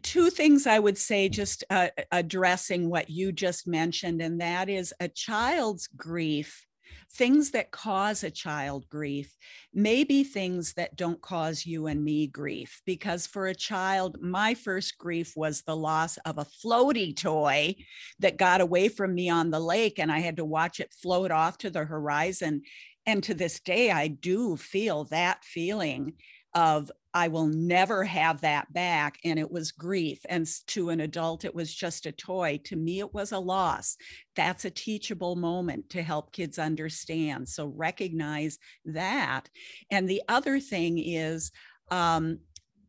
Two 0.01 0.30
things 0.30 0.67
I 0.67 0.80
would 0.80 0.97
say, 0.97 1.30
just 1.30 1.63
uh, 1.69 1.88
addressing 2.11 2.89
what 2.89 3.09
you 3.09 3.32
just 3.32 3.67
mentioned, 3.67 4.21
and 4.21 4.39
that 4.39 4.69
is 4.69 4.93
a 4.99 5.07
child's 5.07 5.88
grief 5.88 6.65
things 7.12 7.52
that 7.52 7.72
cause 7.72 8.24
a 8.24 8.32
child 8.32 8.88
grief 8.90 9.36
may 9.74 10.04
be 10.04 10.24
things 10.24 10.74
that 10.74 10.96
don't 10.96 11.22
cause 11.22 11.66
you 11.66 11.88
and 11.88 12.04
me 12.04 12.28
grief. 12.28 12.82
Because 12.86 13.26
for 13.28 13.48
a 13.48 13.56
child, 13.56 14.18
my 14.22 14.54
first 14.54 14.98
grief 14.98 15.34
was 15.36 15.62
the 15.62 15.76
loss 15.76 16.18
of 16.26 16.38
a 16.38 16.46
floaty 16.46 17.16
toy 17.16 17.76
that 18.20 18.38
got 18.38 18.62
away 18.62 18.90
from 18.90 19.16
me 19.16 19.30
on 19.30 19.50
the 19.50 19.60
lake, 19.60 20.00
and 20.00 20.12
I 20.12 20.20
had 20.20 20.38
to 20.38 20.46
watch 20.46 20.80
it 20.80 20.94
float 20.94 21.32
off 21.32 21.58
to 21.60 21.70
the 21.70 21.86
horizon. 21.86 22.62
And 23.06 23.24
to 23.24 23.34
this 23.34 23.60
day, 23.60 23.92
I 23.92 24.08
do 24.08 24.56
feel 24.56 25.06
that 25.06 25.44
feeling 25.44 26.14
of 26.54 26.92
I 27.14 27.28
will 27.28 27.47
never 27.47 28.03
have 28.03 28.41
that 28.41 28.72
back. 28.72 29.20
And 29.24 29.39
it 29.39 29.49
was 29.49 29.72
grief. 29.72 30.20
And 30.30 30.47
to 30.68 30.89
an 30.89 30.99
adult, 30.99 31.45
it 31.45 31.55
was 31.55 31.74
just 31.74 32.05
a 32.05 32.12
toy. 32.12 32.60
To 32.66 32.76
me, 32.76 32.99
it 32.99 33.14
was 33.14 33.32
a 33.32 33.39
loss. 33.39 33.97
That's 34.36 34.66
a 34.66 34.70
teachable 34.70 35.36
moment 35.36 35.89
to 35.91 36.03
help 36.03 36.32
kids 36.32 36.60
understand. 36.60 37.49
So 37.49 37.68
recognize 37.68 38.60
that. 38.86 39.49
And 39.89 40.07
the 40.07 40.22
other 40.28 40.60
thing 40.60 40.99
is 40.99 41.51
um, 41.89 42.39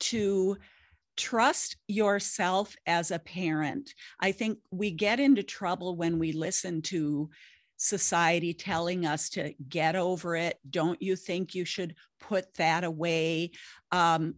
to 0.00 0.58
trust 1.16 1.76
yourself 1.86 2.74
as 2.86 3.10
a 3.10 3.18
parent. 3.18 3.92
I 4.20 4.32
think 4.32 4.58
we 4.70 4.90
get 4.90 5.20
into 5.20 5.42
trouble 5.42 5.96
when 5.96 6.18
we 6.18 6.32
listen 6.32 6.82
to 6.82 7.30
society 7.80 8.52
telling 8.52 9.06
us 9.06 9.30
to 9.30 9.54
get 9.66 9.96
over 9.96 10.36
it. 10.36 10.58
Don't 10.68 11.00
you 11.00 11.16
think 11.16 11.54
you 11.54 11.64
should 11.64 11.94
put 12.20 12.52
that 12.54 12.84
away? 12.84 13.52
Um, 13.90 14.34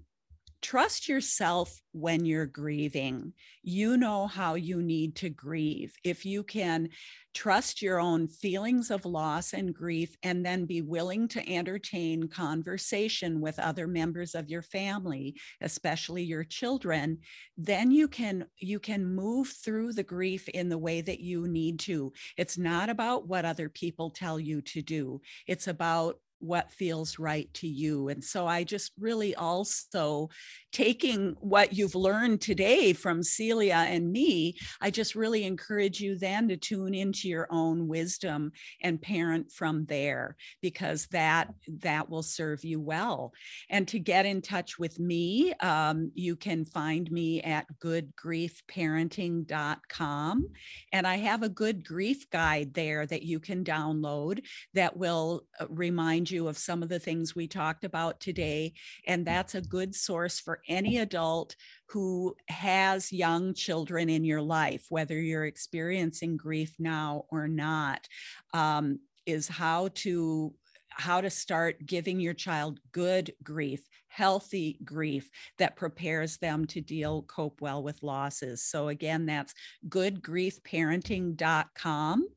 trust 0.62 1.08
yourself 1.08 1.80
when 1.92 2.24
you're 2.24 2.46
grieving. 2.46 3.32
You 3.62 3.96
know 3.96 4.26
how 4.26 4.54
you 4.54 4.80
need 4.80 5.16
to 5.16 5.28
grieve. 5.28 5.94
If 6.04 6.24
you 6.24 6.44
can 6.44 6.88
trust 7.34 7.82
your 7.82 7.98
own 7.98 8.28
feelings 8.28 8.90
of 8.90 9.04
loss 9.04 9.52
and 9.52 9.74
grief, 9.74 10.16
and 10.22 10.44
then 10.44 10.66
be 10.66 10.82
willing 10.82 11.28
to 11.28 11.48
entertain 11.52 12.28
conversation 12.28 13.40
with 13.40 13.58
other 13.58 13.86
members 13.86 14.34
of 14.34 14.48
your 14.48 14.62
family, 14.62 15.34
especially 15.60 16.22
your 16.22 16.44
children, 16.44 17.18
then 17.56 17.90
you 17.90 18.06
can 18.08 18.46
you 18.58 18.78
can 18.78 19.04
move 19.04 19.48
through 19.64 19.92
the 19.92 20.02
grief 20.02 20.48
in 20.50 20.68
the 20.68 20.78
way 20.78 21.00
that 21.00 21.20
you 21.20 21.48
need 21.48 21.78
to. 21.80 22.12
It's 22.36 22.58
not 22.58 22.88
about 22.88 23.26
what 23.26 23.44
other 23.44 23.68
people 23.68 24.10
tell 24.10 24.38
you 24.38 24.60
to 24.62 24.82
do. 24.82 25.20
It's 25.46 25.66
about 25.66 26.18
what 26.42 26.72
feels 26.72 27.18
right 27.18 27.52
to 27.54 27.68
you. 27.68 28.08
And 28.08 28.22
so 28.22 28.46
I 28.46 28.64
just 28.64 28.92
really 28.98 29.34
also 29.34 30.28
taking 30.72 31.36
what 31.38 31.72
you've 31.72 31.94
learned 31.94 32.40
today 32.40 32.92
from 32.92 33.22
Celia 33.22 33.84
and 33.86 34.10
me, 34.10 34.56
I 34.80 34.90
just 34.90 35.14
really 35.14 35.44
encourage 35.44 36.00
you 36.00 36.18
then 36.18 36.48
to 36.48 36.56
tune 36.56 36.94
into 36.94 37.28
your 37.28 37.46
own 37.50 37.86
wisdom 37.86 38.50
and 38.82 39.00
parent 39.00 39.52
from 39.52 39.84
there 39.84 40.34
because 40.60 41.06
that 41.08 41.54
that 41.80 42.10
will 42.10 42.24
serve 42.24 42.64
you 42.64 42.80
well. 42.80 43.32
And 43.70 43.86
to 43.88 44.00
get 44.00 44.26
in 44.26 44.42
touch 44.42 44.78
with 44.78 44.98
me, 44.98 45.52
um, 45.60 46.10
you 46.14 46.34
can 46.34 46.64
find 46.64 47.08
me 47.10 47.42
at 47.42 47.66
goodgriefparenting.com. 47.84 50.48
And 50.92 51.06
I 51.06 51.16
have 51.16 51.42
a 51.42 51.48
good 51.48 51.86
grief 51.86 52.28
guide 52.30 52.74
there 52.74 53.06
that 53.06 53.22
you 53.22 53.38
can 53.38 53.62
download 53.62 54.42
that 54.74 54.96
will 54.96 55.44
uh, 55.60 55.66
remind 55.68 56.30
you 56.30 56.31
of 56.40 56.58
some 56.58 56.82
of 56.82 56.88
the 56.88 56.98
things 56.98 57.34
we 57.34 57.46
talked 57.46 57.84
about 57.84 58.20
today. 58.20 58.72
And 59.06 59.26
that's 59.26 59.54
a 59.54 59.60
good 59.60 59.94
source 59.94 60.40
for 60.40 60.60
any 60.68 60.98
adult 60.98 61.56
who 61.86 62.34
has 62.48 63.12
young 63.12 63.54
children 63.54 64.08
in 64.08 64.24
your 64.24 64.42
life, 64.42 64.86
whether 64.88 65.20
you're 65.20 65.46
experiencing 65.46 66.36
grief 66.36 66.74
now 66.78 67.26
or 67.30 67.48
not, 67.48 68.08
um, 68.54 68.98
is 69.26 69.48
how 69.48 69.88
to 69.94 70.54
how 70.94 71.20
to 71.20 71.30
start 71.30 71.86
giving 71.86 72.20
your 72.20 72.34
child 72.34 72.78
good 72.92 73.32
grief 73.42 73.80
healthy 74.12 74.78
grief 74.84 75.30
that 75.58 75.74
prepares 75.74 76.36
them 76.36 76.66
to 76.66 76.82
deal 76.82 77.22
cope 77.22 77.62
well 77.62 77.82
with 77.82 78.02
losses. 78.02 78.62
So 78.62 78.88
again 78.88 79.24
that's 79.26 79.54
goodgriefparenting.com 79.88 82.28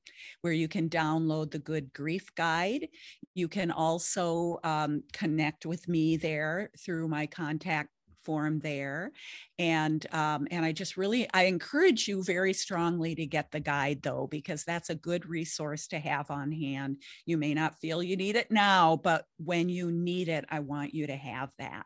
where 0.41 0.53
you 0.53 0.67
can 0.67 0.89
download 0.89 1.51
the 1.51 1.59
good 1.59 1.93
grief 1.93 2.33
guide. 2.35 2.87
You 3.33 3.47
can 3.47 3.71
also 3.71 4.59
um, 4.63 5.03
connect 5.11 5.65
with 5.65 5.87
me 5.87 6.17
there 6.17 6.69
through 6.79 7.07
my 7.09 7.27
contact 7.27 7.89
form 8.25 8.59
there 8.59 9.11
and 9.59 10.05
um, 10.13 10.47
and 10.51 10.65
i 10.65 10.71
just 10.71 10.97
really 10.97 11.27
i 11.33 11.43
encourage 11.43 12.07
you 12.07 12.23
very 12.23 12.53
strongly 12.53 13.15
to 13.15 13.25
get 13.25 13.51
the 13.51 13.59
guide 13.59 14.01
though 14.01 14.27
because 14.29 14.63
that's 14.63 14.89
a 14.89 14.95
good 14.95 15.25
resource 15.27 15.87
to 15.87 15.99
have 15.99 16.31
on 16.31 16.51
hand 16.51 16.97
you 17.25 17.37
may 17.37 17.53
not 17.53 17.79
feel 17.79 18.01
you 18.01 18.17
need 18.17 18.35
it 18.35 18.51
now 18.51 18.99
but 19.03 19.25
when 19.37 19.69
you 19.69 19.91
need 19.91 20.27
it 20.27 20.45
i 20.49 20.59
want 20.59 20.93
you 20.93 21.07
to 21.07 21.15
have 21.15 21.51
that 21.59 21.85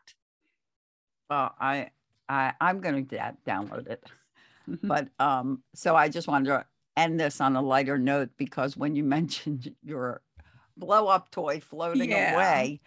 well 1.28 1.54
i 1.60 1.90
i 2.28 2.52
i'm 2.60 2.80
going 2.80 3.06
to 3.06 3.16
download 3.46 3.86
it 3.88 4.02
mm-hmm. 4.68 4.88
but 4.88 5.08
um 5.18 5.62
so 5.74 5.94
i 5.94 6.08
just 6.08 6.26
wanted 6.26 6.46
to 6.46 6.64
end 6.96 7.20
this 7.20 7.40
on 7.40 7.54
a 7.56 7.62
lighter 7.62 7.98
note 7.98 8.30
because 8.36 8.76
when 8.76 8.96
you 8.96 9.04
mentioned 9.18 9.74
your 9.84 10.22
blow 10.76 11.08
up 11.08 11.30
toy 11.30 11.60
floating 11.60 12.10
yeah. 12.10 12.34
away 12.34 12.80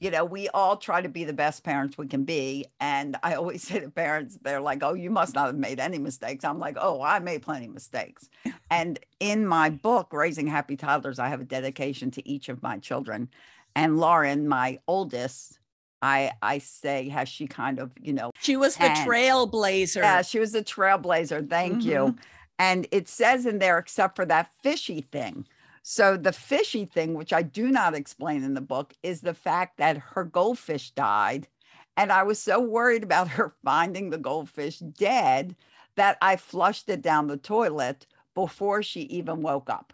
you 0.00 0.10
know, 0.10 0.24
we 0.24 0.48
all 0.48 0.78
try 0.78 1.02
to 1.02 1.08
be 1.08 1.24
the 1.24 1.32
best 1.32 1.62
parents 1.62 1.98
we 1.98 2.06
can 2.06 2.24
be. 2.24 2.64
And 2.80 3.16
I 3.22 3.34
always 3.34 3.62
say 3.68 3.78
to 3.78 3.90
parents, 3.90 4.38
they're 4.42 4.60
like, 4.60 4.82
oh, 4.82 4.94
you 4.94 5.10
must 5.10 5.34
not 5.34 5.46
have 5.46 5.56
made 5.56 5.78
any 5.78 5.98
mistakes. 5.98 6.44
I'm 6.44 6.58
like, 6.58 6.76
oh, 6.80 7.02
I 7.02 7.18
made 7.18 7.42
plenty 7.42 7.66
of 7.66 7.74
mistakes. 7.74 8.28
and 8.70 8.98
in 9.20 9.46
my 9.46 9.70
book, 9.70 10.12
Raising 10.12 10.46
Happy 10.46 10.76
Toddlers, 10.76 11.18
I 11.18 11.28
have 11.28 11.42
a 11.42 11.44
dedication 11.44 12.10
to 12.12 12.28
each 12.28 12.48
of 12.48 12.62
my 12.62 12.78
children. 12.78 13.28
And 13.76 13.98
Lauren, 13.98 14.48
my 14.48 14.78
oldest, 14.88 15.58
I 16.02 16.32
I 16.42 16.58
say 16.58 17.08
has 17.10 17.28
she 17.28 17.46
kind 17.46 17.78
of, 17.78 17.92
you 18.00 18.14
know, 18.14 18.30
she 18.40 18.56
was 18.56 18.76
the 18.76 18.88
trailblazer. 18.88 19.96
Yeah, 19.96 20.22
she 20.22 20.40
was 20.40 20.52
the 20.52 20.64
trailblazer. 20.64 21.48
Thank 21.48 21.78
mm-hmm. 21.78 21.88
you. 21.88 22.16
And 22.58 22.86
it 22.90 23.06
says 23.06 23.46
in 23.46 23.58
there, 23.58 23.78
except 23.78 24.16
for 24.16 24.24
that 24.26 24.50
fishy 24.62 25.02
thing 25.02 25.46
so 25.90 26.16
the 26.16 26.32
fishy 26.32 26.84
thing, 26.84 27.14
which 27.14 27.32
I 27.32 27.42
do 27.42 27.68
not 27.68 27.96
explain 27.96 28.44
in 28.44 28.54
the 28.54 28.60
book, 28.60 28.94
is 29.02 29.22
the 29.22 29.34
fact 29.34 29.78
that 29.78 29.96
her 29.96 30.22
goldfish 30.22 30.92
died. 30.92 31.48
And 31.96 32.12
I 32.12 32.22
was 32.22 32.38
so 32.38 32.60
worried 32.60 33.02
about 33.02 33.26
her 33.36 33.56
finding 33.64 34.10
the 34.10 34.16
goldfish 34.16 34.78
dead 34.78 35.56
that 35.96 36.16
I 36.22 36.36
flushed 36.36 36.88
it 36.88 37.02
down 37.02 37.26
the 37.26 37.36
toilet 37.36 38.06
before 38.36 38.84
she 38.84 39.00
even 39.00 39.42
woke 39.42 39.68
up. 39.68 39.92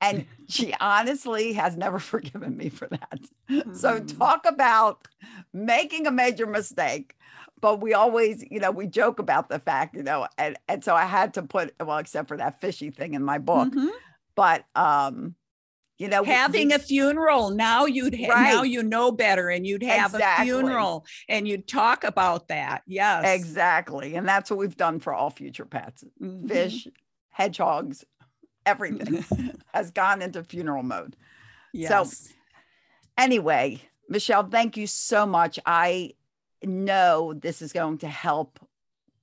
And 0.00 0.24
she 0.48 0.72
honestly 0.80 1.52
has 1.54 1.76
never 1.76 1.98
forgiven 2.14 2.56
me 2.56 2.68
for 2.68 2.86
that. 2.86 3.20
Mm-hmm. 3.50 3.74
So 3.74 3.98
talk 3.98 4.46
about 4.46 5.08
making 5.52 6.06
a 6.06 6.12
major 6.12 6.46
mistake. 6.46 7.16
But 7.60 7.80
we 7.80 7.92
always, 7.92 8.44
you 8.52 8.60
know, 8.60 8.70
we 8.70 8.86
joke 8.86 9.18
about 9.18 9.48
the 9.48 9.58
fact, 9.58 9.96
you 9.96 10.04
know, 10.04 10.28
and, 10.38 10.56
and 10.68 10.84
so 10.84 10.94
I 10.94 11.06
had 11.06 11.34
to 11.34 11.42
put, 11.42 11.74
well, 11.80 11.98
except 11.98 12.28
for 12.28 12.36
that 12.36 12.60
fishy 12.60 12.90
thing 12.90 13.14
in 13.14 13.24
my 13.24 13.38
book. 13.38 13.70
Mm-hmm 13.70 13.88
but 14.34 14.64
um 14.74 15.34
you 15.98 16.08
know 16.08 16.24
having 16.24 16.68
we, 16.68 16.74
a 16.74 16.78
funeral 16.78 17.50
now 17.50 17.86
you'd 17.86 18.14
ha- 18.14 18.28
right. 18.28 18.54
now 18.54 18.62
you 18.62 18.82
know 18.82 19.12
better 19.12 19.48
and 19.48 19.66
you'd 19.66 19.82
have 19.82 20.14
exactly. 20.14 20.50
a 20.50 20.52
funeral 20.52 21.04
and 21.28 21.46
you'd 21.46 21.68
talk 21.68 22.04
about 22.04 22.48
that 22.48 22.82
yes 22.86 23.24
exactly 23.26 24.14
and 24.16 24.26
that's 24.26 24.50
what 24.50 24.58
we've 24.58 24.76
done 24.76 24.98
for 24.98 25.12
all 25.12 25.30
future 25.30 25.64
pets 25.64 26.04
mm-hmm. 26.20 26.46
fish 26.46 26.86
hedgehogs 27.30 28.04
everything 28.66 29.24
has 29.74 29.90
gone 29.90 30.22
into 30.22 30.42
funeral 30.42 30.82
mode 30.82 31.16
yes. 31.72 31.88
so 31.88 32.32
anyway 33.16 33.80
michelle 34.08 34.44
thank 34.44 34.76
you 34.76 34.86
so 34.86 35.26
much 35.26 35.58
i 35.66 36.12
know 36.62 37.34
this 37.34 37.62
is 37.62 37.72
going 37.72 37.98
to 37.98 38.08
help 38.08 38.58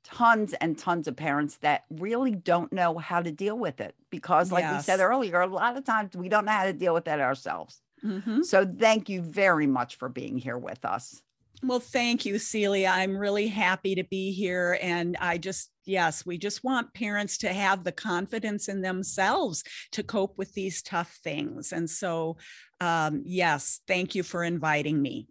tons 0.04 0.54
and 0.54 0.78
tons 0.78 1.08
of 1.08 1.16
parents 1.16 1.58
that 1.58 1.84
really 1.89 2.32
don't 2.32 2.74
know 2.74 2.97
how 2.97 3.22
to 3.22 3.32
deal 3.32 3.58
with 3.58 3.80
it 3.80 3.95
because 4.10 4.52
like 4.52 4.64
yes. 4.64 4.82
we 4.82 4.84
said 4.84 4.99
earlier 4.99 5.41
a 5.41 5.47
lot 5.47 5.78
of 5.78 5.86
times 5.86 6.16
we 6.16 6.30
don't 6.30 6.45
know 6.45 6.52
how 6.52 6.66
to 6.66 6.74
deal 6.74 6.93
with 6.93 7.06
that 7.06 7.20
ourselves. 7.20 7.82
Mm-hmm. 8.04 8.41
so 8.41 8.66
thank 8.66 9.10
you 9.10 9.22
very 9.22 9.68
much 9.68 9.97
for 9.97 10.10
being 10.10 10.38
here 10.38 10.58
with 10.58 10.84
us. 10.86 11.22
Well 11.64 11.80
thank 11.80 12.26
you 12.26 12.39
celia. 12.39 12.91
I'm 12.91 13.16
really 13.16 13.47
happy 13.47 13.93
to 13.95 14.04
be 14.04 14.32
here 14.32 14.80
and 14.82 15.16
i 15.20 15.38
just 15.38 15.70
yes 15.86 16.26
we 16.26 16.39
just 16.39 16.64
want 16.64 16.93
parents 16.95 17.38
to 17.39 17.54
have 17.54 17.84
the 17.84 17.91
confidence 17.91 18.70
in 18.70 18.82
themselves 18.82 19.64
to 19.91 20.02
cope 20.02 20.38
with 20.38 20.54
these 20.54 20.82
tough 20.82 21.20
things. 21.24 21.72
And 21.72 21.88
so 21.88 22.38
um, 22.80 23.22
yes 23.24 23.82
thank 23.88 24.16
you 24.16 24.24
for 24.24 24.43
inviting 24.43 24.99
me. 24.99 25.28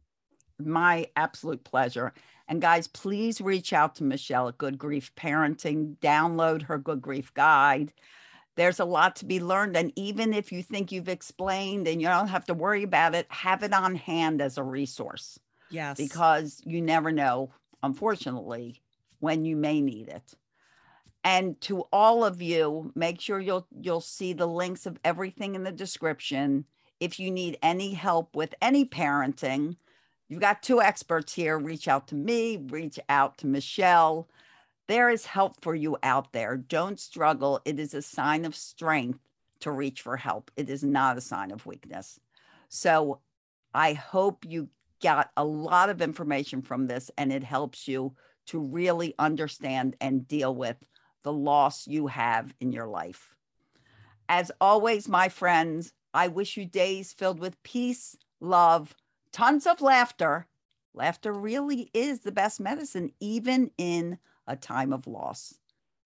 My 0.61 1.07
absolute 1.17 1.65
pleasure 1.65 2.13
and 2.51 2.61
guys, 2.61 2.89
please 2.89 3.41
reach 3.41 3.73
out 3.73 3.95
to 3.95 4.05
Michelle 4.05 4.49
at 4.49 4.59
Good 4.59 4.77
Grief 4.77 5.15
Parenting, 5.15 5.97
download 5.99 6.63
her 6.63 6.77
Good 6.77 7.01
Grief 7.01 7.33
Guide. 7.33 7.93
There's 8.57 8.81
a 8.81 8.85
lot 8.85 9.17
to 9.17 9.25
be 9.25 9.41
learned. 9.41 9.77
And 9.77 9.93
even 9.97 10.35
if 10.35 10.53
you 10.53 10.63
think 10.63 10.93
you've 10.93 11.09
explained 11.09 11.89
and 11.89 12.03
you 12.03 12.09
don't 12.09 12.29
have 12.29 12.45
to 12.47 12.55
worry 12.55 12.83
about 12.83 13.15
it, 13.15 13.27
have 13.31 13.63
it 13.63 13.73
on 13.73 13.95
hand 13.95 14.43
as 14.43 14.59
a 14.59 14.63
resource. 14.63 15.39
Yes. 15.71 15.97
Because 15.97 16.61
you 16.67 16.83
never 16.83 17.13
know 17.13 17.51
unfortunately, 17.83 18.83
when 19.21 19.45
you 19.45 19.57
may 19.57 19.81
need 19.81 20.09
it. 20.09 20.35
And 21.23 21.61
to 21.63 21.83
all 21.93 22.25
of 22.25 22.41
you, 22.41 22.93
make 22.95 23.21
sure 23.21 23.39
you'll 23.39 23.67
you'll 23.81 24.01
see 24.01 24.33
the 24.33 24.49
links 24.49 24.87
of 24.87 24.99
everything 25.05 25.55
in 25.55 25.65
the 25.65 25.73
description. 25.73 26.65
If 26.99 27.21
you 27.21 27.31
need 27.31 27.59
any 27.63 27.93
help 27.93 28.35
with 28.35 28.55
any 28.61 28.85
parenting, 28.85 29.77
you've 30.31 30.41
got 30.41 30.63
two 30.63 30.81
experts 30.81 31.35
here. 31.35 31.59
Reach 31.59 31.89
out 31.89 32.07
to 32.09 32.15
me, 32.15 32.57
reach 32.57 32.99
out 33.11 33.37
to 33.39 33.47
Michelle. 33.47 34.31
There 34.89 35.11
is 35.11 35.27
help 35.27 35.61
for 35.61 35.75
you 35.75 35.99
out 36.03 36.33
there. 36.33 36.57
Don't 36.57 36.99
struggle. 36.99 37.61
It 37.67 37.79
is 37.79 37.93
a 37.93 38.01
sign 38.01 38.47
of 38.47 38.57
strength 38.57 39.21
to 39.61 39.71
reach 39.71 40.01
for 40.01 40.17
help. 40.17 40.51
It 40.57 40.71
is 40.71 40.83
not 40.83 41.19
a 41.19 41.21
sign 41.21 41.51
of 41.51 41.67
weakness. 41.67 42.19
So 42.71 43.21
I 43.75 43.93
hope 43.93 44.47
you 44.49 44.69
got 45.03 45.31
a 45.37 45.45
lot 45.45 45.91
of 45.91 46.01
information 46.01 46.63
from 46.63 46.87
this 46.87 47.11
and 47.19 47.33
it 47.33 47.45
helps 47.45 47.87
you 47.87 48.15
to 48.47 48.59
really 48.59 49.15
understand 49.19 49.97
and 50.01 50.27
deal 50.27 50.55
with 50.55 50.77
the 51.23 51.33
loss 51.33 51.87
you 51.87 52.07
have 52.07 52.55
in 52.61 52.73
your 52.73 52.87
life. 52.87 53.35
As 54.29 54.51
always, 54.61 55.09
my 55.09 55.29
friends, 55.29 55.93
I 56.15 56.29
wish 56.29 56.57
you 56.57 56.65
days 56.65 57.13
filled 57.13 57.41
with 57.41 57.63
peace, 57.63 58.17
love, 58.41 58.95
tons 59.33 59.67
of 59.67 59.81
laughter. 59.81 60.47
Laughter 60.95 61.33
really 61.33 61.91
is 61.95 62.21
the 62.21 62.33
best 62.33 62.61
medicine, 62.61 63.13
even 63.21 63.71
in 63.79 64.19
a 64.47 64.57
time 64.57 64.93
of 64.93 65.07
loss. 65.07 65.55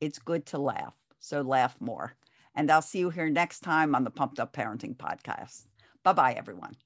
It's 0.01 0.19
good 0.19 0.47
to 0.47 0.59
laugh. 0.59 0.95
So 1.19 1.41
laugh 1.41 1.77
more. 1.81 2.15
And 2.55 2.71
I'll 2.71 2.83
see 2.83 2.99
you 3.01 3.11
here 3.11 3.31
next 3.31 3.61
time 3.61 3.95
on 3.95 4.05
the 4.05 4.11
Pumped 4.11 4.39
Up 4.39 4.53
Parenting 4.53 4.97
Podcast. 4.97 5.67
Bye 6.03 6.13
bye, 6.13 6.35
everyone. 6.35 6.77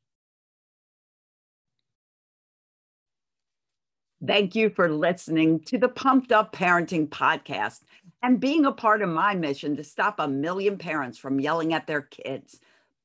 Thank 4.24 4.57
you 4.57 4.70
for 4.70 4.91
listening 4.91 5.61
to 5.66 5.78
the 5.78 5.89
Pumped 5.89 6.32
Up 6.32 6.53
Parenting 6.53 7.09
Podcast 7.09 7.82
and 8.22 8.41
being 8.41 8.64
a 8.64 8.72
part 8.72 9.01
of 9.01 9.09
my 9.09 9.34
mission 9.34 9.76
to 9.76 9.84
stop 9.84 10.18
a 10.18 10.26
million 10.26 10.76
parents 10.76 11.18
from 11.18 11.39
yelling 11.39 11.72
at 11.72 11.86
their 11.86 12.03
kids. 12.03 12.59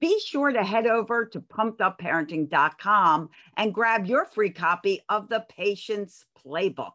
Be 0.03 0.19
sure 0.19 0.51
to 0.51 0.63
head 0.65 0.85
over 0.85 1.25
to 1.27 1.39
pumpedupparenting.com 1.39 3.29
and 3.55 3.73
grab 3.73 4.05
your 4.05 4.25
free 4.25 4.49
copy 4.49 4.99
of 5.07 5.29
the 5.29 5.45
Patience 5.47 6.25
Playbook. 6.45 6.91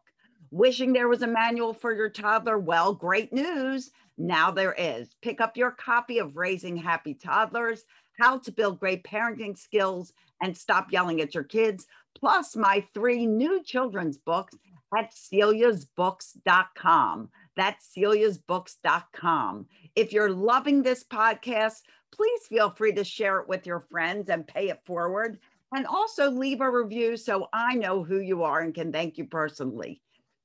Wishing 0.51 0.93
there 0.93 1.07
was 1.07 1.23
a 1.23 1.27
manual 1.27 1.73
for 1.73 1.91
your 1.91 2.11
toddler? 2.11 2.59
Well, 2.59 2.93
great 2.93 3.33
news. 3.33 3.89
Now 4.19 4.51
there 4.51 4.75
is. 4.77 5.15
Pick 5.23 5.41
up 5.41 5.57
your 5.57 5.71
copy 5.71 6.19
of 6.19 6.37
Raising 6.37 6.77
Happy 6.77 7.15
Toddlers 7.15 7.85
How 8.19 8.37
to 8.37 8.51
Build 8.51 8.79
Great 8.79 9.03
Parenting 9.03 9.57
Skills 9.57 10.13
and 10.43 10.55
Stop 10.55 10.91
Yelling 10.91 11.19
at 11.19 11.33
Your 11.33 11.45
Kids, 11.45 11.87
plus 12.15 12.55
my 12.55 12.85
three 12.93 13.25
new 13.25 13.63
children's 13.63 14.19
books 14.19 14.55
at 14.95 15.15
celiasbooks.com. 15.15 17.29
That's 17.55 17.91
celiasbooks.com. 17.97 19.65
If 19.95 20.13
you're 20.13 20.31
loving 20.31 20.83
this 20.83 21.03
podcast, 21.03 21.81
please 22.11 22.47
feel 22.47 22.69
free 22.69 22.93
to 22.93 23.03
share 23.03 23.39
it 23.39 23.47
with 23.47 23.65
your 23.65 23.79
friends 23.79 24.29
and 24.29 24.47
pay 24.47 24.69
it 24.69 24.81
forward. 24.85 25.39
And 25.73 25.85
also 25.85 26.31
leave 26.31 26.61
a 26.61 26.69
review 26.69 27.15
so 27.15 27.47
I 27.53 27.75
know 27.75 28.03
who 28.03 28.19
you 28.19 28.43
are 28.43 28.61
and 28.61 28.73
can 28.73 28.91
thank 28.91 29.17
you 29.17 29.25
personally. 29.25 30.01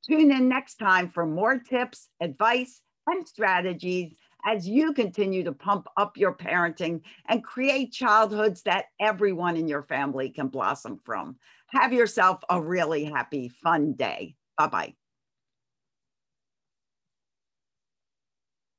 Tune 0.06 0.30
in 0.30 0.48
next 0.48 0.74
time 0.74 1.08
for 1.08 1.24
more 1.24 1.58
tips, 1.58 2.08
advice, 2.20 2.82
and 3.06 3.26
strategies 3.26 4.14
as 4.44 4.68
you 4.68 4.92
continue 4.92 5.42
to 5.44 5.52
pump 5.52 5.88
up 5.96 6.16
your 6.16 6.34
parenting 6.34 7.00
and 7.28 7.42
create 7.42 7.92
childhoods 7.92 8.62
that 8.62 8.86
everyone 9.00 9.56
in 9.56 9.66
your 9.66 9.82
family 9.82 10.28
can 10.28 10.48
blossom 10.48 11.00
from. 11.04 11.36
Have 11.68 11.92
yourself 11.92 12.40
a 12.50 12.60
really 12.60 13.04
happy, 13.04 13.48
fun 13.48 13.94
day. 13.94 14.36
Bye 14.58 14.66
bye. 14.66 14.94